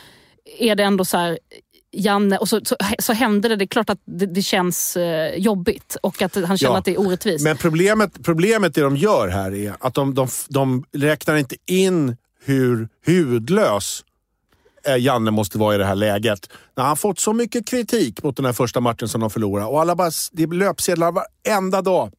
är 0.60 0.76
det 0.76 0.84
ändå 0.84 1.06
så 1.06 1.18
här, 1.18 1.40
Janne, 1.98 2.38
och 2.38 2.50
så, 2.50 2.60
så, 2.64 2.76
så 3.00 3.14
händer 3.14 3.50
det. 3.50 3.56
Det 3.56 3.64
är 3.64 3.68
klart 3.68 3.90
att 3.90 4.00
det, 4.06 4.26
det 4.26 4.42
känns 4.42 4.98
eh, 4.98 5.36
jobbigt 5.36 5.98
och 6.02 6.22
att 6.22 6.36
han 6.36 6.58
känner 6.58 6.74
Ja, 6.74 6.78
att 6.78 6.86
det 6.86 6.94
är 6.94 7.00
orättvist. 7.00 7.44
Men 7.44 7.58
problemet, 7.58 8.24
problemet 8.24 8.74
det 8.76 8.82
de 8.82 8.98
gör 8.98 9.28
här 9.28 9.56
är 9.56 9.76
att 9.80 9.94
de, 9.94 10.14
de, 10.14 10.28
de 10.50 10.86
räknar 10.94 11.36
inte 11.36 11.56
in 11.66 12.18
hur 12.44 12.90
hudlös 13.06 14.04
eh, 14.88 14.98
Janne 14.98 15.32
måste 15.32 15.58
vara 15.58 15.76
i 15.76 15.78
det 15.78 15.86
här 15.86 15.96
läget. 15.96 16.50
När 16.76 16.84
han 16.84 16.98
fått 16.98 17.20
så 17.20 17.34
mycket 17.34 17.68
kritik 17.68 18.24
mot 18.24 18.36
den 18.36 18.46
här 18.46 18.54
första 18.54 18.80
matchen 18.80 19.08
som 19.08 19.22
de 19.22 19.30
förlorade 19.30 19.68
och 19.68 19.82
alla 19.82 19.96
bara, 19.96 20.12
det 20.32 20.44
är 20.44 20.48
löpsedlar 20.48 21.12
varenda 21.12 21.82
dag 21.82 22.12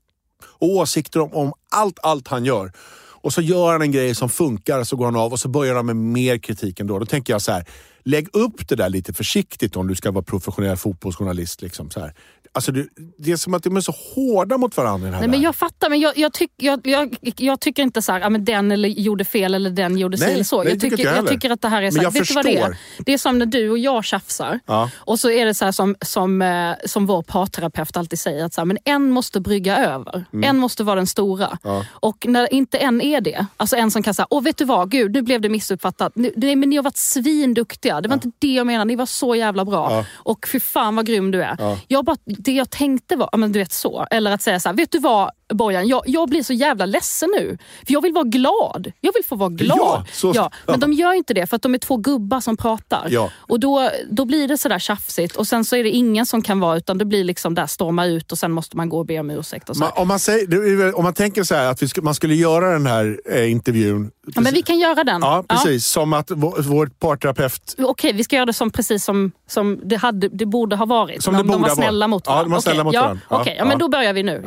och 0.59 0.69
åsikter 0.69 1.21
om, 1.21 1.35
om 1.35 1.53
allt, 1.71 1.99
allt 2.03 2.29
han 2.29 2.45
gör. 2.45 2.73
Och 3.21 3.33
så 3.33 3.41
gör 3.43 3.73
han 3.73 3.83
en 3.83 3.93
grej 3.93 4.15
som 4.15 4.29
funkar, 4.29 4.85
så 4.85 4.97
går 4.97 5.05
han 5.05 5.17
av 5.17 5.33
och 5.33 5.41
så 5.41 5.49
börjar 5.49 5.75
han 5.75 5.87
med 5.87 5.97
mer 5.97 6.39
kritik 6.39 6.81
ändå. 6.81 6.99
Då 6.99 7.07
tänker 7.07 7.33
jag 7.33 7.43
så 7.43 7.53
här, 7.53 7.65
lägg 8.05 8.29
upp 8.33 8.69
det 8.69 8.77
där 8.77 8.89
lite 8.89 9.13
försiktigt 9.13 9.77
om 9.77 9.89
du 9.89 9.95
ska 9.95 10.11
vara 10.11 10.25
professionell 10.25 10.77
fotbollsjournalist. 10.77 11.63
Liksom, 11.63 11.91
så 11.91 12.01
här. 12.01 12.15
Alltså, 12.59 12.73
det, 12.73 12.87
det 13.19 13.33
är 13.33 13.37
som 13.37 13.55
att 13.55 13.63
de 13.63 13.77
är 13.77 13.81
så 13.81 13.95
hårda 14.15 14.59
mot 14.59 14.77
varandra 14.77 15.09
i 15.09 15.11
den 15.11 15.15
här 15.15 15.21
Nej, 15.21 15.31
men 15.31 15.41
jag 15.41 15.57
fattar, 15.57 15.91
men 15.91 16.01
jag, 16.01 16.19
jag, 16.19 16.33
tyck, 16.33 16.51
jag, 16.57 16.87
jag, 16.87 17.17
jag 17.37 17.61
tycker 17.61 17.83
inte 17.83 18.03
så 18.03 18.13
här, 18.13 18.21
ja, 18.21 18.29
men 18.31 18.45
den 18.45 18.73
eller 18.73 18.89
gjorde 18.89 19.25
fel 19.25 19.55
eller 19.55 19.71
den 19.71 19.99
gjorde 19.99 20.17
Nej, 20.17 20.29
si 20.29 20.35
eller 20.35 20.45
så. 20.45 20.63
nej, 20.63 20.73
Jag 20.73 20.81
tycker 20.81 21.05
jag 21.05 21.17
jag 21.17 21.29
tycker 21.29 21.51
att 21.51 21.63
det 21.63 21.69
här 21.69 21.83
är 21.83 21.91
så 21.91 21.97
här, 21.97 22.05
jag 22.05 22.11
vet 22.11 22.29
du 22.29 22.35
vad 22.35 22.45
det 22.45 22.59
är? 22.59 22.77
Det 22.99 23.13
är 23.13 23.19
som 23.19 23.39
när 23.39 23.47
du 23.47 23.71
och 23.71 23.79
jag 23.79 24.05
tjafsar. 24.05 24.61
Ja. 24.67 24.91
Och 24.97 25.21
så 25.21 25.31
är 25.31 25.47
det 25.47 25.55
så 25.55 25.65
här 25.65 25.73
som, 25.73 25.97
som, 26.01 26.43
eh, 26.43 26.73
som 26.85 27.07
vår 27.07 27.23
parterapeut 27.23 27.97
alltid 27.97 28.19
säger, 28.19 28.45
att 28.45 28.55
så 28.55 28.61
här, 28.61 28.67
men 28.67 28.79
en 28.85 29.11
måste 29.11 29.41
brygga 29.41 29.77
över. 29.77 30.25
En 30.43 30.57
måste 30.59 30.85
vara 30.85 30.97
den 30.97 31.07
stora. 31.07 31.47
Mm. 31.47 31.59
Ja. 31.77 31.85
Och 31.93 32.27
när 32.29 32.55
inte 32.55 32.79
en 32.79 33.01
är 33.01 33.21
det, 33.21 33.47
alltså 33.57 33.77
en 33.77 33.91
som 33.91 34.03
kan 34.03 34.15
säga, 34.15 34.27
åh 34.31 34.43
vet 34.43 34.57
du 34.59 34.65
vad, 34.65 34.91
gud 34.91 35.13
nu 35.13 35.23
blev 35.23 35.41
det 35.41 35.49
missuppfattat. 35.49 36.13
Nej, 36.15 36.57
men 36.57 36.71
ni 36.71 36.77
har 36.77 36.83
varit 36.83 36.97
svinduktiga, 36.97 38.01
det 38.01 38.09
var 38.09 38.15
inte 38.15 38.31
det 38.39 38.55
jag 38.55 38.67
menade, 38.67 38.85
ni 38.85 38.97
var 38.97 39.07
så 39.07 39.35
jävla 39.35 39.65
bra. 39.65 39.93
Ja. 39.93 40.05
Och 40.15 40.49
fy 40.53 40.61
fan 40.61 40.97
vad 40.97 41.07
grym 41.07 41.31
du 41.31 41.43
är. 41.43 41.57
Ja. 41.59 41.79
Jag 41.89 42.05
bara, 42.05 42.17
det 42.49 42.53
jag 42.53 42.71
tänkte 42.71 43.17
var, 43.17 43.31
men 43.37 43.53
du 43.53 43.59
vet 43.59 43.73
så. 43.73 44.07
Eller 44.11 44.31
att 44.31 44.43
säga 44.43 44.61
så 44.61 44.69
här, 44.69 44.77
vet 44.77 44.93
du 44.93 44.99
vad 44.99 45.31
Bojan, 45.55 45.89
jag, 45.89 46.03
jag 46.07 46.29
blir 46.29 46.43
så 46.43 46.53
jävla 46.53 46.87
ledsen 46.87 47.29
nu. 47.39 47.59
För 47.87 47.93
jag 47.93 48.01
vill 48.03 48.13
vara 48.13 48.25
glad. 48.25 48.93
Jag 49.01 49.13
vill 49.15 49.25
få 49.25 49.37
vara 49.37 49.49
glad. 49.51 49.79
Ja, 49.79 50.05
så- 50.13 50.33
ja, 50.35 50.51
men 50.67 50.81
de 50.81 50.93
gör 50.93 51.13
inte 51.13 51.35
det 51.35 51.47
för 51.47 51.57
att 51.57 51.63
de 51.63 51.75
är 51.75 51.79
två 51.79 51.97
gubbar 51.97 52.41
som 52.41 52.57
pratar. 52.57 53.07
Ja. 53.11 53.31
Och 53.37 53.61
då, 53.61 53.91
då 54.11 54.25
blir 54.25 54.49
det 54.49 54.59
sådär 54.59 54.79
tjafsigt 54.79 55.37
och 55.37 55.47
sen 55.47 55.65
så 55.65 55.77
är 55.77 55.85
det 55.85 55.91
ingen 55.91 56.27
som 56.27 56.43
kan 56.43 56.61
vara 56.61 56.77
utan 56.77 56.99
det 56.99 57.05
blir 57.05 57.25
liksom 57.25 57.55
där 57.55 57.67
storma 57.67 58.07
ut 58.07 58.33
och 58.33 58.39
sen 58.39 58.53
måste 58.53 58.77
man 58.77 58.89
gå 58.89 58.99
och 58.99 59.07
be 59.07 59.21
om 59.21 59.31
ursäkt. 59.31 59.69
Och 59.69 59.77
så. 59.77 59.81
Man, 59.83 59.91
om, 59.97 60.09
man 60.09 60.19
säger, 60.19 60.99
om 60.99 61.05
man 61.05 61.15
tänker 61.15 61.43
så 61.43 61.55
här 61.55 61.67
att 61.71 61.83
vi 61.83 61.89
man 62.03 62.15
skulle 62.15 62.35
göra 62.35 62.73
den 62.73 62.87
här 62.87 63.21
eh, 63.31 63.51
intervjun. 63.51 64.11
ja, 64.35 64.41
men 64.41 64.55
vi 64.55 64.63
kan 64.63 64.79
göra 64.79 65.05
den. 65.05 65.21
Ja, 65.23 65.45
precis. 65.49 65.87
Som 65.87 66.13
att 66.13 66.31
vår, 66.31 66.63
vår 66.63 66.87
parterapeut... 66.99 67.75
Okej, 67.79 68.13
vi 68.13 68.25
ska 68.25 68.37
göra 68.37 68.47
det 68.47 68.53
som 68.53 68.71
precis 68.71 69.05
som, 69.05 69.33
som 69.49 69.81
det, 69.85 69.97
hade, 69.97 70.29
det 70.29 70.47
borde 70.47 70.77
ha 70.77 70.87
varit. 70.87 71.23
Som 71.23 71.35
de, 71.35 71.39
det 71.39 71.43
de 71.43 71.47
borde 71.47 71.59
var 71.63 71.69
ha 71.69 71.75
varit. 71.75 71.85
snälla 71.85 72.09
mot 72.09 72.23
Ja, 72.27 72.33
varandra. 72.33 72.49
de 72.49 72.53
var 72.55 72.61
snälla 72.61 72.85
mot 72.85 72.95
ja, 72.95 73.01
varandra. 73.03 73.23
Ja, 73.31 73.41
Okej, 73.41 73.55
ja, 73.59 73.65
men 73.65 73.73
ja. 73.73 73.79
då 73.79 73.89
börjar 73.89 74.13
vi 74.13 74.23
nu. 74.23 74.43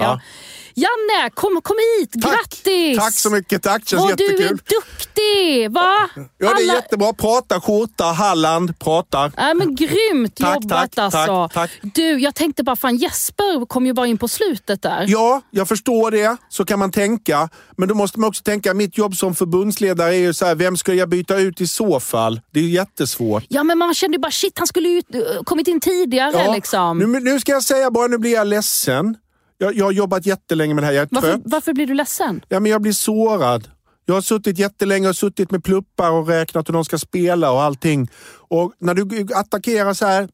Ja. 0.73 0.81
Ja. 0.83 0.87
Janne, 1.15 1.29
kom, 1.29 1.61
kom 1.63 1.75
hit! 1.99 2.21
Tack! 2.23 2.31
Grattis! 2.33 2.97
Tack 2.99 3.13
så 3.13 3.29
mycket, 3.29 3.63
tack. 3.63 3.87
Känns 3.87 4.01
Vad 4.01 4.17
du 4.17 4.25
är 4.25 4.29
jättekul. 4.31 4.57
duktig! 4.57 5.71
Va? 5.71 6.09
Ja, 6.15 6.23
det 6.37 6.45
är 6.45 6.49
Alla- 6.49 6.73
jättebra. 6.73 7.13
Prata 7.13 7.61
skjorta, 7.61 8.03
Halland, 8.03 8.79
pratar. 8.79 9.31
Ja, 9.37 9.53
men 9.53 9.75
grymt 9.75 10.35
Tack, 10.35 10.55
jobbat 10.63 10.91
tack, 10.91 11.03
alltså. 11.03 11.47
tack, 11.47 11.53
tack. 11.53 11.71
Du, 11.95 12.19
jag 12.19 12.35
tänkte 12.35 12.63
bara, 12.63 12.75
fan 12.75 12.97
Jesper 12.97 13.65
kom 13.65 13.85
ju 13.85 13.93
bara 13.93 14.07
in 14.07 14.17
på 14.17 14.27
slutet 14.27 14.81
där. 14.81 15.05
Ja, 15.07 15.41
jag 15.51 15.67
förstår 15.67 16.11
det. 16.11 16.37
Så 16.49 16.65
kan 16.65 16.79
man 16.79 16.91
tänka. 16.91 17.49
Men 17.77 17.87
då 17.89 17.95
måste 17.95 18.19
man 18.19 18.27
också 18.29 18.43
tänka, 18.43 18.73
mitt 18.73 18.97
jobb 18.97 19.15
som 19.15 19.35
förbundsledare 19.35 20.15
är 20.15 20.19
ju 20.19 20.33
så 20.33 20.45
här, 20.45 20.55
vem 20.55 20.77
ska 20.77 20.93
jag 20.93 21.09
byta 21.09 21.37
ut 21.37 21.61
i 21.61 21.67
så 21.67 21.99
fall? 21.99 22.41
Det 22.53 22.59
är 22.59 22.63
ju 22.63 22.69
jättesvårt. 22.69 23.43
Ja, 23.47 23.63
men 23.63 23.77
man 23.77 23.93
kände 23.93 24.15
ju 24.15 24.19
bara 24.21 24.31
shit, 24.31 24.57
han 24.57 24.67
skulle 24.67 24.89
ju 24.89 24.97
uh, 24.97 25.43
kommit 25.43 25.67
in 25.67 25.79
tidigare 25.79 26.53
liksom. 26.53 26.97
nu, 26.99 27.19
nu 27.19 27.39
ska 27.39 27.51
jag 27.51 27.63
säga 27.63 27.91
bara, 27.91 28.07
nu 28.07 28.17
blir 28.17 28.31
jag 28.33 28.47
ledsen. 28.47 29.15
Jag, 29.61 29.75
jag 29.77 29.85
har 29.85 29.91
jobbat 29.91 30.25
jättelänge 30.25 30.73
med 30.73 30.83
det 30.83 30.85
här, 30.85 30.93
jag 30.93 31.01
är 31.01 31.07
Varför, 31.11 31.31
trött. 31.31 31.41
varför 31.45 31.73
blir 31.73 31.87
du 31.87 31.93
ledsen? 31.93 32.41
Ja, 32.49 32.59
men 32.59 32.71
jag 32.71 32.81
blir 32.81 32.91
sårad. 32.91 33.67
Jag 34.05 34.13
har 34.13 34.21
suttit 34.21 34.59
jättelänge 34.59 35.09
och 35.09 35.15
suttit 35.15 35.51
med 35.51 35.63
pluppar 35.63 36.11
och 36.11 36.27
räknat 36.27 36.69
hur 36.69 36.73
de 36.73 36.85
ska 36.85 36.97
spela 36.97 37.51
och 37.51 37.61
allting. 37.61 38.09
Och 38.37 38.73
när 38.79 38.93
du 38.93 39.27
attackerar 39.33 39.93
så 39.93 40.05
här, 40.05 40.29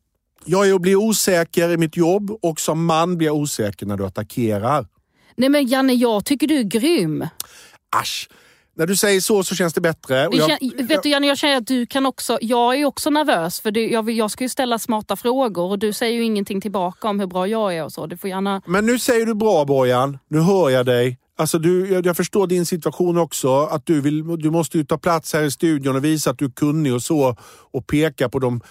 jag 0.45 0.81
blir 0.81 0.95
osäker 0.95 1.69
i 1.69 1.77
mitt 1.77 1.97
jobb 1.97 2.31
och 2.41 2.59
som 2.59 2.85
man 2.85 3.17
blir 3.17 3.27
jag 3.27 3.35
osäker 3.35 3.85
när 3.85 3.97
du 3.97 4.05
attackerar. 4.05 4.87
Nej 5.35 5.49
men 5.49 5.67
Janne, 5.67 5.93
jag 5.93 6.25
tycker 6.25 6.47
du 6.47 6.55
är 6.59 6.63
grym. 6.63 7.27
Asch! 7.95 8.29
När 8.77 8.87
du 8.87 8.95
säger 8.95 9.21
så 9.21 9.43
så 9.43 9.55
känns 9.55 9.73
det 9.73 9.81
bättre. 9.81 10.27
Det 10.29 10.37
jag- 10.37 10.49
kän, 10.49 10.87
vet 10.87 11.03
du 11.03 11.09
Janne, 11.09 11.27
jag 11.27 11.37
känner 11.37 11.57
att 11.57 11.67
du 11.67 11.85
kan 11.85 12.05
också, 12.05 12.37
jag 12.41 12.75
är 12.79 12.85
också 12.85 13.09
nervös 13.09 13.59
för 13.59 13.71
det, 13.71 13.87
jag, 13.87 14.03
vill, 14.03 14.17
jag 14.17 14.31
ska 14.31 14.43
ju 14.43 14.49
ställa 14.49 14.79
smarta 14.79 15.15
frågor 15.15 15.63
och 15.63 15.79
du 15.79 15.93
säger 15.93 16.17
ju 16.17 16.23
ingenting 16.23 16.61
tillbaka 16.61 17.07
om 17.07 17.19
hur 17.19 17.27
bra 17.27 17.47
jag 17.47 17.75
är 17.75 17.83
och 17.83 17.91
så. 17.91 18.05
Du 18.05 18.17
får 18.17 18.29
gärna... 18.29 18.61
Men 18.65 18.85
nu 18.85 18.99
säger 18.99 19.25
du 19.25 19.33
bra 19.35 19.65
Bojan, 19.65 20.17
nu 20.29 20.39
hör 20.39 20.69
jag 20.69 20.85
dig. 20.85 21.17
Alltså 21.37 21.59
du, 21.59 21.93
jag, 21.93 22.05
jag 22.05 22.17
förstår 22.17 22.47
din 22.47 22.65
situation 22.65 23.17
också. 23.17 23.57
Att 23.63 23.85
du, 23.85 24.01
vill, 24.01 24.39
du 24.41 24.49
måste 24.49 24.77
ju 24.77 24.83
ta 24.85 24.97
plats 24.97 25.33
här 25.33 25.43
i 25.43 25.51
studion 25.51 25.95
och 25.95 26.03
visa 26.05 26.29
att 26.29 26.37
du 26.39 26.45
är 26.45 26.49
kunnig 26.49 26.93
och 26.93 27.03
så. 27.03 27.35
Och 27.71 27.87
peka 27.87 28.29
på 28.29 28.39
de 28.39 28.61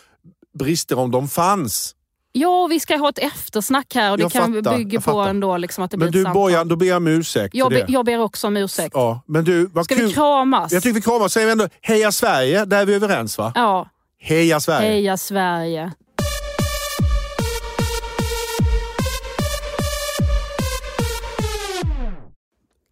brister 0.58 0.98
om 0.98 1.10
de 1.10 1.28
fanns. 1.28 1.95
Ja, 2.38 2.66
vi 2.66 2.80
ska 2.80 2.96
ha 2.96 3.08
ett 3.08 3.18
eftersnack 3.18 3.94
här 3.94 4.10
och 4.10 4.16
det 4.16 4.22
Jag 4.22 4.32
kan 4.32 4.54
fattar, 4.54 4.76
bygga 4.78 4.98
på 5.00 5.02
fattar. 5.04 5.30
ändå 5.30 5.56
liksom 5.56 5.84
att 5.84 5.90
det 5.90 5.96
Men 5.96 6.10
blir 6.10 6.12
du 6.12 6.20
ett 6.20 6.24
samtal. 6.26 6.42
Bojan, 6.42 6.68
då 6.68 6.76
ber 6.76 6.86
jag 6.86 6.96
om 6.96 7.06
ursäkt 7.06 7.54
jag, 7.54 7.70
be, 7.70 7.84
jag 7.88 8.04
ber 8.04 8.18
också 8.20 8.46
om 8.46 8.56
ursäkt. 8.56 8.90
Ja, 8.94 9.20
men 9.26 9.44
du, 9.44 9.66
vad 9.66 9.84
Ska 9.84 9.94
kul. 9.94 10.06
vi 10.06 10.12
kramas? 10.12 10.72
Jag 10.72 10.82
tycker 10.82 10.94
vi 10.94 11.00
kramar. 11.00 11.28
Säger 11.28 11.46
vi 11.46 11.52
ändå 11.52 11.68
heja 11.82 12.12
Sverige? 12.12 12.64
Där 12.64 12.80
är 12.80 12.86
vi 12.86 12.94
överens 12.94 13.38
va? 13.38 13.52
Ja, 13.54 13.88
Heja 14.20 14.60
Sverige. 14.60 14.88
heja 14.88 15.16
Sverige. 15.16 15.92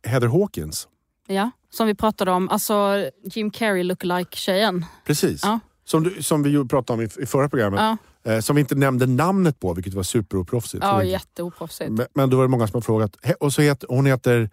Heather 0.06 0.28
Hawkins. 0.28 0.88
Ja, 1.26 1.50
som 1.70 1.86
vi 1.86 1.94
pratade 1.94 2.30
om. 2.30 2.48
Alltså 2.48 3.04
Jim 3.24 3.50
Carrey 3.50 3.82
lookalike-tjejen. 3.82 4.84
Precis. 5.06 5.40
Ja. 5.44 5.60
Som, 5.84 6.02
du, 6.02 6.22
som 6.22 6.42
vi 6.42 6.64
pratade 6.68 6.92
om 6.94 7.00
i, 7.00 7.22
i 7.22 7.26
förra 7.26 7.48
programmet. 7.48 7.80
Ja, 7.80 7.96
Eh, 8.26 8.40
som 8.40 8.56
vi 8.56 8.60
inte 8.60 8.74
nämnde 8.74 9.06
namnet 9.06 9.60
på, 9.60 9.74
vilket 9.74 9.94
var 9.94 10.02
superoproffsigt. 10.02 10.84
ja 10.84 11.04
jätteoproffsigt. 11.04 11.90
men, 11.90 12.06
men 12.14 12.30
då 12.30 12.36
var 12.36 12.44
det 12.44 12.48
många 12.50 12.66
som 12.66 12.76
har 12.76 12.80
frågat. 12.80 13.16
Och 13.40 13.52
så 13.52 13.62
heter, 13.62 13.88
hon, 13.90 14.06
heter, 14.06 14.50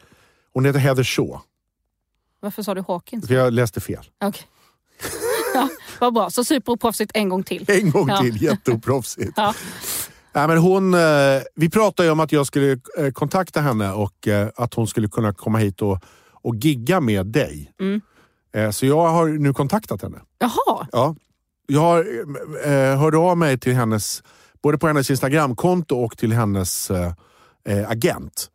hon 0.53 0.65
heter 0.65 0.79
Heather 0.79 1.03
Shaw. 1.03 1.39
Varför 2.39 2.63
sa 2.63 2.73
du 2.73 2.83
Hawkins? 2.87 3.27
För 3.27 3.33
jag 3.33 3.53
läste 3.53 3.81
fel. 3.81 4.03
Okej. 4.23 4.41
ja, 5.53 5.69
vad 5.99 6.13
bra. 6.13 6.29
Så 6.29 6.43
superoproffsigt 6.43 7.11
en 7.13 7.29
gång 7.29 7.43
till. 7.43 7.65
En 7.67 7.91
gång 7.91 8.09
Ja. 8.09 8.17
till, 8.21 8.41
jätteoproffsigt. 8.41 9.31
Ja. 9.37 9.53
Nej, 10.33 10.47
men 10.47 10.57
hon, 10.57 10.93
eh, 10.93 10.99
vi 11.55 11.69
pratade 11.69 12.07
ju 12.07 12.11
om 12.11 12.19
att 12.19 12.31
jag 12.31 12.47
skulle 12.47 12.71
eh, 12.97 13.11
kontakta 13.13 13.61
henne 13.61 13.91
och 13.91 14.27
eh, 14.27 14.49
att 14.55 14.73
hon 14.73 14.87
skulle 14.87 15.07
kunna 15.07 15.33
komma 15.33 15.57
hit 15.57 15.81
och, 15.81 15.99
och 16.31 16.55
gigga 16.55 16.99
med 16.99 17.25
dig. 17.25 17.73
Mm. 17.79 18.01
Så 18.73 18.85
jag 18.85 19.07
har 19.07 19.27
nu 19.27 19.53
kontaktat 19.53 20.01
henne. 20.01 20.21
Jaha, 20.39 20.87
Ja. 20.91 21.15
Jag 21.73 21.81
har, 21.81 22.05
eh, 22.65 22.99
hörde 22.99 23.17
av 23.17 23.37
mig 23.37 23.57
till 23.59 23.73
hennes, 23.75 24.23
både 24.63 24.77
på 24.77 24.87
hennes 24.87 25.09
Instagramkonto 25.09 25.95
och 26.03 26.17
till 26.17 26.33
hennes 26.33 26.91
eh, 26.91 27.13
eh, 27.65 27.89
agent. 27.89 28.47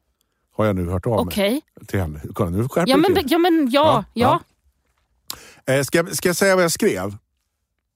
Har 0.57 0.65
jag 0.67 0.77
nu 0.77 0.89
hört 0.91 1.07
av 1.07 1.13
okej. 1.13 1.51
mig 1.51 1.87
till 1.87 2.01
henne. 2.01 2.21
Kolla, 2.35 2.51
nu 2.51 2.69
skärper 2.69 2.91
Ja, 2.91 2.97
men, 2.97 3.15
till. 3.15 3.25
ja, 3.29 3.39
men 3.39 3.69
ja. 3.73 4.05
Ja, 4.13 4.41
ja. 5.67 5.75
Eh, 5.75 5.83
ska, 5.83 6.07
ska 6.07 6.29
jag 6.29 6.37
säga 6.37 6.55
vad 6.55 6.65
jag 6.65 6.73
skrev? 6.73 7.17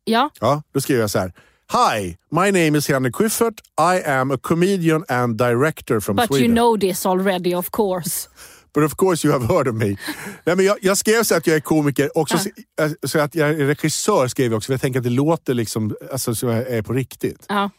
ja. 0.05 0.31
Ja, 0.41 0.63
då 0.73 0.81
skriver 0.81 1.01
jag 1.01 1.11
så 1.11 1.19
här. 1.19 1.33
Hi, 1.73 2.17
my 2.31 2.47
name 2.65 2.79
is 2.79 2.89
Henrik 2.89 3.17
Schyffert. 3.17 3.61
I 3.79 4.11
am 4.11 4.31
a 4.31 4.39
comedian 4.43 5.05
and 5.09 5.39
director 5.39 6.01
from 6.01 6.17
But 6.17 6.27
Sweden. 6.27 6.47
you 6.47 6.55
know 6.55 6.79
this 6.81 7.07
already 7.07 7.55
of 7.55 7.71
course. 7.71 8.29
But 8.75 8.85
of 8.85 8.95
course 8.97 9.27
you 9.27 9.39
have 9.41 9.55
heard 9.55 9.69
of 9.69 9.75
me. 9.75 9.97
Nej, 10.45 10.57
men 10.57 10.65
jag, 10.65 10.77
jag 10.83 10.97
skrev 10.99 11.23
så 11.23 11.35
att 11.35 11.47
jag 11.47 11.57
är 11.57 11.61
komiker, 11.61 12.19
också 12.19 12.39
så, 12.39 12.49
eh, 12.83 12.91
så 13.03 13.19
att 13.21 13.35
jag 13.35 13.49
är 13.51 13.55
regissör 13.55 14.29
skrev 14.29 14.47
jag 14.53 14.57
också, 14.57 14.67
för 14.67 14.73
jag 14.73 14.81
tänker 14.81 15.01
att 15.01 15.05
det 15.05 15.11
låter 15.11 15.55
liksom, 15.55 15.97
alltså, 16.13 16.35
som 16.35 16.49
jag 16.49 16.59
är 16.69 16.83
på 16.83 16.93
riktigt. 16.93 17.45
Ja. 17.49 17.71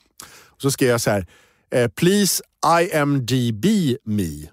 Så 0.57 0.71
skrev 0.71 0.89
jag 0.89 1.01
så 1.01 1.11
här. 1.11 1.25
eh, 1.71 1.87
Please 1.87 2.43
IMDB 2.81 3.65
me. 4.03 4.47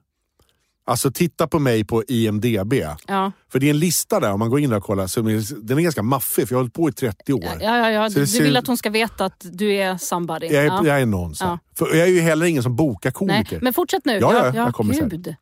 Alltså 0.86 1.10
titta 1.10 1.46
på 1.46 1.58
mig 1.58 1.84
på 1.84 2.04
IMDB. 2.08 2.72
Ja. 3.06 3.32
För 3.52 3.58
det 3.58 3.66
är 3.66 3.70
en 3.70 3.78
lista 3.78 4.20
där 4.20 4.32
om 4.32 4.38
man 4.38 4.50
går 4.50 4.60
in 4.60 4.72
och 4.72 4.82
kollar. 4.82 5.06
Så 5.06 5.20
den 5.22 5.78
är 5.78 5.82
ganska 5.82 6.02
maffig 6.02 6.48
för 6.48 6.54
jag 6.54 6.58
har 6.58 6.62
hållit 6.62 6.74
på 6.74 6.88
i 6.88 6.92
30 6.92 7.32
år. 7.32 7.44
Ja, 7.44 7.56
ja, 7.60 7.90
ja. 7.90 8.08
Du 8.08 8.26
ser- 8.26 8.42
vill 8.42 8.56
att 8.56 8.66
hon 8.66 8.76
ska 8.76 8.90
veta 8.90 9.24
att 9.24 9.46
du 9.52 9.72
är 9.74 9.96
somebody. 9.98 10.46
Jag 10.46 10.62
är, 10.64 10.66
ja. 10.66 10.86
jag 10.86 11.00
är 11.00 11.06
någon. 11.06 11.34
Ja. 11.40 11.58
För 11.78 11.86
jag 11.94 12.08
är 12.08 12.12
ju 12.12 12.20
heller 12.20 12.46
ingen 12.46 12.62
som 12.62 12.76
bokar 12.76 13.10
Nej, 13.10 13.12
komiker. 13.14 13.60
men 13.62 13.72
fortsätt 13.72 14.04
nu. 14.04 14.18
Ja, 14.18 14.34
ja, 14.34 14.54
jag 14.64 14.74
kommer 14.74 14.94
sen. 14.94 15.34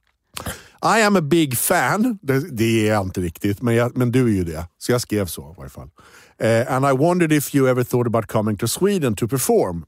I 0.82 1.02
am 1.02 1.16
a 1.16 1.20
big 1.20 1.58
fan. 1.58 2.18
Det, 2.22 2.56
det 2.56 2.88
är 2.88 2.94
jag 2.94 3.02
inte 3.02 3.20
riktigt, 3.20 3.62
men, 3.62 3.74
jag, 3.74 3.96
men 3.96 4.12
du 4.12 4.24
är 4.24 4.34
ju 4.34 4.44
det. 4.44 4.66
Så 4.78 4.92
jag 4.92 5.00
skrev 5.00 5.26
så 5.26 5.52
i 5.52 5.54
varje 5.56 5.70
fall. 5.70 5.90
Eh, 6.38 6.74
and 6.74 6.86
I 6.86 6.92
wondered 6.92 7.32
if 7.32 7.54
you 7.54 7.68
ever 7.68 7.84
thought 7.84 8.06
about 8.06 8.26
coming 8.26 8.56
to 8.56 8.68
Sweden 8.68 9.14
to 9.16 9.28
perform? 9.28 9.84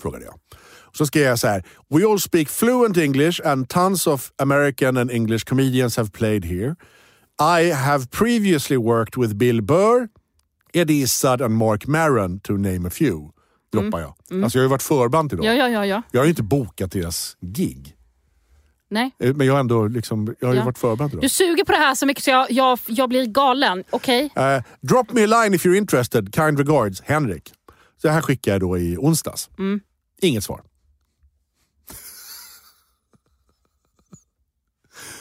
Frågade 0.00 0.24
jag. 0.24 0.34
Så 0.96 1.06
skrev 1.06 1.24
jag 1.24 1.38
så 1.38 1.46
här. 1.46 1.64
We 1.88 2.06
all 2.06 2.20
speak 2.20 2.48
fluent 2.48 2.96
English 2.96 3.46
and 3.46 3.68
tons 3.68 4.06
of 4.06 4.32
American 4.36 4.96
and 4.96 5.10
English 5.10 5.44
comedians 5.44 5.96
have 5.96 6.10
played 6.10 6.44
here. 6.44 6.76
I 7.40 7.72
have 7.72 8.06
previously 8.10 8.76
worked 8.76 9.22
with 9.22 9.34
Bill 9.34 9.62
Burr, 9.62 10.08
Eddie 10.72 11.02
Izzard 11.02 11.42
and 11.42 11.54
Mark 11.54 11.86
Maron 11.86 12.40
to 12.40 12.52
name 12.52 12.88
a 12.88 12.90
few. 12.90 13.30
Droppar 13.72 14.00
jag. 14.00 14.14
Alltså 14.44 14.58
jag 14.58 14.62
har 14.62 14.64
ju 14.64 14.70
varit 14.70 14.82
förband 14.82 15.30
till 15.30 15.36
dem. 15.38 15.46
Mm. 15.46 15.58
Ja, 15.58 15.68
ja, 15.68 15.72
ja, 15.72 15.86
ja. 15.86 16.02
Jag 16.10 16.20
har 16.20 16.24
ju 16.24 16.30
inte 16.30 16.42
bokat 16.42 16.92
deras 16.92 17.36
gig. 17.40 17.93
Nej. 18.90 19.10
Eh, 19.18 19.34
Men 19.34 19.46
jag 19.46 19.60
ändå 19.60 19.86
liksom, 19.86 20.34
jag 20.40 20.48
har 20.48 20.54
ju 20.54 20.58
Ja. 20.60 20.64
varit 20.64 20.76
till 20.78 20.88
dem. 20.88 21.10
Du 21.20 21.28
suger 21.28 21.64
på 21.64 21.72
det 21.72 21.78
här 21.78 21.94
så 21.94 22.06
mycket 22.06 22.24
så 22.24 22.30
jag, 22.30 22.50
jag, 22.50 22.78
jag 22.86 23.08
blir 23.08 23.26
galen. 23.26 23.84
Okej? 23.90 24.30
Eh, 24.36 24.62
drop 24.80 25.12
me 25.12 25.24
a 25.24 25.26
line 25.26 25.54
if 25.54 25.66
you're 25.66 25.76
interested. 25.76 26.34
Kind 26.34 26.58
regards, 26.58 27.02
Henrik. 27.02 27.52
Så 28.02 28.08
här 28.08 28.20
skickar 28.22 28.52
jag 28.52 28.60
då 28.60 28.78
i 28.78 28.96
onsdags. 28.98 29.50
Mm. 29.58 29.80
Inget 30.20 30.44
svar. 30.44 30.60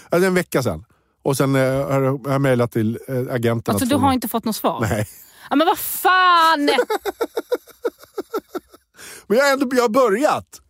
alltså 0.10 0.28
en 0.28 0.34
vecka 0.34 0.64
sedan. 0.64 0.86
Och 1.24 1.38
sen 1.38 1.56
eh, 1.56 1.62
har 1.88 2.02
jag- 2.02 2.42
mejlat 2.42 2.72
till 2.72 3.00
eh, 3.08 3.18
agenten. 3.30 3.74
Alltså 3.74 3.88
du 3.90 3.96
har 3.96 4.14
inte 4.14 4.28
fått 4.28 4.46
något 4.46 4.56
svar? 4.56 4.82
Nej. 4.82 5.08
Ja, 5.50 5.56
men 5.56 5.68
vad 5.68 5.78
fan! 5.80 6.66
Men 9.28 9.38
jag 9.38 9.46
har 9.46 9.54
ändå 9.54 9.70
jag 9.76 9.82
har 9.82 9.90
börjat. 9.90 10.62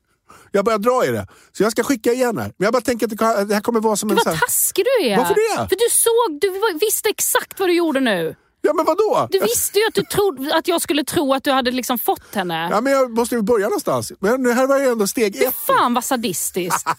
Jag 0.56 0.60
har 0.60 0.64
börjat 0.64 0.82
dra 0.82 1.06
i 1.06 1.12
det. 1.12 1.28
Så 1.52 1.64
jag 1.64 1.72
ska 1.72 1.84
skicka 1.84 2.12
igen 2.14 2.38
här. 2.38 2.46
Men 2.58 2.66
jag 2.66 2.74
bara 2.74 2.82
tänker 2.82 3.06
att 3.06 3.10
det, 3.18 3.46
det 3.46 3.54
här 3.54 3.62
kommer 3.62 3.80
vara 3.80 3.96
som 3.96 4.10
en... 4.10 4.16
Gud 4.16 4.24
så 4.24 4.30
vad 4.30 4.40
taskig 4.40 4.86
du 5.00 5.06
är. 5.08 5.18
Varför 5.18 5.34
det? 5.34 5.70
För 5.70 5.76
du 5.76 5.88
såg, 5.92 6.40
du 6.42 6.80
visste 6.86 7.10
exakt 7.10 7.60
vad 7.60 7.70
du 7.70 7.74
gjorde 7.74 8.00
nu. 8.00 8.36
ja 8.62 8.74
men 8.74 8.86
vadå? 8.86 9.28
Du 9.32 9.40
visste 9.40 9.80
ju 9.80 9.86
att, 9.88 9.94
du 9.94 10.02
trodde, 10.04 10.56
att 10.56 10.68
jag 10.68 10.82
skulle 10.82 11.04
tro 11.04 11.34
att 11.34 11.44
du 11.44 11.52
hade 11.52 11.72
liksom 11.72 12.00
fått 12.00 12.36
henne. 12.36 12.68
Ja, 12.72 12.82
men 12.82 12.94
jag 12.94 13.12
måste 13.12 13.36
ju 13.36 13.42
börja 13.42 13.66
någonstans. 13.66 14.12
Men 14.20 14.44
det 14.44 14.54
här 14.54 14.68
var 14.68 14.80
ju 14.80 14.88
ändå 14.88 15.08
steg 15.08 15.38
Fy 15.38 15.46
ett. 15.46 15.56
fan 15.56 15.94
vad 15.94 16.04
sadistiskt. 16.04 16.88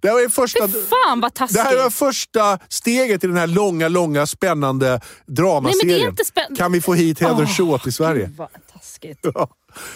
Det 0.00 0.08
här 0.08 0.14
var 0.14 0.28
första... 0.28 0.68
Fy 0.68 0.72
fan 0.82 1.20
vad 1.20 1.32
Det 1.32 1.36
taskigt. 1.36 1.60
här 1.60 1.76
var 1.76 1.90
första 1.90 2.58
steget 2.68 3.24
i 3.24 3.26
den 3.26 3.36
här 3.36 3.46
långa, 3.46 3.88
långa, 3.88 4.26
spännande 4.26 4.88
Nej, 4.90 5.00
dramaserien. 5.26 5.86
men 5.86 5.96
det 5.98 6.04
är 6.04 6.08
inte 6.08 6.24
spän- 6.24 6.56
Kan 6.56 6.72
vi 6.72 6.80
få 6.80 6.94
hit 6.94 7.20
Heather 7.20 7.42
Åh, 7.42 7.56
Shaw 7.56 7.78
till 7.78 7.92
Sverige? 7.92 8.26
Gud, 8.26 8.36
vad 8.36 8.48
taskigt. 8.72 9.18
Ja. 9.34 9.48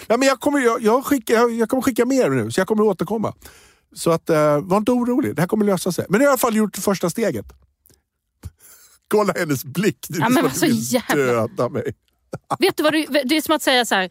Ja, 0.06 0.16
men 0.16 0.28
jag, 0.28 0.40
kommer, 0.40 0.58
jag, 0.60 0.82
jag, 0.82 1.04
skickar, 1.04 1.48
jag, 1.58 1.68
kommer 1.68 1.82
skicka 1.82 2.04
mer 2.04 2.30
nu, 2.30 2.50
så 2.50 2.60
jag 2.60 2.68
kommer 2.68 2.82
återkomma. 2.82 3.34
Så 3.94 4.10
att, 4.10 4.30
eh, 4.30 4.60
var 4.60 4.76
inte 4.76 4.92
orolig, 4.92 5.36
det 5.36 5.42
här 5.42 5.46
kommer 5.48 5.64
lösa 5.66 5.92
sig. 5.92 6.06
Men 6.08 6.20
jag 6.20 6.26
har 6.26 6.30
i 6.30 6.32
alla 6.32 6.38
fall 6.38 6.56
gjort 6.56 6.76
första 6.76 7.10
steget. 7.10 7.46
Kolla 9.08 9.32
hennes 9.36 9.64
blick, 9.64 10.06
det 10.08 10.18
är 10.18 10.20
Ja, 10.20 10.30
som 10.30 10.46
att 10.46 10.56
så 10.56 10.64
du 10.64 10.70
vill 10.72 10.92
jävla- 10.94 11.14
döda 11.16 11.68
mig. 11.68 11.92
Vet 12.58 12.76
du 12.76 12.82
vad 12.82 12.92
du, 12.92 13.06
det 13.24 13.36
är 13.36 13.40
som 13.42 13.54
att 13.54 13.62
säga 13.62 13.84
så 13.84 13.94
här, 13.94 14.10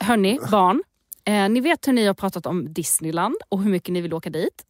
hörni 0.00 0.38
barn, 0.50 0.82
eh, 1.24 1.48
ni 1.48 1.60
vet 1.60 1.88
hur 1.88 1.92
ni 1.92 2.06
har 2.06 2.14
pratat 2.14 2.46
om 2.46 2.72
Disneyland 2.74 3.36
och 3.48 3.62
hur 3.62 3.70
mycket 3.70 3.92
ni 3.92 4.00
vill 4.00 4.14
åka 4.14 4.30
dit. 4.30 4.64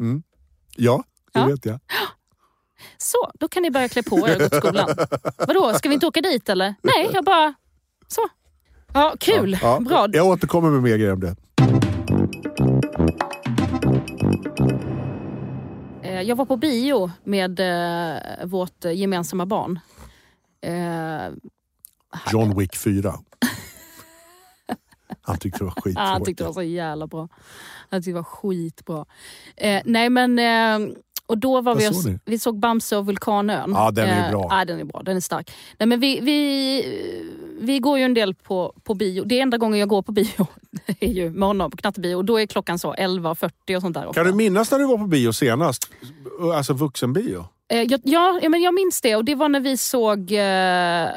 Ja, 0.76 1.04
det 1.32 1.40
Ja. 1.40 1.46
vet 1.46 1.64
jag. 1.66 1.78
Så, 2.98 3.30
då 3.40 3.48
kan 3.48 3.62
ni 3.62 3.70
börja 3.70 3.88
klä 3.88 4.02
på 4.02 4.28
er 4.28 4.34
och 4.34 4.40
gå 4.40 4.48
till 4.48 4.58
skolan. 4.58 4.96
Vadå, 5.38 5.74
ska 5.74 5.88
vi 5.88 5.94
inte 5.94 6.06
åka 6.06 6.20
dit 6.20 6.48
eller? 6.48 6.74
Nej, 6.82 7.10
jag 7.12 7.24
bara... 7.24 7.54
Så. 8.08 8.28
Ja, 8.94 9.14
kul. 9.20 9.58
Ja, 9.62 9.80
Bra. 9.80 10.06
Jag 10.12 10.26
återkommer 10.26 10.70
med 10.70 10.82
mer 10.82 10.96
grejer 10.96 11.12
om 11.12 11.20
det. 11.20 11.36
Eh, 16.02 16.22
Jag 16.22 16.36
var 16.36 16.44
på 16.44 16.56
bio 16.56 17.10
med 17.24 17.60
eh, 17.60 18.46
vårt 18.46 18.84
eh, 18.84 18.92
gemensamma 18.92 19.46
barn. 19.46 19.78
Eh, 20.62 21.32
John 22.32 22.58
Wick 22.58 22.76
4. 22.76 23.14
Han 25.22 25.38
tyckte 25.38 25.58
det 25.58 25.64
var 25.64 25.70
skittråkigt. 25.72 25.98
han 25.98 26.24
tyckte 26.24 26.42
det 26.44 26.46
var 26.48 26.54
så 26.54 26.62
jävla 26.62 27.06
bra. 27.06 27.28
Han 27.90 28.00
tyckte 28.02 28.10
det 28.10 28.14
var 28.14 28.22
skitbra. 28.22 29.04
Eh, 29.56 29.82
nej 29.84 30.10
men, 30.10 30.38
eh, 30.38 30.94
och 31.26 31.38
då 31.38 31.60
var 31.60 31.74
Vad 31.74 31.76
vi, 31.78 31.94
såg 31.94 32.12
ni? 32.12 32.18
vi 32.24 32.38
såg 32.38 32.58
Bamse 32.58 32.96
och 32.96 33.06
Vulkanön. 33.06 33.72
Ja, 33.74 33.90
den 33.90 34.08
är 34.08 34.24
Eh, 34.26 34.30
bra. 34.30 34.46
Ja, 34.50 34.64
den 34.64 34.80
är 34.80 34.84
bra. 34.84 35.02
Den 35.02 35.16
är 35.16 35.20
stark. 35.20 35.50
Nej, 35.78 35.86
men 35.86 36.00
vi, 36.00 36.20
vi, 36.20 37.39
vi 37.60 37.78
går 37.78 37.98
ju 37.98 38.04
en 38.04 38.14
del 38.14 38.34
på, 38.34 38.74
på 38.84 38.94
bio. 38.94 39.24
Det 39.24 39.40
enda 39.40 39.58
gången 39.58 39.78
jag 39.78 39.88
går 39.88 40.02
på 40.02 40.12
bio 40.12 40.46
är 41.00 41.08
ju 41.12 41.30
med 41.30 41.48
honom 41.48 41.70
på 41.70 41.76
knattebio. 41.76 42.14
Och 42.14 42.24
då 42.24 42.40
är 42.40 42.46
klockan 42.46 42.78
så 42.78 42.94
11.40 42.94 43.76
och 43.76 43.82
sånt 43.82 43.94
där. 43.94 44.06
ofta. 44.06 44.20
Kan 44.20 44.30
du 44.30 44.36
minnas 44.36 44.70
när 44.70 44.78
du 44.78 44.86
var 44.86 44.98
på 44.98 45.06
bio 45.06 45.32
senast? 45.32 45.90
Alltså 46.54 46.72
vuxenbio? 46.72 47.44
Eh, 47.68 47.82
jag, 47.82 48.00
ja, 48.04 48.40
men 48.48 48.62
jag 48.62 48.74
minns 48.74 49.00
det 49.00 49.16
och 49.16 49.24
det 49.24 49.34
var 49.34 49.48
när 49.48 49.60
vi 49.60 49.76
såg 49.76 50.32
eh, 50.32 51.08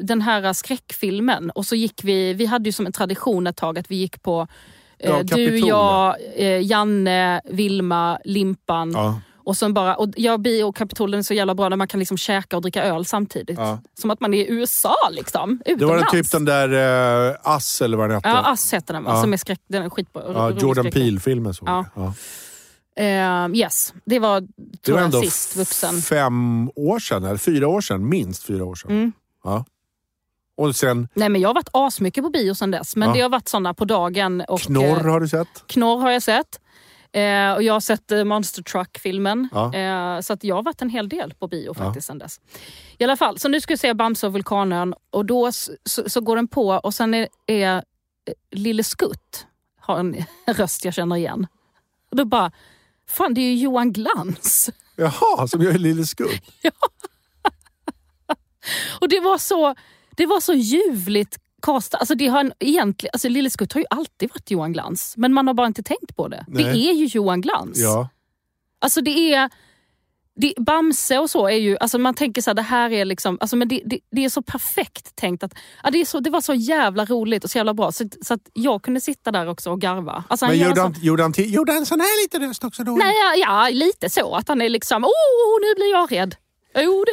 den 0.00 0.20
här 0.20 0.52
skräckfilmen 0.52 1.50
och 1.50 1.66
så 1.66 1.74
gick 1.74 2.04
vi, 2.04 2.34
vi 2.34 2.46
hade 2.46 2.68
ju 2.68 2.72
som 2.72 2.86
en 2.86 2.92
tradition 2.92 3.46
ett 3.46 3.56
tag 3.56 3.78
att 3.78 3.90
vi 3.90 3.96
gick 3.96 4.22
på 4.22 4.46
eh, 4.98 5.10
Ja, 5.10 5.22
du, 5.22 5.58
jag, 5.58 6.16
eh, 6.36 6.62
Janne, 6.62 7.40
Vilma, 7.44 8.18
Limpan 8.24 8.92
Ja. 8.92 9.20
Och 9.44 9.56
sen 9.56 9.74
bara, 9.74 9.94
och 9.96 10.08
jag 10.16 10.40
bio 10.40 10.64
och 10.64 10.76
Kapitolen 10.76 11.18
är 11.18 11.22
så 11.22 11.34
jävla 11.34 11.54
bra 11.54 11.68
när 11.68 11.76
man 11.76 11.88
kan 11.88 12.00
liksom 12.00 12.16
käka 12.16 12.56
och 12.56 12.62
dricka 12.62 12.84
öl 12.84 13.04
samtidigt. 13.06 13.58
Ja. 13.58 13.78
Som 14.00 14.10
att 14.10 14.20
man 14.20 14.34
är 14.34 14.38
i 14.38 14.50
USA 14.50 14.94
liksom, 15.10 15.60
Det 15.64 15.70
var 15.70 15.76
utomlands. 15.76 16.12
den 16.12 16.22
typ 16.22 16.32
den 16.32 16.44
där 16.44 17.28
uh, 17.30 17.36
Ass 17.42 17.82
eller 17.82 17.96
vad 17.96 18.08
den 18.08 18.14
hette. 18.14 18.28
Ja, 18.28 18.50
Ass 18.52 18.72
heter 18.74 18.94
den? 18.94 19.04
Ja. 19.06 19.20
Som 19.22 19.32
är 19.32 19.36
skräck, 19.36 19.60
den 19.68 19.82
är 19.82 19.90
skitbra. 19.90 20.22
Ja, 20.34 20.50
Jordan. 20.50 20.90
Peele-filmen 20.90 21.54
såg 21.54 21.68
Ja. 21.68 21.84
jag. 21.94 22.04
Ja. 22.04 22.14
Eh, 22.96 23.50
yes, 23.56 23.94
det 24.04 24.18
var, 24.18 24.40
Det 24.40 24.46
tror 24.82 24.94
var 24.94 25.00
jag, 25.00 25.04
ändå 25.06 25.20
sist 25.22 25.56
vuxen. 25.56 26.02
fem 26.02 26.70
år 26.76 26.98
sedan, 26.98 27.24
eller 27.24 27.36
fyra 27.38 27.68
år 27.68 27.80
sedan. 27.80 28.08
Minst 28.08 28.42
fyra 28.42 28.64
år 28.64 28.74
sedan. 28.74 28.90
Mm. 28.90 29.12
Ja. 29.44 29.64
Och 30.56 30.76
sen 30.76 31.08
Nej 31.14 31.28
men 31.28 31.40
jag 31.40 31.48
har 31.48 31.54
varit 31.54 31.68
asmycket 31.72 32.24
på 32.24 32.30
bio 32.30 32.54
sen 32.54 32.70
dess. 32.70 32.96
Men 32.96 33.08
Ja. 33.08 33.14
det 33.14 33.20
har 33.20 33.28
varit 33.28 33.48
såna 33.48 33.74
på 33.74 33.84
dagen. 33.84 34.40
Och, 34.48 34.60
Knorr 34.60 35.06
eh, 35.06 35.12
har 35.12 35.20
du 35.20 35.28
sett. 35.28 35.48
Knorr 35.66 36.00
har 36.00 36.10
jag 36.10 36.22
sett. 36.22 36.60
Eh, 37.12 37.52
och 37.52 37.62
jag 37.62 37.72
har 37.72 37.80
sett 37.80 38.12
eh, 38.12 38.24
Monster 38.24 38.62
Truck-filmen. 38.62 39.48
Ja. 39.52 39.74
Eh, 39.74 40.20
så 40.20 40.32
att 40.32 40.44
jag 40.44 40.54
har 40.54 40.62
varit 40.62 40.82
en 40.82 40.90
hel 40.90 41.08
del 41.08 41.34
på 41.34 41.48
bio 41.48 41.74
faktiskt 41.74 42.06
sen 42.06 42.18
dess. 42.18 42.40
I 42.98 43.04
alla 43.04 43.16
fall, 43.16 43.38
så 43.38 43.48
nu 43.48 43.60
ska 43.60 43.72
jag 43.72 43.78
se 43.78 43.94
Bamse 43.94 44.26
och 44.26 44.32
Vulkanön 44.32 44.94
och 45.10 45.26
då 45.26 45.52
så, 45.52 45.72
så 46.06 46.20
går 46.20 46.36
den 46.36 46.48
på 46.48 46.68
och 46.68 46.94
sen 46.94 47.14
är, 47.14 47.28
är 47.46 47.76
eh, 47.76 47.82
Lille 48.50 48.84
Skutt 48.84 49.46
har 49.80 49.98
en 49.98 50.16
röst 50.46 50.84
jag 50.84 50.94
känner 50.94 51.16
igen. 51.16 51.46
Och 52.10 52.16
då 52.16 52.24
bara, 52.24 52.52
fan 53.08 53.34
det 53.34 53.40
är 53.40 53.52
ju 53.52 53.56
Johan 53.56 53.92
Glans. 53.92 54.70
Jaha, 54.96 55.48
som 55.48 55.62
gör 55.62 55.72
Lille 55.72 56.06
Skutt. 56.06 56.42
Och 59.00 59.08
det 59.08 59.20
var 59.20 59.38
så, 59.38 59.74
det 60.16 60.26
var 60.26 60.40
så 60.40 60.52
ljuvligt 60.54 61.41
castat. 61.62 62.00
Alltså 62.00 62.14
det 62.14 62.26
har 62.28 62.40
en, 62.40 62.52
egentligen, 62.58 63.10
alltså 63.12 63.28
Lille 63.28 63.50
Skutt 63.50 63.72
har 63.72 63.80
ju 63.80 63.86
alltid 63.90 64.30
varit 64.30 64.50
Johan 64.50 64.72
Glans, 64.72 65.14
men 65.16 65.32
man 65.34 65.46
har 65.46 65.54
bara 65.54 65.66
inte 65.66 65.82
tänkt 65.82 66.16
på 66.16 66.28
det. 66.28 66.44
Det 66.48 66.64
Nej. 66.64 66.88
är 66.88 66.92
ju 66.92 67.04
Johan 67.06 67.40
Glans. 67.40 67.78
Ja. 67.78 68.08
Alltså 68.78 69.00
det 69.00 69.34
är... 69.34 69.50
Det, 70.34 70.54
Bamse 70.56 71.18
och 71.18 71.30
så 71.30 71.46
är 71.46 71.56
ju, 71.56 71.76
alltså 71.80 71.98
man 71.98 72.14
tänker 72.14 72.42
så 72.42 72.50
här, 72.50 72.54
det 72.54 72.62
här 72.62 72.90
är 72.92 73.04
liksom, 73.04 73.38
alltså 73.40 73.56
men 73.56 73.68
det, 73.68 73.82
det, 73.84 73.98
det 74.10 74.24
är 74.24 74.28
så 74.28 74.42
perfekt 74.42 75.16
tänkt 75.16 75.42
att, 75.42 75.52
ja, 75.82 75.90
det, 75.90 76.00
är 76.00 76.04
så, 76.04 76.20
det 76.20 76.30
var 76.30 76.40
så 76.40 76.54
jävla 76.54 77.04
roligt 77.04 77.44
och 77.44 77.50
så 77.50 77.58
jävla 77.58 77.74
bra 77.74 77.92
så, 77.92 78.04
så 78.22 78.34
att 78.34 78.40
jag 78.52 78.82
kunde 78.82 79.00
sitta 79.00 79.30
där 79.30 79.48
också 79.48 79.70
och 79.70 79.80
garva. 79.80 80.24
Alltså 80.28 80.46
Men 80.46 80.58
gjorde 80.58 80.76
så- 80.76 80.82
han, 80.82 80.94
gjorde, 81.02 81.22
han 81.22 81.32
till, 81.32 81.54
gjorde 81.54 81.72
han 81.72 81.78
en 81.80 81.86
sån 81.86 82.00
här 82.00 82.22
liten 82.22 82.48
röst 82.48 82.64
också 82.64 82.84
då? 82.84 82.92
Nej, 82.92 83.14
ja, 83.20 83.34
ja, 83.36 83.68
lite 83.72 84.10
så. 84.10 84.34
Att 84.34 84.48
han 84.48 84.62
är 84.62 84.68
liksom, 84.68 85.04
oh, 85.04 85.60
nu 85.60 85.74
blir 85.74 85.90
jag 85.90 86.12
rädd. 86.12 86.34
Oh, 86.74 87.04
det, 87.06 87.12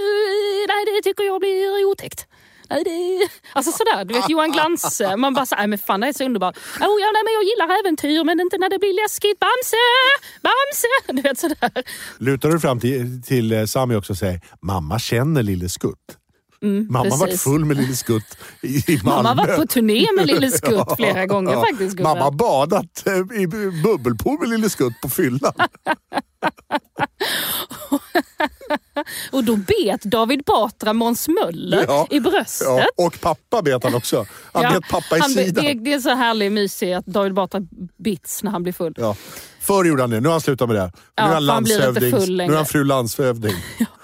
nej, 0.67 0.85
det 0.85 1.01
tycker 1.09 1.23
jag 1.23 1.39
blir 1.39 1.85
otäckt. 1.85 2.27
Nej, 2.69 2.83
det... 2.83 3.29
Alltså 3.53 3.71
sådär, 3.71 4.05
du 4.05 4.13
vet 4.13 4.29
Johan 4.29 4.51
Glans. 4.51 5.01
Eh, 5.01 5.17
man 5.17 5.33
bara 5.33 5.45
såhär, 5.45 5.63
äh, 5.63 5.67
men 5.67 5.79
fan 5.79 5.99
det 5.99 6.07
är 6.07 6.13
så 6.13 6.25
underbart. 6.25 6.57
Oh, 6.57 6.97
ja, 7.01 7.09
nej, 7.13 7.23
men 7.25 7.33
jag 7.33 7.43
gillar 7.43 7.79
äventyr 7.79 8.23
men 8.23 8.39
inte 8.39 8.57
när 8.57 8.69
det 8.69 8.79
blir 8.79 9.03
läskigt. 9.03 9.39
Bamse! 9.39 9.85
Bamse! 10.41 10.87
Du 11.13 11.21
vet 11.21 11.39
sådär. 11.39 11.83
Lutar 12.17 12.49
du 12.49 12.59
fram 12.59 12.79
till, 12.79 13.23
till 13.23 13.51
eh, 13.51 13.65
Sami 13.65 13.95
också 13.95 14.13
och 14.13 14.17
säger 14.17 14.41
mamma 14.61 14.99
känner 14.99 15.43
Lille 15.43 15.69
Skutt 15.69 16.17
mamma 16.61 17.09
har 17.09 17.17
varit 17.17 17.29
Mm, 17.29 17.37
full 17.37 17.65
med 17.65 17.77
Lille 17.77 17.95
Skutt 17.95 18.37
i, 18.61 18.83
Malmö. 19.03 19.15
Mamma 19.15 19.29
har 19.29 19.35
varit 19.35 19.55
på 19.55 19.65
turné 19.67 20.07
med 20.15 20.27
Lille 20.27 20.51
Skutt 20.51 20.87
flera 20.97 21.25
gånger 21.25 21.55
faktiskt. 21.55 21.79
Gubben. 21.97 22.03
Mamma 22.03 22.23
har 22.23 22.31
badat 22.31 23.03
eh, 23.07 23.41
i 23.41 23.47
bubbelpool 23.83 24.39
med 24.39 24.49
Lille 24.49 24.69
Skutt 24.69 24.93
på 25.01 25.09
fyllan. 25.09 25.53
Och 29.31 29.43
då 29.43 29.55
bet 29.55 30.01
David 30.03 30.43
Batra 30.45 30.93
Måns 30.93 31.27
Möller 31.27 31.85
Ja. 31.87 32.07
i 32.09 32.19
bröstet. 32.19 32.67
Ja, 32.67 32.85
och 33.05 33.21
pappa 33.21 33.61
bet 33.61 33.83
han 33.83 33.95
också. 33.95 34.25
Han 34.53 34.63
Ja, 34.63 34.71
bet 34.73 34.89
pappa 34.89 35.17
i 35.17 35.19
han 35.19 35.29
sidan. 35.29 35.63
Det, 35.65 35.73
det 35.73 35.93
är 35.93 35.99
så 35.99 36.15
härligt 36.15 36.51
mysigt 36.51 36.97
att 36.97 37.05
David 37.05 37.33
Batra 37.33 37.61
bits 38.03 38.43
när 38.43 38.51
han 38.51 38.63
blir 38.63 38.73
full. 38.73 38.93
Ja. 38.97 39.15
Förr 39.59 39.85
gjorde 39.85 40.03
han 40.03 40.09
det, 40.09 40.19
nu 40.19 40.27
har 40.27 40.33
han 40.33 40.41
slutat 40.41 40.67
med 40.69 40.75
det. 40.77 40.91
Ja, 41.15 41.23
nu 41.25 41.29
är 41.29 41.33
han 41.33 41.45
landshövding. 41.45 42.37
Nu 42.37 42.53
är 42.53 42.57
han 42.57 42.65
fru 42.65 42.83
landshövding. 42.83 43.55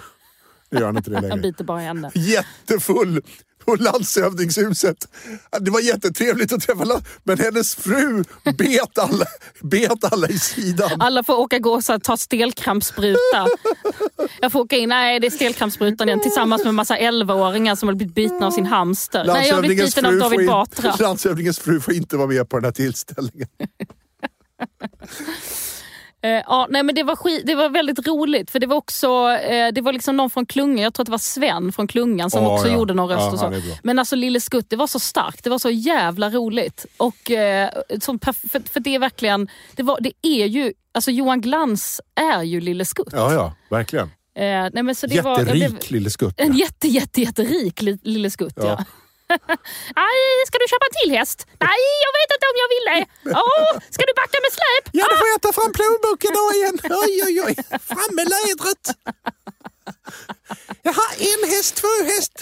Nu 0.72 0.80
gör 0.80 0.86
han 0.86 0.97
inte 0.97 1.09
det 1.09 1.16
Han 1.16 1.24
längre. 1.30 1.41
biter 1.41 1.63
bara 1.63 1.82
i 1.82 1.86
henne. 1.86 2.11
Jättefull 2.16 3.22
på 3.66 3.76
landshövdingshuset. 3.76 4.97
Det 5.59 5.72
var 5.72 5.80
jättetrevligt 5.80 6.53
att 6.53 6.61
träffa 6.61 6.84
land- 6.84 7.03
men 7.24 7.39
hennes 7.39 7.76
fru 7.76 8.24
bet 8.57 8.97
alla, 8.97 9.26
bet 9.61 10.13
alla 10.13 10.28
i 10.30 10.39
sidan. 10.39 11.01
Alla 11.01 11.24
får 11.24 11.34
åka 11.39 11.59
gå 11.59 11.72
och 11.72 12.03
ta 12.03 12.18
stelkrampsspruta. 12.18 13.47
Jag 14.41 14.51
får 14.51 14.59
åka 14.59 14.76
in, 14.78 14.89
nej 14.89 15.20
det 15.20 15.28
är 15.28 15.32
stelkrampssprutan 15.32 16.07
igen 16.07 16.22
tillsammans 16.22 16.63
med 16.63 16.70
en 16.70 16.76
massa 16.76 16.97
11-åringar 16.97 17.76
som 17.76 17.89
har 17.89 17.95
blivit 17.95 18.16
bitna 18.16 18.47
av 18.47 18.51
sin 18.51 18.66
hamster. 18.66 19.26
Nej, 19.28 19.47
jag 19.47 19.55
har 19.55 19.61
blivit 19.61 19.86
biten 19.86 20.05
av 20.05 20.18
David 20.18 20.39
in- 20.39 20.47
Batra. 20.47 20.95
Landshövdingens 20.99 21.59
fru 21.59 21.80
får 21.80 21.93
inte 21.93 22.18
vara 22.18 22.28
med 22.28 22.49
på 22.49 22.57
den 22.57 22.66
här 22.66 22.72
tillställningen. 22.72 23.47
Eh, 26.26 26.44
ja, 26.48 26.68
nej, 26.70 26.84
men 26.84 26.96
det, 26.96 27.04
var 27.04 27.16
skit, 27.16 27.42
det 27.46 27.56
var 27.56 27.70
väldigt 27.70 28.08
roligt 28.08 28.52
för 28.52 28.60
det 28.60 28.68
var 28.68 28.76
också 28.78 29.08
eh, 29.32 29.74
det 29.74 29.82
var 29.82 29.94
liksom 29.94 30.18
någon 30.18 30.30
från 30.30 30.46
Klungan, 30.46 30.78
jag 30.84 30.94
tror 30.94 31.04
att 31.04 31.06
det 31.08 31.12
var 31.12 31.18
Sven 31.18 31.72
från 31.72 31.88
Klungan 31.88 32.32
som 32.32 32.44
Ja, 32.44 32.54
också 32.54 32.68
ja. 32.68 32.74
gjorde 32.74 32.94
någon 32.94 33.10
röst. 33.10 33.22
Ja, 33.22 33.32
och 33.32 33.40
så. 33.40 33.50
bra. 33.50 33.60
Men 33.84 34.00
alltså 34.00 34.16
Lille 34.16 34.40
Skutt, 34.40 34.70
det 34.70 34.76
var 34.76 34.88
så 34.88 35.00
starkt, 35.00 35.44
det 35.44 35.50
var 35.50 35.60
så 35.60 35.70
jävla 35.70 36.30
roligt. 36.30 36.86
Och, 36.98 37.32
eh, 37.32 37.70
som, 38.00 38.20
för, 38.20 38.34
för 38.70 38.80
det 38.80 38.96
är 38.96 39.00
verkligen, 39.00 39.48
det, 39.76 39.84
var, 39.84 39.98
det 40.02 40.12
är 40.22 40.46
ju, 40.46 40.74
alltså 40.94 41.12
Johan 41.12 41.42
Glans 41.42 42.02
är 42.16 42.44
ju 42.44 42.62
Lille 42.62 42.86
Skutt. 42.86 43.08
Ja, 43.12 43.34
ja, 43.34 43.54
verkligen. 43.70 44.06
Eh, 44.38 44.44
nej, 44.74 44.84
men 44.84 44.96
så 44.96 45.08
det 45.08 45.22
var, 45.22 45.40
Jätterik 45.40 45.70
blev- 45.70 45.92
Lille 45.92 46.10
Skutt. 46.10 46.34
En 46.38 46.54
jätte, 46.58 46.88
jätte, 46.88 47.22
jätterik 47.22 47.82
li- 47.82 48.00
Lille 48.04 48.30
Skutt, 48.30 48.54
ja. 48.56 48.86
Nej, 50.02 50.18
ska 50.48 50.56
du 50.64 50.68
köpa 50.74 50.86
en 50.90 50.96
till 51.00 51.12
häst? 51.18 51.40
Nej, 51.68 51.82
jag 52.06 52.12
vet 52.20 52.30
inte 52.36 52.46
om 52.52 52.58
jag 52.64 52.70
vill 52.76 52.86
det. 52.92 53.02
Åh, 53.44 53.72
ska 53.96 54.02
du 54.10 54.14
backa 54.22 54.38
med 54.46 54.52
släp? 54.58 54.86
Ja, 55.00 55.06
då 55.12 55.16
får 55.22 55.30
jag 55.34 55.42
ta 55.46 55.52
fram 55.60 55.72
plånboken 55.78 56.32
då 56.40 56.46
igen. 56.58 56.76
Oj, 57.04 57.14
oj, 57.28 57.36
oj. 57.48 57.54
Fram 57.92 58.12
med 58.18 58.28
lädret. 58.36 58.86
Jag 60.88 60.94
har 60.94 61.12
en 61.32 61.42
häst, 61.54 61.76
två 61.82 61.94
häst, 62.12 62.36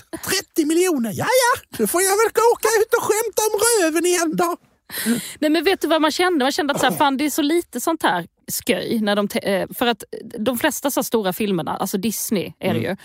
30 0.56 0.66
miljoner. 0.66 1.12
Ja, 1.24 1.30
ja, 1.44 1.52
då 1.78 1.88
får 1.88 2.02
jag 2.02 2.16
väl 2.20 2.30
åka 2.54 2.70
ut 2.82 2.92
och 2.98 3.04
skämta 3.08 3.42
om 3.50 3.54
röven 3.66 4.06
igen 4.06 4.32
då. 4.36 4.58
Nej, 5.40 5.50
men 5.50 5.64
vet 5.64 5.82
du 5.82 5.88
vad 5.88 6.02
man 6.02 6.12
kände? 6.12 6.46
Man 6.46 6.52
kände 6.52 6.74
att 6.74 6.80
så 6.80 6.86
här, 6.86 6.98
fan, 6.98 7.18
det 7.18 7.26
är 7.26 7.30
så 7.30 7.42
lite 7.42 7.82
sånt 7.82 8.04
här 8.04 8.28
sköj. 8.68 9.00
När 9.02 9.16
de 9.16 9.28
eh, 9.44 9.68
för 9.74 9.88
att 9.88 10.04
de 10.40 10.58
flesta 10.58 10.92
så 10.92 11.04
stora 11.04 11.34
filmerna, 11.34 11.78
alltså 11.78 11.98
Disney 11.98 12.54
är 12.60 12.74
det 12.74 12.80
ju, 12.80 12.96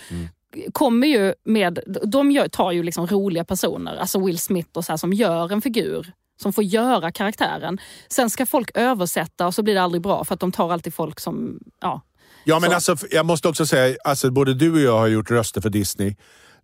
kommer 0.71 1.07
ju 1.07 1.33
med, 1.43 1.79
de 2.03 2.47
tar 2.51 2.71
ju 2.71 2.83
liksom 2.83 3.07
roliga 3.07 3.43
personer, 3.43 3.95
alltså 3.95 4.25
Will 4.25 4.39
Smith 4.39 4.69
och 4.73 4.85
så 4.85 4.91
här, 4.91 4.97
som 4.97 5.13
gör 5.13 5.51
en 5.51 5.61
figur 5.61 6.13
som 6.41 6.53
får 6.53 6.63
göra 6.63 7.11
karaktären. 7.11 7.77
Sen 8.07 8.29
ska 8.29 8.45
folk 8.45 8.71
översätta 8.73 9.47
och 9.47 9.55
så 9.55 9.63
blir 9.63 9.73
det 9.75 9.81
aldrig 9.81 10.01
bra 10.01 10.23
för 10.23 10.33
att 10.33 10.39
de 10.39 10.51
tar 10.51 10.73
alltid 10.73 10.93
folk 10.93 11.19
som, 11.19 11.59
ja, 11.81 12.01
Ja, 12.43 12.59
men 12.59 12.69
Så. 12.69 12.75
alltså, 12.75 13.07
jag 13.11 13.25
måste 13.25 13.47
också 13.47 13.65
säga, 13.65 13.97
alltså, 14.03 14.31
både 14.31 14.53
du 14.53 14.73
och 14.73 14.79
jag 14.79 14.99
har 14.99 15.07
gjort 15.07 15.31
röster 15.31 15.61
för 15.61 15.69
Disney. 15.69 16.15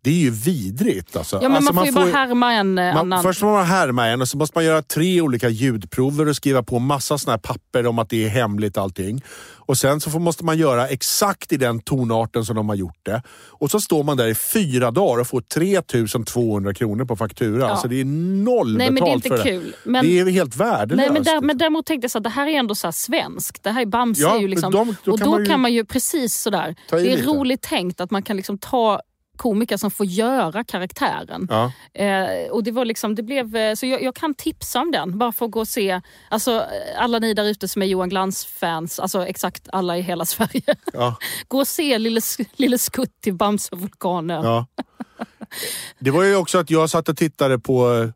Det 0.05 0.11
är 0.11 0.13
ju 0.19 0.29
vidrigt. 0.31 1.15
Alltså. 1.15 1.35
Ja 1.35 1.41
men 1.49 1.55
alltså, 1.55 1.73
man 1.73 1.85
får 1.93 2.05
ju 2.05 2.11
bara 2.11 2.19
härma 2.19 2.53
en 2.53 2.77
eh, 2.77 2.85
man, 2.85 2.97
annan. 2.97 3.23
Först 3.23 3.39
får 3.39 3.47
man 3.47 3.65
härma 3.65 4.07
en 4.07 4.21
och 4.21 4.27
så 4.27 4.37
måste 4.37 4.57
man 4.57 4.65
göra 4.65 4.81
tre 4.81 5.21
olika 5.21 5.49
ljudprover 5.49 6.27
och 6.27 6.35
skriva 6.35 6.63
på 6.63 6.79
massa 6.79 7.17
såna 7.17 7.31
här 7.33 7.37
papper 7.39 7.85
om 7.87 7.99
att 7.99 8.09
det 8.09 8.25
är 8.25 8.29
hemligt 8.29 8.77
allting. 8.77 9.21
Och 9.67 9.77
Sen 9.77 10.01
så 10.01 10.09
får, 10.11 10.19
måste 10.19 10.45
man 10.45 10.57
göra 10.57 10.87
exakt 10.87 11.51
i 11.51 11.57
den 11.57 11.79
tonarten 11.79 12.45
som 12.45 12.55
de 12.55 12.69
har 12.69 12.75
gjort 12.75 12.99
det. 13.05 13.21
Och 13.49 13.71
så 13.71 13.79
står 13.81 14.03
man 14.03 14.17
där 14.17 14.27
i 14.27 14.35
fyra 14.35 14.91
dagar 14.91 15.21
och 15.21 15.27
får 15.27 15.41
3200 15.41 16.73
kronor 16.73 17.05
på 17.05 17.15
faktura. 17.15 17.59
Ja. 17.59 17.67
Alltså 17.67 17.87
det 17.87 18.01
är 18.01 18.05
noll 18.05 18.77
Nej 18.77 18.91
men 18.91 19.03
det 19.03 19.11
är 19.11 19.15
betalt 19.15 19.25
inte 19.25 19.37
för 19.37 19.43
det. 19.43 19.49
kul. 19.49 19.75
Men, 19.83 20.05
Det 20.05 20.19
är 20.19 20.29
helt 20.29 20.55
värdelöst. 20.55 20.97
nej, 20.97 21.09
men, 21.13 21.23
där, 21.23 21.41
men 21.41 21.57
däremot 21.57 21.85
tänkte 21.85 22.03
jag 22.05 22.11
så 22.11 22.17
att 22.17 22.23
det 22.23 22.29
här 22.29 22.47
är 22.47 22.51
ändå 22.59 22.75
så 22.75 22.91
svenskt. 22.91 23.63
Det 23.63 23.71
här 23.71 23.81
är 23.81 23.85
Bamse. 23.85 24.21
Ja, 24.21 24.29
är 24.29 24.35
ju 24.35 24.41
men 24.41 24.49
liksom, 24.49 24.71
de- 24.71 24.95
då 25.03 25.11
och 25.11 25.19
kan 25.19 25.25
då 25.25 25.31
man 25.31 25.39
ju 25.39 25.45
kan 25.45 25.59
man 25.59 25.73
ju 25.73 25.85
precis 25.85 26.33
sådär. 26.41 26.75
Det 26.89 26.95
är 26.95 27.17
lite. 27.17 27.23
roligt 27.23 27.61
tänkt 27.61 28.01
att 28.01 28.11
man 28.11 28.23
kan 28.23 28.37
liksom 28.37 28.57
ta 28.57 28.99
komiker 29.37 29.77
som 29.77 29.91
får 29.91 30.05
göra 30.05 30.63
karaktären. 30.63 31.47
Ja. 31.49 31.71
Eh, 31.93 32.51
och 32.51 32.63
det 32.63 32.71
var 32.71 32.85
liksom, 32.85 33.15
det 33.15 33.23
blev, 33.23 33.55
eh, 33.55 33.75
så 33.75 33.85
jag, 33.85 34.03
jag 34.03 34.15
kan 34.15 34.33
tipsa 34.33 34.81
om 34.81 34.91
den, 34.91 35.17
bara 35.17 35.31
för 35.31 35.45
att 35.45 35.51
gå 35.51 35.59
och 35.59 35.67
se. 35.67 36.01
Alltså, 36.29 36.51
eh, 36.51 37.03
alla 37.03 37.19
ni 37.19 37.33
där 37.33 37.43
ute 37.43 37.67
som 37.67 37.81
är 37.81 37.85
Johan 37.85 38.09
Glans-fans, 38.09 38.99
alltså 38.99 39.25
exakt 39.25 39.67
alla 39.71 39.97
i 39.97 40.01
hela 40.01 40.25
Sverige. 40.35 40.75
Ja. 40.93 41.15
gå 41.47 41.59
och 41.59 41.67
se 41.67 41.97
Lille, 41.97 42.21
Lille 42.55 42.77
Skutt 42.77 43.21
till 43.21 43.33
Bamse 43.33 43.69
och 43.71 43.81
Vulkanen. 43.81 44.45
Ja. 44.45 44.65
Det 45.99 46.11
var 46.11 46.23
ju 46.23 46.35
också 46.35 46.57
att 46.57 46.69
jag 46.69 46.89
satt 46.89 47.09
och 47.09 47.17
tittade 47.17 47.59
på, 47.59 48.09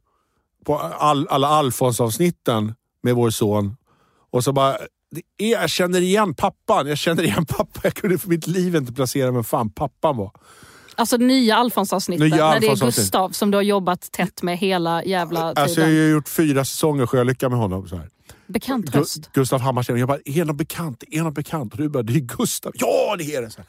på 0.65 0.77
all, 0.79 1.27
alla 1.27 1.47
Alfons-avsnitten 1.47 2.75
med 3.03 3.15
vår 3.15 3.29
son. 3.29 3.75
Och 4.31 4.43
så 4.43 4.51
bara, 4.53 4.77
är, 5.37 5.51
jag 5.51 5.69
känner 5.69 6.01
igen 6.01 6.35
pappan. 6.35 6.87
Jag 6.87 6.97
känner 6.97 7.23
igen 7.23 7.45
pappa. 7.45 7.79
Jag 7.83 7.93
kunde 7.93 8.17
för 8.17 8.29
mitt 8.29 8.47
liv 8.47 8.75
inte 8.75 8.93
placera 8.93 9.31
vem 9.31 9.43
fan 9.43 9.69
pappan 9.69 10.17
var. 10.17 10.31
Alltså 10.99 11.17
nya 11.17 11.55
Alfons-avsnittet, 11.55 12.31
Nya 12.31 12.49
när 12.49 12.59
det 12.59 12.67
är. 12.67 12.85
Gustav 12.85 13.29
som 13.29 13.51
du 13.51 13.57
har 13.57 13.63
jobbat 13.63 14.11
tätt 14.11 14.41
med 14.41 14.57
hela 14.57 15.03
jävla 15.03 15.39
tiden. 15.39 15.63
Alltså, 15.63 15.79
jag 15.79 15.87
har 15.87 15.91
ju 15.91 16.09
gjort 16.11 16.29
fyra 16.29 16.65
säsonger 16.65 17.05
Sjölycka 17.05 17.49
med 17.49 17.59
honom. 17.59 17.87
Så 17.87 17.95
här. 17.95 18.09
Bekant 18.47 18.85
Gu- 18.85 18.99
röst. 18.99 19.31
Gustav 19.33 19.61
Hammarsten. 19.61 19.97
Jag 19.97 20.07
bara, 20.07 20.19
är 20.25 20.45
någon 20.45 20.57
bekant? 20.57 21.03
Är 21.11 21.21
någon 21.21 21.33
bekant? 21.33 21.73
Och 21.73 21.77
du 21.79 21.89
bara, 21.89 22.03
det 22.03 22.13
är 22.13 22.37
Gustav. 22.37 22.71
Ja, 22.75 23.15
det 23.17 23.35
är 23.35 23.41
det! 23.41 23.49
Så, 23.49 23.61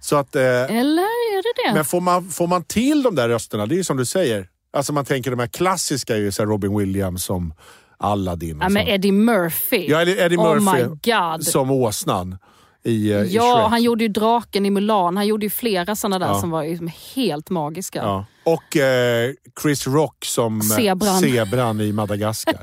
så 0.00 0.16
att... 0.16 0.36
Eh, 0.36 0.42
Eller 0.42 1.02
är 1.02 1.42
det 1.42 1.68
det? 1.68 1.74
Men 1.74 1.84
får 1.84 2.00
man, 2.00 2.28
får 2.28 2.46
man 2.46 2.64
till 2.64 3.02
de 3.02 3.14
där 3.14 3.28
rösterna, 3.28 3.66
det 3.66 3.74
är 3.74 3.76
ju 3.76 3.84
som 3.84 3.96
du 3.96 4.04
säger. 4.04 4.48
Alltså 4.72 4.92
man 4.92 5.04
tänker 5.04 5.30
de 5.30 5.38
här 5.40 5.46
klassiska, 5.46 6.16
ju 6.16 6.32
så 6.32 6.42
här 6.42 6.46
Robin 6.46 6.78
Williams 6.78 7.24
som 7.24 7.54
Aladdin. 7.98 8.58
Ja, 8.60 8.68
men. 8.68 8.88
Eddie 8.88 9.12
Murphy. 9.12 9.86
Ja, 9.88 10.02
Eddie 10.02 10.36
oh 10.36 10.54
Murphy 10.54 10.84
my 10.84 11.12
god. 11.12 11.46
som 11.46 11.70
åsnan 11.70 12.38
i, 12.82 13.12
eh, 13.12 13.18
i 13.22 13.34
Ja, 13.34 13.42
Shrek. 13.56 13.70
han 13.70 13.82
gjorde 13.82 14.04
ju 14.04 14.08
draken 14.08 14.66
i 14.66 14.70
Mulan. 14.70 15.16
Han 15.16 15.26
gjorde 15.26 15.46
ju 15.46 15.50
flera 15.50 15.96
sådana 15.96 16.18
där 16.18 16.26
Ja. 16.26 16.40
som 16.40 16.50
var 16.50 16.62
ju 16.62 16.88
helt 17.14 17.50
magiska. 17.50 17.98
Ja. 17.98 18.24
Och 18.44 18.76
eh, 18.76 19.32
Chris 19.62 19.86
Rock 19.86 20.24
som 20.24 20.60
eh, 20.60 20.66
Zebran. 20.66 21.20
zebran 21.20 21.80
i 21.80 21.92
Madagaskar. 21.92 22.62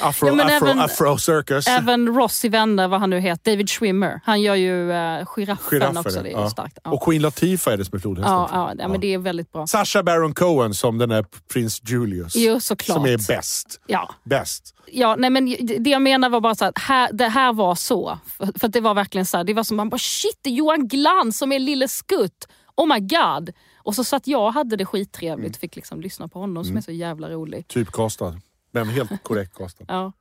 Afro, 0.00 0.28
Ja, 0.28 0.44
Afro, 0.44 0.66
även- 0.66 0.80
Afro 0.80 1.18
Circus. 1.18 1.66
Även 1.66 2.14
Ross 2.14 2.44
i 2.44 2.48
Vänner, 2.48 2.88
vad 2.88 3.00
han 3.00 3.10
nu 3.10 3.20
heter, 3.20 3.50
David 3.52 3.70
Schwimmer. 3.70 4.20
Han 4.24 4.42
gör 4.42 4.54
ju 4.54 4.90
uh, 4.90 5.24
giraffen 5.26 5.56
Giraffer, 5.70 6.00
också. 6.00 6.22
Det 6.22 6.28
är 6.28 6.32
ja. 6.32 6.50
starkt. 6.50 6.78
Ja. 6.84 6.90
Och 6.90 7.02
Queen 7.04 7.22
Latifah 7.22 7.72
är 7.72 7.76
det 7.76 7.84
som 7.84 7.96
är 7.96 8.00
flodhästen. 8.00 8.32
Ja, 8.34 8.48
ja, 8.52 8.74
ja, 8.78 8.88
men 8.88 9.00
det 9.00 9.14
är 9.14 9.18
väldigt 9.18 9.52
bra. 9.52 9.66
Sacha 9.66 10.02
Baron 10.02 10.34
Cohen 10.34 10.74
som 10.74 10.98
den 10.98 11.10
här 11.10 11.24
prins 11.52 11.80
Julius. 11.86 12.36
Jo, 12.36 12.60
såklart. 12.60 12.96
som 12.96 13.04
är 13.06 13.28
bäst. 13.28 13.80
Ja. 13.86 14.14
Bäst. 14.24 14.74
Ja, 14.92 15.16
nej, 15.18 15.30
men 15.30 15.56
det 15.78 15.90
jag 15.90 16.02
menar 16.02 16.28
var 16.28 16.40
bara 16.40 16.54
så 16.54 16.64
att 16.64 16.78
här, 16.78 17.12
det 17.12 17.28
här 17.28 17.52
var 17.52 17.74
så. 17.74 18.18
För, 18.38 18.58
för 18.58 18.66
att 18.66 18.72
det 18.72 18.80
var 18.80 18.94
verkligen 18.94 19.26
så 19.26 19.36
här, 19.36 19.44
det 19.44 19.54
var 19.54 19.64
som 19.64 19.76
man 19.76 19.88
bara 19.88 19.98
shit, 19.98 20.38
det 20.42 20.50
är 20.50 20.54
Johan 20.54 20.88
Glans 20.88 21.38
som 21.38 21.52
är 21.52 21.58
Lille 21.58 21.88
Skutt. 21.88 22.48
Oh 22.76 22.86
my 22.94 23.00
god. 23.00 23.50
Och 23.82 23.94
så 23.94 24.04
satt 24.04 24.26
jag 24.26 24.42
och 24.46 24.52
hade 24.54 24.76
det 24.76 24.84
skittrevligt 24.86 25.56
fick 25.56 25.76
liksom 25.76 26.00
lyssna 26.00 26.28
på 26.28 26.38
honom 26.38 26.64
som 26.64 26.76
är 26.76 26.80
så 26.80 26.92
jävla 26.92 27.30
rolig. 27.30 27.68
Typkastad. 27.68 28.40
Men 28.70 28.88
helt 28.88 29.22
korrekt 29.22 29.54
kastad. 29.56 29.84
Ja. 29.88 30.12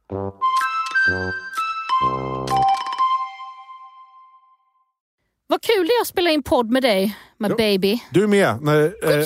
Vad 5.47 5.61
kul 5.61 5.87
det 5.87 5.93
är 5.93 6.01
att 6.01 6.07
spela 6.07 6.29
in 6.29 6.43
podd 6.43 6.71
med 6.71 6.83
dig, 6.83 7.17
my 7.37 7.47
Ja. 7.49 7.55
baby. 7.55 7.99
Du 8.11 8.27
med. 8.27 8.61
När, 8.61 8.83
eh, 8.83 9.25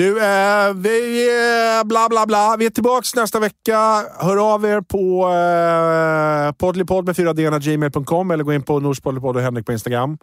du, 0.00 0.18
eh, 0.18 0.74
vi, 0.74 1.28
eh, 1.28 1.84
bla 1.84 2.08
bla 2.08 2.26
bla. 2.26 2.56
Vi 2.58 2.66
är 2.66 2.70
tillbaks 2.70 3.14
nästa 3.14 3.40
vecka. 3.40 4.04
Hör 4.18 4.54
av 4.54 4.64
er 4.64 4.80
på 4.80 5.28
eh, 5.28 6.52
poddlypodd 6.52 7.06
med 7.06 7.16
4 7.16 7.58
gmail.com 7.58 8.30
eller 8.30 8.44
gå 8.44 8.52
in 8.52 8.62
på 8.62 8.80
Norspoddlypodd 8.80 9.36
och 9.36 9.42
Henrik 9.42 9.66
på 9.66 9.72
Instagram. 9.72 10.18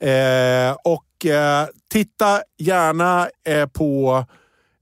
Eh, 0.00 0.76
och 0.84 1.26
eh, 1.26 1.66
titta 1.92 2.40
gärna 2.58 3.28
eh, 3.44 3.66
på 3.66 4.24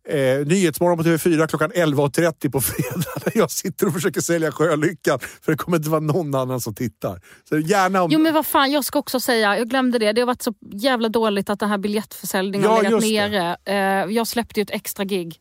eh, 0.08 0.46
Nyhetsmorgon 0.46 0.98
på 0.98 1.04
TV4 1.04 1.46
klockan 1.46 1.72
11.30 1.72 2.50
på 2.50 2.60
fredag 2.60 3.04
när 3.24 3.36
jag 3.36 3.50
sitter 3.50 3.86
och 3.86 3.92
försöker 3.92 4.20
sälja 4.20 4.52
Sjölyckan. 4.52 5.18
För 5.42 5.52
det 5.52 5.58
kommer 5.58 5.76
inte 5.76 5.90
vara 5.90 6.00
någon 6.00 6.34
annan 6.34 6.60
som 6.60 6.74
tittar. 6.74 7.20
Så 7.48 7.58
gärna 7.58 8.02
om... 8.02 8.10
Jo 8.10 8.18
men 8.18 8.34
vad 8.34 8.46
fan, 8.46 8.70
jag 8.70 8.84
ska 8.84 8.98
också 8.98 9.20
säga, 9.20 9.58
jag 9.58 9.68
glömde 9.68 9.98
det. 9.98 10.12
Det 10.12 10.20
har 10.20 10.26
varit 10.26 10.42
så 10.42 10.54
jävla 10.72 11.08
dåligt 11.08 11.50
att 11.50 11.60
den 11.60 11.68
här 11.68 11.78
biljettförsäljningen 11.78 12.64
Ja, 12.64 12.74
har 12.76 12.82
legat 13.00 13.02
nere. 13.32 13.56
Eh, 14.04 14.12
jag 14.14 14.26
släppte 14.26 14.60
ju 14.60 14.62
ett 14.62 14.70
extra 14.70 15.04
gig 15.04 15.40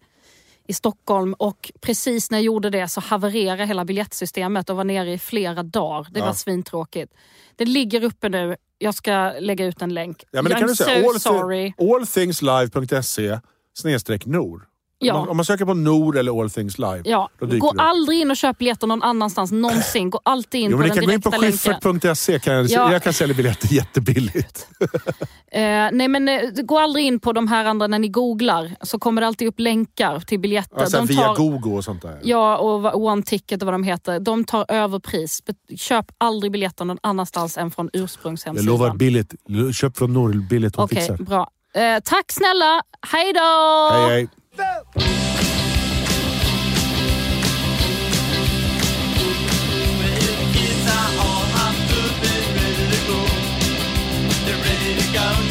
i 0.68 0.74
Stockholm 0.74 1.34
och 1.34 1.72
precis 1.82 2.32
när 2.32 2.38
jag 2.38 2.46
gjorde 2.46 2.70
det 2.70 2.88
så 2.88 3.02
havererade 3.02 3.66
hela 3.66 3.86
biljettsystemet 3.86 4.70
och 4.70 4.76
var 4.76 4.84
nere 4.84 5.14
i 5.14 5.20
flera 5.20 5.64
dagar. 5.64 6.08
Det 6.12 6.20
Ja. 6.20 6.26
var 6.26 6.34
svintråkigt. 6.34 7.14
Det 7.56 7.66
ligger 7.66 8.04
uppe 8.04 8.30
nu. 8.30 8.56
Jag 8.78 8.96
ska 8.96 9.34
lägga 9.40 9.66
ut 9.66 9.82
en 9.82 9.94
länk. 9.94 10.24
Ja, 10.32 10.42
men 10.42 10.50
det 10.50 10.56
I'm 10.56 10.60
kan 10.60 10.68
du 10.68 10.76
säga. 10.76 11.02
so 11.04 11.10
All, 11.10 11.20
sorry. 11.20 11.74
allthingslive.se 11.78 13.40
snedstreck 13.78 14.26
nor. 14.26 14.62
Ja. 15.00 15.14
Om, 15.14 15.20
man, 15.20 15.30
om 15.30 15.38
man 15.38 15.46
söker 15.46 15.66
på 15.66 15.74
nor 15.74 16.18
eller 16.18 16.42
All 16.42 16.50
Things 16.50 16.78
Live, 16.78 17.02
Ja, 17.06 17.30
då 17.40 17.46
dyker 17.46 17.58
gå 17.60 17.68
det 17.72 17.76
upp. 17.76 17.82
aldrig 17.82 18.20
in 18.22 18.32
och 18.32 18.38
köp 18.38 18.58
biljetter 18.58 18.88
någon 18.88 19.04
annanstans 19.04 19.52
någonsin. 19.52 20.10
Gå 20.10 20.20
alltid 20.26 20.62
in 20.62 20.72
Jo, 20.72 20.78
på 20.78 20.80
men 20.80 20.84
ni 20.90 20.90
den 20.90 20.98
kan 20.98 21.06
gå 21.08 21.14
in 21.14 21.22
på 21.22 21.30
direkta 21.30 21.70
länken. 21.72 22.02
schyffert.se. 22.02 22.40
Kan 22.40 22.54
jag, 22.54 22.66
Ja. 22.66 22.92
jag 22.92 23.04
kan 23.04 23.14
sälja 23.14 23.36
biljetter 23.36 23.74
jättebilligt. 23.74 24.68
Eh, 25.52 25.90
nej 25.92 26.08
men 26.08 26.30
eh, 26.30 26.42
gå 26.64 26.80
aldrig 26.80 27.06
in 27.06 27.20
på 27.20 27.34
de 27.34 27.48
här 27.48 27.66
andra 27.66 27.88
när 27.88 28.00
ni 28.00 28.08
googlar 28.08 28.76
så 28.82 29.00
kommer 29.00 29.22
det 29.22 29.28
alltid 29.28 29.48
upp 29.48 29.60
länkar 29.60 30.20
till 30.20 30.40
biljetter. 30.40 30.78
Alltså, 30.82 30.98
de 30.98 31.06
via 31.06 31.24
tar, 31.24 31.36
Google 31.36 31.72
och 31.78 31.84
sånt 31.84 32.02
där. 32.02 32.20
Ja, 32.24 32.58
och 32.58 33.02
One 33.06 33.24
Ticket 33.24 33.62
och 33.62 33.66
vad 33.66 33.74
de 33.74 33.84
heter. 33.84 34.20
De 34.20 34.44
tar 34.44 34.66
överpris. 34.70 35.44
Köp 35.78 36.06
aldrig 36.18 36.52
biljetter 36.52 36.86
någon 36.86 36.98
annanstans 37.04 37.58
än 37.58 37.72
från 37.72 37.90
jag 37.94 38.04
ursprungshemsidan. 38.04 38.66
lovar 38.66 38.96
billigt. 38.96 39.34
Köp 39.74 39.98
från 39.98 40.14
Nor 40.14 40.34
billigt. 40.50 40.76
Hon 40.76 40.86
Okej, 40.86 40.98
fixar. 40.98 41.18
bra. 41.18 41.50
Eh, 41.76 42.00
tack 42.04 42.32
snälla. 42.32 42.82
Hej 43.12 43.34
då! 43.34 43.90
Hej, 43.92 44.10
hej. 44.10 44.30
go 55.16 55.45